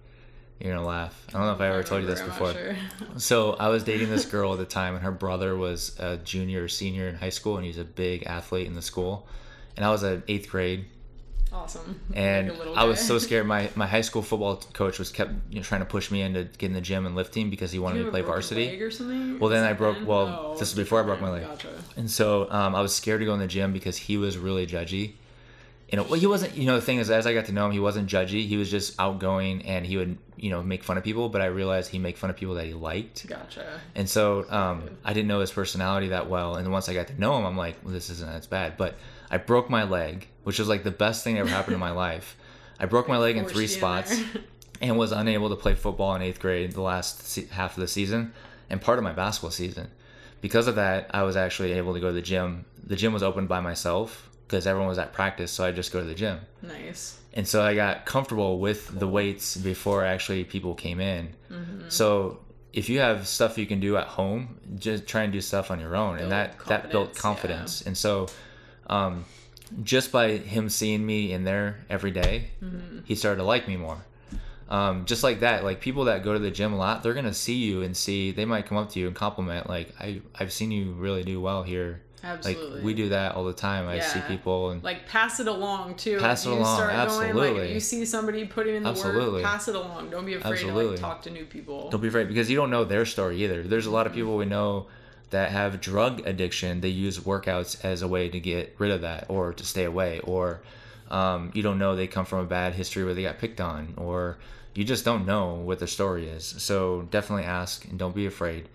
You're 0.61 0.75
gonna 0.75 0.87
laugh. 0.87 1.25
I 1.29 1.33
don't 1.33 1.43
know 1.43 1.53
if 1.53 1.61
I 1.61 1.69
ever 1.69 1.83
told 1.83 2.03
you 2.03 2.09
this 2.09 2.21
before. 2.21 2.53
Sure. 2.53 2.77
so 3.17 3.53
I 3.53 3.69
was 3.69 3.85
dating 3.85 4.11
this 4.11 4.27
girl 4.27 4.53
at 4.53 4.59
the 4.59 4.67
time, 4.67 4.95
and 4.95 5.05
her 5.05 5.13
brother 5.13 5.57
was 5.57 5.97
a 5.99 6.17
junior 6.17 6.65
or 6.65 6.69
senior 6.69 7.09
in 7.09 7.15
high 7.15 7.31
school, 7.31 7.57
and 7.57 7.65
he's 7.65 7.79
a 7.79 7.85
big 7.85 8.25
athlete 8.25 8.67
in 8.67 8.75
the 8.75 8.83
school. 8.83 9.27
And 9.79 9.85
I 9.85 9.91
was 9.91 10.03
in 10.03 10.25
eighth 10.27 10.51
grade. 10.51 10.87
Awesome. 11.53 12.01
And 12.15 12.59
like 12.59 12.77
I 12.77 12.83
was 12.85 13.01
so 13.01 13.19
scared. 13.27 13.47
My 13.47 13.71
my 13.77 13.87
high 13.87 14.01
school 14.01 14.23
football 14.23 14.57
coach 14.73 14.99
was 14.99 15.13
kept 15.13 15.31
you 15.51 15.57
know, 15.57 15.63
trying 15.63 15.83
to 15.83 15.87
push 15.87 16.11
me 16.11 16.21
into 16.21 16.45
getting 16.45 16.75
the 16.75 16.81
gym 16.81 17.07
and 17.07 17.15
lifting 17.15 17.49
because 17.49 17.71
he 17.71 17.79
wanted 17.79 18.01
me 18.01 18.05
to 18.07 18.11
play 18.11 18.23
varsity. 18.23 18.83
Or 18.83 18.91
something? 18.91 19.39
Well, 19.39 19.49
then 19.49 19.63
I 19.63 19.73
broke. 19.73 20.05
Well, 20.05 20.57
this 20.59 20.69
is 20.69 20.75
before 20.75 20.99
I 21.01 21.05
broke 21.05 21.21
my 21.21 21.31
leg. 21.31 21.45
Gotcha. 21.45 21.69
And 21.97 22.11
so 22.11 22.51
um, 22.51 22.75
I 22.75 22.81
was 22.81 22.93
scared 22.93 23.21
to 23.21 23.27
go 23.27 23.35
in 23.35 23.39
the 23.39 23.47
gym 23.47 23.73
because 23.73 23.97
he 23.97 24.17
was 24.17 24.37
really 24.37 24.67
judgy 24.67 25.13
you 25.91 25.97
know, 25.97 26.03
well, 26.03 26.21
he 26.21 26.27
wasn't. 26.27 26.55
You 26.55 26.67
know, 26.67 26.77
the 26.77 26.83
thing 26.83 26.99
is, 26.99 27.11
as 27.11 27.27
I 27.27 27.33
got 27.33 27.47
to 27.47 27.53
know 27.53 27.65
him, 27.65 27.73
he 27.73 27.81
wasn't 27.81 28.11
judgy. 28.11 28.47
He 28.47 28.59
was 28.59 28.71
just 28.71 29.01
outgoing, 29.01 29.63
and 29.63 29.87
he 29.87 29.97
would, 29.97 30.19
you 30.37 30.51
know, 30.51 30.63
make 30.63 30.85
fun 30.85 30.99
of 30.99 31.05
people. 31.05 31.31
But 31.31 31.41
I 31.41 31.47
realized 31.47 31.91
he 31.91 31.99
make 31.99 32.19
fun 32.19 32.29
of 32.29 32.37
people 32.37 32.57
that 32.57 32.67
he 32.67 32.75
liked. 32.75 33.27
Gotcha. 33.27 33.81
And 33.95 34.07
so 34.09 34.45
um, 34.51 34.99
I 35.03 35.15
didn't 35.15 35.29
know 35.29 35.41
his 35.41 35.51
personality 35.51 36.09
that 36.09 36.29
well. 36.29 36.57
And 36.57 36.71
once 36.71 36.91
I 36.91 36.95
got 36.95 37.07
to 37.07 37.19
know 37.19 37.39
him, 37.39 37.47
I'm 37.47 37.57
like, 37.57 37.77
well, 37.83 37.95
this 37.95 38.11
isn't 38.11 38.29
as 38.29 38.47
bad. 38.47 38.77
But 38.77 38.97
I 39.31 39.39
broke 39.39 39.69
my 39.69 39.85
leg, 39.85 40.29
which 40.45 40.59
was 40.59 40.69
like 40.69 40.85
the 40.85 40.91
best 40.91 41.25
thing 41.25 41.35
that 41.35 41.41
ever 41.41 41.51
happened 41.51 41.75
in 41.75 41.81
my 41.81 41.91
life. 41.91 42.37
I 42.81 42.87
broke 42.87 43.09
my 43.09 43.19
leg 43.19 43.37
in 43.37 43.45
three 43.45 43.67
spots, 43.67 44.21
and 44.81 44.97
was 44.97 45.13
unable 45.13 45.49
to 45.51 45.57
play 45.57 45.75
football 45.75 46.15
in 46.15 46.23
eighth 46.23 46.41
grade 46.41 46.73
the 46.73 46.83
last 46.83 47.27
se- 47.27 47.49
half 47.51 47.77
of 47.77 47.81
the 47.81 47.89
season, 47.89 48.33
and 48.71 48.81
part 48.81 48.99
of 48.99 49.05
my 49.05 49.13
basketball 49.13 49.51
season. 49.51 49.89
Because 50.41 50.69
of 50.69 50.77
that, 50.77 51.11
I 51.13 51.23
was 51.25 51.37
actually 51.37 51.73
able 51.73 51.95
to 51.95 52.01
go 52.01 52.09
to 52.09 52.13
the 52.13 52.23
gym. 52.23 52.65
The 52.85 52.97
gym 52.97 53.13
was 53.13 53.23
opened 53.23 53.49
by 53.49 53.61
myself 53.61 54.31
because 54.47 54.67
everyone 54.67 54.89
was 54.89 54.99
at 54.99 55.13
practice, 55.13 55.51
so 55.51 55.65
I 55.65 55.73
just 55.73 55.93
go 55.93 56.01
to 56.01 56.07
the 56.07 56.15
gym. 56.15 56.41
Nice. 56.63 57.19
And 57.35 57.47
so 57.47 57.63
I 57.63 57.75
got 57.75 58.07
comfortable 58.07 58.59
with 58.59 58.99
the 58.99 59.07
weights 59.07 59.57
before 59.57 60.05
actually 60.05 60.45
people 60.45 60.75
came 60.75 61.01
in. 61.01 61.35
Mm-hmm. 61.51 61.89
So 61.89 62.41
if 62.73 62.89
you 62.89 63.01
have 63.01 63.27
stuff 63.27 63.59
you 63.59 63.67
can 63.67 63.81
do 63.81 63.97
at 63.97 64.07
home, 64.07 64.59
just 64.79 65.07
try 65.07 65.23
and 65.25 65.33
do 65.33 65.41
stuff 65.41 65.71
on 65.71 65.81
your 65.81 65.97
own, 65.97 66.19
and 66.19 66.29
Build 66.29 66.31
that 66.31 66.59
that 66.67 66.91
built 66.91 67.15
confidence, 67.15 67.81
confidence. 67.81 67.87
And 67.87 67.97
so, 67.99 68.29
um, 68.89 69.25
just 69.83 70.13
by 70.13 70.37
him 70.37 70.69
seeing 70.69 71.05
me 71.05 71.33
in 71.33 71.45
there 71.45 71.85
every 71.91 72.11
day, 72.11 72.51
he 73.05 73.15
started 73.15 73.39
to 73.39 73.45
like 73.45 73.69
me 73.69 73.77
more. 73.77 73.99
Um, 74.69 75.07
just 75.07 75.23
like 75.23 75.41
that, 75.41 75.65
like 75.65 75.81
people 75.81 76.05
that 76.05 76.23
go 76.23 76.35
to 76.35 76.39
the 76.39 76.51
gym 76.51 76.73
a 76.75 76.77
lot, 76.77 77.03
they're 77.03 77.15
gonna 77.15 77.33
see 77.33 77.55
you 77.55 77.83
and 77.83 77.97
see 77.97 78.33
they 78.33 78.45
might 78.45 78.67
come 78.67 78.77
up 78.77 78.91
to 78.91 79.01
you 79.01 79.07
and 79.07 79.17
compliment, 79.17 79.69
like 79.69 79.95
I 79.99 80.21
I've 80.39 80.53
seen 80.53 80.71
you 80.71 80.93
really 80.93 81.23
do 81.23 81.41
well 81.41 81.63
here. 81.63 82.03
Absolutely. 82.23 82.77
Like 82.77 82.85
we 82.85 82.95
do 82.95 83.09
that 83.11 83.35
all 83.35 83.45
the 83.45 83.53
time. 83.53 83.89
I 83.89 84.01
see 84.01 84.21
people 84.29 84.71
and 84.71 84.83
like 84.83 85.07
pass 85.07 85.41
it 85.41 85.47
along 85.47 85.95
too. 85.95 86.19
Pass 86.19 86.45
it 86.45 86.51
you 86.51 86.57
along, 86.57 86.77
Start 86.77 87.09
Going, 87.09 87.57
like, 87.57 87.71
you 87.71 87.81
see 87.81 88.05
somebody 88.05 88.45
putting 88.45 88.77
in 88.77 88.83
the 88.83 88.91
Absolutely. 88.91 89.43
work, 89.43 89.45
pass 89.45 89.69
it 89.69 89.75
along. 89.75 90.11
Don't 90.11 90.27
be 90.27 90.35
afraid 90.35 90.59
to 90.59 90.73
like 90.73 91.01
talk 91.01 91.23
to 91.23 91.31
new 91.31 91.45
people. 91.45 91.89
Don't 91.91 92.01
be 92.01 92.09
afraid 92.09 92.29
because 92.29 92.51
you 92.51 92.57
don't 92.57 92.71
know 92.71 92.85
their 92.85 93.07
story 93.07 93.43
either. 93.45 93.63
There's 93.63 93.87
a 93.87 93.91
lot 93.91 94.07
of 94.07 94.13
people 94.13 94.37
we 94.37 94.47
know 94.47 94.89
that 95.31 95.51
have 95.51 95.81
drug 95.81 96.27
addiction. 96.27 96.81
They 96.81 96.89
use 96.89 97.19
workouts 97.19 97.85
as 97.85 98.03
a 98.03 98.09
way 98.09 98.29
to 98.29 98.41
get 98.41 98.75
rid 98.79 98.91
of 98.91 99.03
that 99.03 99.27
or 99.29 99.53
to 99.53 99.65
stay 99.65 99.85
away. 99.85 100.21
Or 100.21 100.61
um, 101.11 101.51
you 101.55 101.63
don't 101.63 101.79
know 101.79 101.97
they 101.97 102.07
come 102.07 102.25
from 102.25 102.41
a 102.41 102.45
bad 102.47 102.75
history 102.75 103.05
where 103.05 103.15
they 103.15 103.23
got 103.23 103.39
picked 103.39 103.61
on, 103.61 103.95
or 103.97 104.39
you 104.75 104.85
just 104.85 105.05
don't 105.05 105.27
know 105.27 105.55
what 105.55 105.79
their 105.79 105.89
story 105.89 106.29
is. 106.29 106.45
So 106.59 107.03
definitely 107.11 107.45
ask 107.45 107.85
and 107.87 107.99
don't 107.99 108.15
be 108.15 108.27
afraid. 108.27 108.69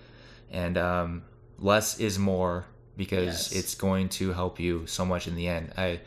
And 0.51 0.77
um, 0.77 1.23
less 1.59 1.99
is 1.99 2.19
more 2.19 2.65
because 2.97 3.25
Yes. 3.25 3.51
it's 3.51 3.75
going 3.75 4.09
to 4.09 4.33
help 4.33 4.59
you 4.59 4.85
so 4.85 5.05
much 5.05 5.27
in 5.27 5.35
the 5.35 5.47
end. 5.47 5.73
I 5.77 5.99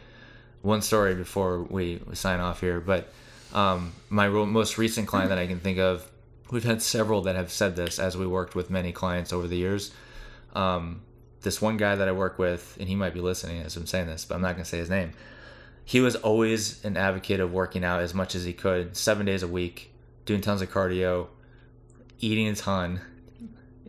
one 0.62 0.82
story 0.82 1.14
before 1.14 1.62
we 1.62 2.00
sign 2.14 2.40
off 2.40 2.60
here, 2.60 2.80
but 2.80 3.12
um, 3.52 3.92
my 4.08 4.28
most 4.28 4.78
recent 4.78 5.06
client 5.06 5.28
that 5.30 5.38
I 5.38 5.46
can 5.46 5.60
think 5.60 5.78
of, 5.78 6.10
we've 6.50 6.64
had 6.64 6.82
several 6.82 7.22
that 7.22 7.36
have 7.36 7.52
said 7.52 7.76
this 7.76 7.98
as 7.98 8.16
we 8.16 8.26
worked 8.26 8.54
with 8.54 8.68
many 8.68 8.92
clients 8.92 9.32
over 9.32 9.46
the 9.46 9.56
years. 9.56 9.92
Um, 10.56 11.02
this 11.42 11.62
one 11.62 11.76
guy 11.76 11.94
that 11.94 12.08
I 12.08 12.12
work 12.12 12.38
with, 12.38 12.76
and 12.80 12.88
he 12.88 12.96
might 12.96 13.14
be 13.14 13.20
listening 13.20 13.62
as 13.62 13.76
I'm 13.76 13.86
saying 13.86 14.06
this, 14.06 14.24
but 14.24 14.34
I'm 14.34 14.40
not 14.40 14.54
going 14.54 14.64
to 14.64 14.68
say 14.68 14.78
his 14.78 14.90
name. 14.90 15.12
He 15.84 16.00
was 16.00 16.16
always 16.16 16.84
an 16.84 16.96
advocate 16.96 17.38
of 17.38 17.52
working 17.52 17.84
out 17.84 18.00
as 18.00 18.14
much 18.14 18.34
as 18.34 18.44
he 18.44 18.52
could, 18.52 18.96
seven 18.96 19.26
days 19.26 19.44
a 19.44 19.48
week, 19.48 19.92
doing 20.24 20.40
tons 20.40 20.62
of 20.62 20.70
cardio, 20.70 21.28
eating 22.18 22.48
a 22.48 22.56
ton. 22.56 23.00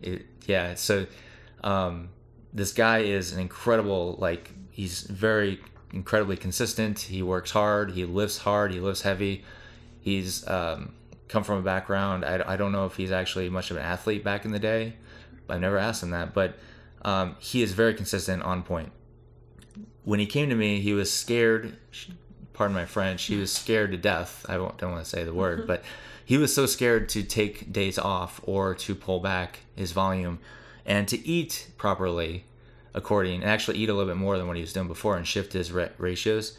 It, 0.00 0.26
yeah, 0.46 0.74
so 0.74 1.06
um, 1.64 2.10
this 2.52 2.72
guy 2.72 2.98
is 2.98 3.32
an 3.32 3.40
incredible, 3.40 4.16
like, 4.20 4.52
he's 4.70 5.00
very 5.02 5.58
incredibly 5.92 6.36
consistent. 6.36 7.00
He 7.00 7.22
works 7.22 7.50
hard, 7.50 7.92
he 7.92 8.04
lifts 8.04 8.38
hard, 8.38 8.72
he 8.72 8.78
lifts 8.78 9.02
heavy. 9.02 9.42
He's 10.00 10.46
um, 10.46 10.94
come 11.26 11.42
from 11.42 11.58
a 11.58 11.62
background, 11.62 12.24
I, 12.24 12.44
I 12.46 12.56
don't 12.56 12.72
know 12.72 12.86
if 12.86 12.94
he's 12.94 13.10
actually 13.10 13.48
much 13.50 13.72
of 13.72 13.76
an 13.76 13.82
athlete 13.82 14.22
back 14.22 14.44
in 14.44 14.52
the 14.52 14.60
day. 14.60 14.94
I've 15.48 15.60
never 15.60 15.78
asked 15.78 16.02
him 16.02 16.10
that, 16.10 16.34
but 16.34 16.58
um, 17.02 17.36
he 17.38 17.62
is 17.62 17.72
very 17.72 17.94
consistent, 17.94 18.42
on 18.42 18.62
point. 18.62 18.92
When 20.04 20.20
he 20.20 20.26
came 20.26 20.48
to 20.48 20.54
me, 20.54 20.80
he 20.80 20.92
was 20.92 21.12
scared. 21.12 21.76
Pardon 22.52 22.74
my 22.74 22.86
French. 22.86 23.24
He 23.24 23.36
was 23.36 23.52
scared 23.52 23.92
to 23.92 23.96
death. 23.96 24.44
I 24.48 24.54
don't 24.54 24.82
want 24.82 25.04
to 25.04 25.08
say 25.08 25.24
the 25.24 25.34
word, 25.34 25.66
but 25.66 25.84
he 26.24 26.36
was 26.36 26.54
so 26.54 26.66
scared 26.66 27.08
to 27.10 27.22
take 27.22 27.72
days 27.72 27.98
off 27.98 28.40
or 28.44 28.74
to 28.74 28.94
pull 28.94 29.20
back 29.20 29.60
his 29.76 29.92
volume 29.92 30.40
and 30.84 31.06
to 31.08 31.26
eat 31.26 31.68
properly, 31.76 32.44
according 32.94 33.42
and 33.42 33.50
actually 33.50 33.78
eat 33.78 33.88
a 33.88 33.94
little 33.94 34.12
bit 34.12 34.18
more 34.18 34.38
than 34.38 34.46
what 34.46 34.56
he 34.56 34.62
was 34.62 34.72
doing 34.72 34.88
before 34.88 35.16
and 35.16 35.26
shift 35.26 35.52
his 35.52 35.70
ratios. 35.72 36.58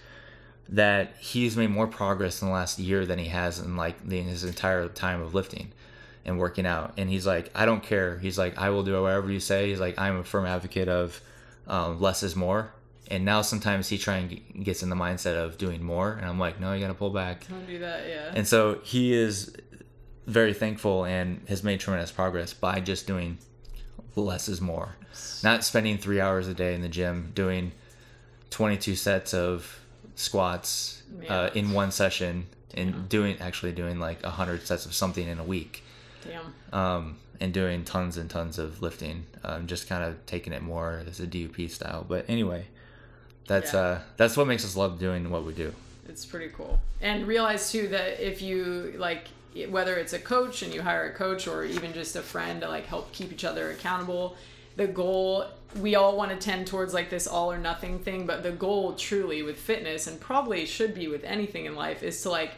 That 0.70 1.16
he's 1.20 1.58
made 1.58 1.72
more 1.72 1.88
progress 1.88 2.42
in 2.42 2.48
the 2.48 2.54
last 2.54 2.78
year 2.80 3.06
than 3.06 3.20
he 3.20 3.26
has 3.26 3.60
in 3.60 3.76
like 3.76 4.08
the, 4.08 4.22
his 4.22 4.44
entire 4.44 4.88
time 4.88 5.22
of 5.22 5.34
lifting 5.34 5.72
and 6.30 6.40
working 6.40 6.66
out. 6.66 6.94
And 6.98 7.10
he's 7.10 7.26
like, 7.26 7.50
I 7.56 7.66
don't 7.66 7.82
care. 7.82 8.20
He's 8.20 8.38
like, 8.38 8.58
I 8.58 8.70
will 8.70 8.84
do 8.84 9.02
whatever 9.02 9.32
you 9.32 9.40
say. 9.40 9.70
He's 9.70 9.80
like, 9.80 9.98
I'm 9.98 10.18
a 10.18 10.24
firm 10.24 10.46
advocate 10.46 10.88
of 10.88 11.20
um, 11.68 12.00
less 12.00 12.22
is 12.24 12.36
more. 12.36 12.72
And 13.08 13.26
now 13.26 13.42
sometimes 13.42 13.90
he 13.90 13.98
try 13.98 14.18
and 14.18 14.64
gets 14.64 14.84
in 14.84 14.90
the 14.90 14.96
mindset 14.96 15.34
of 15.34 15.58
doing 15.58 15.84
more, 15.84 16.12
and 16.14 16.28
I'm 16.28 16.38
like, 16.38 16.60
no, 16.60 16.74
you 16.74 16.80
got 16.80 16.90
to 16.90 16.94
pull 16.94 17.10
back. 17.10 17.48
Don't 17.48 17.66
do 17.66 17.80
that. 17.80 18.08
Yeah. 18.08 18.32
And 18.36 18.48
so 18.48 18.80
he 18.84 19.14
is 19.14 19.52
very 20.28 20.54
thankful 20.54 21.06
and 21.06 21.42
has 21.50 21.64
made 21.64 21.80
tremendous 21.80 22.12
progress 22.12 22.54
by 22.54 22.80
just 22.80 23.08
doing 23.08 23.40
less 24.16 24.48
is 24.48 24.62
more. 24.62 24.96
Not 25.44 25.64
spending 25.64 25.98
three 25.98 26.22
hours 26.22 26.48
a 26.48 26.54
day 26.54 26.76
in 26.76 26.82
the 26.82 26.88
gym 26.88 27.32
doing 27.34 27.72
22 28.52 28.96
sets 28.96 29.34
of 29.34 29.80
squats 30.14 31.02
uh, 31.28 31.50
in 31.56 31.72
one 31.72 31.92
session 31.92 32.46
and 32.76 33.10
doing 33.10 33.38
actually 33.40 33.72
doing 33.72 34.00
like 34.00 34.22
100 34.22 34.68
sets 34.68 34.86
of 34.86 34.94
something 34.94 35.28
in 35.28 35.40
a 35.40 35.44
week 35.44 35.84
Damn. 36.28 36.54
um, 36.78 37.18
and 37.40 37.54
doing 37.54 37.84
tons 37.86 38.18
and 38.18 38.30
tons 38.30 38.60
of 38.60 38.82
lifting. 38.82 39.26
Um, 39.44 39.68
just 39.68 39.88
kind 39.88 40.04
of 40.04 40.26
taking 40.26 40.52
it 40.54 40.62
more 40.62 41.02
as 41.08 41.20
a 41.20 41.28
DUP 41.28 41.70
style. 41.70 42.06
But 42.08 42.26
anyway, 42.28 42.66
that's 43.48 43.74
Yeah. 43.74 43.80
uh, 43.80 44.00
that's 44.18 44.36
what 44.36 44.48
makes 44.48 44.66
us 44.66 44.76
love 44.76 45.00
doing 45.00 45.30
what 45.30 45.46
we 45.46 45.54
do. 45.54 45.74
It's 46.08 46.26
pretty 46.26 46.50
cool. 46.50 46.80
And 47.02 47.28
realize 47.28 47.72
too 47.72 47.88
that 47.90 48.20
if 48.26 48.42
you 48.42 48.94
like 48.98 49.28
whether 49.70 49.96
it's 49.96 50.14
a 50.14 50.20
coach 50.20 50.62
and 50.62 50.74
you 50.74 50.82
hire 50.82 51.06
a 51.10 51.14
coach 51.14 51.48
or 51.48 51.64
even 51.64 51.92
just 51.94 52.16
a 52.16 52.22
friend 52.22 52.62
to 52.62 52.68
like 52.68 52.86
help 52.86 53.12
keep 53.12 53.32
each 53.32 53.44
other 53.46 53.72
accountable, 53.72 54.36
the 54.76 54.88
goal 54.88 55.46
we 55.80 55.96
all 55.96 56.16
want 56.18 56.32
to 56.32 56.38
tend 56.38 56.66
towards 56.68 56.94
like 56.94 57.10
this 57.10 57.26
all 57.28 57.52
or 57.52 57.58
nothing 57.58 58.00
thing, 58.00 58.26
but 58.26 58.44
the 58.44 58.52
goal 58.52 58.94
truly 58.94 59.44
with 59.44 59.58
fitness 59.58 60.08
and 60.08 60.20
probably 60.20 60.66
should 60.66 60.94
be 60.94 61.08
with 61.08 61.24
anything 61.24 61.66
in 61.66 61.76
life 61.76 62.04
is 62.04 62.22
to 62.24 62.30
like 62.30 62.54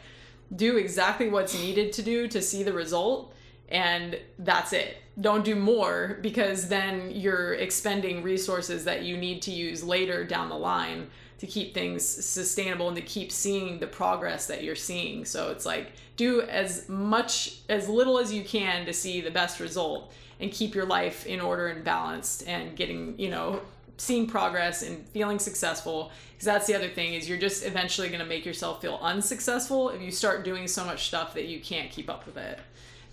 do 0.56 0.78
exactly 0.78 1.30
what's 1.30 1.54
needed 1.54 1.94
to 1.94 2.02
do 2.02 2.28
to 2.28 2.42
see 2.42 2.64
the 2.64 2.74
result 2.74 3.34
and 3.72 4.20
that's 4.38 4.74
it. 4.74 4.98
Don't 5.20 5.44
do 5.44 5.56
more 5.56 6.20
because 6.22 6.68
then 6.68 7.12
you're 7.12 7.54
expending 7.54 8.22
resources 8.22 8.86
that 8.86 9.04
you 9.04 9.18
need 9.18 9.42
to 9.44 9.52
use 9.52 9.84
later 9.84 10.24
down 10.24 10.50
the 10.50 10.58
line 10.58 11.08
to 11.40 11.48
keep 11.48 11.74
things 11.74 12.06
sustainable 12.06 12.88
and 12.88 12.96
to 12.96 13.02
keep 13.02 13.32
seeing 13.32 13.80
the 13.80 13.88
progress 13.88 14.46
that 14.46 14.64
you're 14.64 14.76
seeing. 14.76 15.26
So 15.26 15.52
it's 15.52 15.66
like 15.66 15.94
do 16.16 16.42
as 16.42 16.88
much 16.88 17.60
as 17.68 17.90
little 17.90 18.20
as 18.20 18.32
you 18.32 18.44
can 18.44 18.86
to 18.86 18.94
see 18.94 19.22
the 19.22 19.32
best 19.32 19.60
result 19.60 20.14
and 20.40 20.52
keep 20.52 20.76
your 20.76 20.86
life 20.86 21.26
in 21.26 21.40
order 21.42 21.68
and 21.68 21.84
balanced 21.84 22.48
and 22.48 22.76
getting, 22.76 23.18
you 23.18 23.30
know, 23.30 23.62
seeing 23.98 24.28
progress 24.28 24.82
and 24.82 25.08
feeling 25.10 25.38
successful 25.38 26.12
because 26.34 26.46
that's 26.46 26.66
the 26.66 26.74
other 26.74 26.90
thing 26.90 27.14
is 27.14 27.30
you're 27.30 27.38
just 27.38 27.64
eventually 27.64 28.08
going 28.08 28.20
to 28.20 28.26
make 28.26 28.46
yourself 28.46 28.82
feel 28.82 28.98
unsuccessful 29.00 29.90
if 29.90 30.02
you 30.02 30.10
start 30.10 30.44
doing 30.44 30.68
so 30.68 30.84
much 30.84 31.06
stuff 31.06 31.36
that 31.36 31.46
you 31.46 31.60
can't 31.60 31.92
keep 31.92 32.10
up 32.10 32.26
with 32.26 32.36
it 32.36 32.60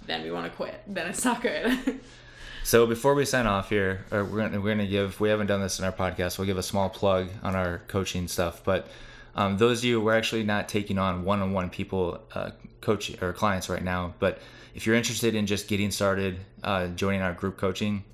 then 0.08 0.22
we 0.22 0.30
want 0.30 0.50
to 0.50 0.56
quit 0.56 0.82
then 0.88 1.06
it's 1.06 1.24
not 1.24 1.40
good 1.40 2.00
So 2.68 2.86
before 2.86 3.14
we 3.14 3.24
sign 3.24 3.46
off 3.46 3.70
here, 3.70 4.04
we're 4.10 4.24
gonna, 4.24 4.60
we're 4.60 4.72
gonna 4.72 4.86
give 4.86 5.18
we 5.20 5.30
haven't 5.30 5.46
done 5.46 5.62
this 5.62 5.78
in 5.78 5.86
our 5.86 5.92
podcast. 5.92 6.36
We'll 6.36 6.44
give 6.44 6.58
a 6.58 6.62
small 6.62 6.90
plug 6.90 7.30
on 7.42 7.56
our 7.56 7.78
coaching 7.88 8.28
stuff. 8.28 8.62
But 8.62 8.88
um, 9.34 9.56
those 9.56 9.78
of 9.78 9.84
you 9.84 10.02
we're 10.02 10.14
actually 10.14 10.42
not 10.42 10.68
taking 10.68 10.98
on 10.98 11.24
one-on-one 11.24 11.70
people, 11.70 12.20
uh, 12.34 12.50
coach 12.82 13.10
or 13.22 13.32
clients 13.32 13.70
right 13.70 13.82
now. 13.82 14.12
But 14.18 14.40
if 14.74 14.84
you're 14.84 14.96
interested 14.96 15.34
in 15.34 15.46
just 15.46 15.66
getting 15.66 15.90
started, 15.90 16.40
uh, 16.62 16.88
joining 16.88 17.22
our 17.22 17.32
group 17.32 17.56
coaching, 17.56 18.04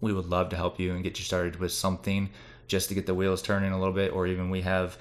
we 0.00 0.12
would 0.12 0.26
love 0.26 0.48
to 0.50 0.56
help 0.56 0.78
you 0.78 0.94
and 0.94 1.02
get 1.02 1.18
you 1.18 1.24
started 1.24 1.56
with 1.56 1.72
something 1.72 2.30
just 2.68 2.90
to 2.90 2.94
get 2.94 3.06
the 3.06 3.14
wheels 3.14 3.42
turning 3.42 3.72
a 3.72 3.78
little 3.80 3.92
bit. 3.92 4.12
Or 4.12 4.28
even 4.28 4.48
we 4.48 4.60
have 4.60 4.96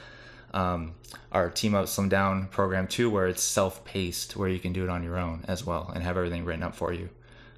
um, 0.54 0.94
our 1.32 1.50
team 1.50 1.76
up 1.76 1.88
slim 1.88 2.10
down 2.10 2.48
program 2.48 2.88
too, 2.88 3.10
where 3.10 3.28
it's 3.28 3.44
self-paced, 3.44 4.36
where 4.36 4.50
you 4.50 4.60
can 4.60 4.74
do 4.74 4.84
it 4.84 4.90
on 4.90 5.04
your 5.04 5.18
own 5.18 5.44
as 5.48 5.66
well 5.66 5.92
and 5.94 6.04
have 6.04 6.18
everything 6.18 6.46
written 6.46 6.64
up 6.64 6.76
for 6.76 6.94
you 6.94 7.10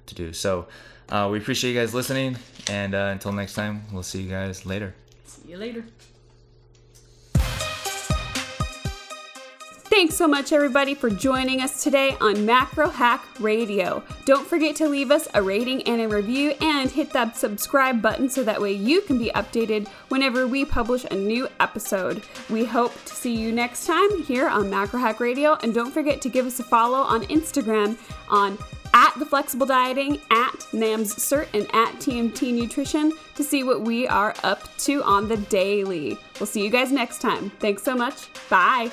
to 0.06 0.14
do. 0.14 0.32
So 0.32 0.66
uh, 1.08 1.28
we 1.30 1.38
appreciate 1.38 1.72
you 1.72 1.80
guys 1.80 1.94
listening, 1.94 2.36
and 2.68 2.94
uh, 2.94 3.10
until 3.12 3.32
next 3.32 3.54
time, 3.54 3.82
we'll 3.92 4.02
see 4.02 4.22
you 4.22 4.30
guys 4.30 4.66
later. 4.66 4.94
see 5.26 5.50
you 5.50 5.56
later 5.56 5.84
Thanks 9.96 10.14
so 10.14 10.28
much, 10.28 10.52
everybody, 10.52 10.92
for 10.92 11.08
joining 11.08 11.62
us 11.62 11.82
today 11.82 12.18
on 12.20 12.44
Macro 12.44 12.90
Hack 12.90 13.24
Radio. 13.40 14.02
Don't 14.26 14.46
forget 14.46 14.76
to 14.76 14.90
leave 14.90 15.10
us 15.10 15.26
a 15.32 15.40
rating 15.40 15.82
and 15.84 16.02
a 16.02 16.06
review 16.06 16.52
and 16.60 16.90
hit 16.90 17.14
that 17.14 17.34
subscribe 17.34 18.02
button 18.02 18.28
so 18.28 18.44
that 18.44 18.60
way 18.60 18.72
you 18.72 19.00
can 19.00 19.16
be 19.16 19.30
updated 19.30 19.88
whenever 20.10 20.46
we 20.46 20.66
publish 20.66 21.06
a 21.10 21.14
new 21.14 21.48
episode. 21.60 22.22
We 22.50 22.66
hope 22.66 22.92
to 23.06 23.14
see 23.14 23.34
you 23.34 23.52
next 23.52 23.86
time 23.86 24.22
here 24.24 24.50
on 24.50 24.68
Macro 24.68 25.00
Hack 25.00 25.18
Radio. 25.18 25.56
And 25.62 25.72
don't 25.72 25.92
forget 25.92 26.20
to 26.20 26.28
give 26.28 26.44
us 26.44 26.60
a 26.60 26.64
follow 26.64 26.98
on 26.98 27.22
Instagram 27.28 27.96
on 28.28 28.58
at 28.92 29.14
the 29.18 29.24
flexible 29.24 29.66
dieting, 29.66 30.20
at 30.30 30.58
NAMS 30.74 31.14
Cert, 31.14 31.48
and 31.54 31.62
at 31.72 31.94
TMT 32.00 32.52
Nutrition 32.52 33.14
to 33.34 33.42
see 33.42 33.62
what 33.62 33.80
we 33.80 34.06
are 34.06 34.34
up 34.44 34.76
to 34.76 35.02
on 35.04 35.26
the 35.26 35.38
daily. 35.38 36.18
We'll 36.38 36.46
see 36.46 36.62
you 36.62 36.70
guys 36.70 36.92
next 36.92 37.22
time. 37.22 37.48
Thanks 37.60 37.82
so 37.82 37.94
much. 37.94 38.28
Bye. 38.50 38.90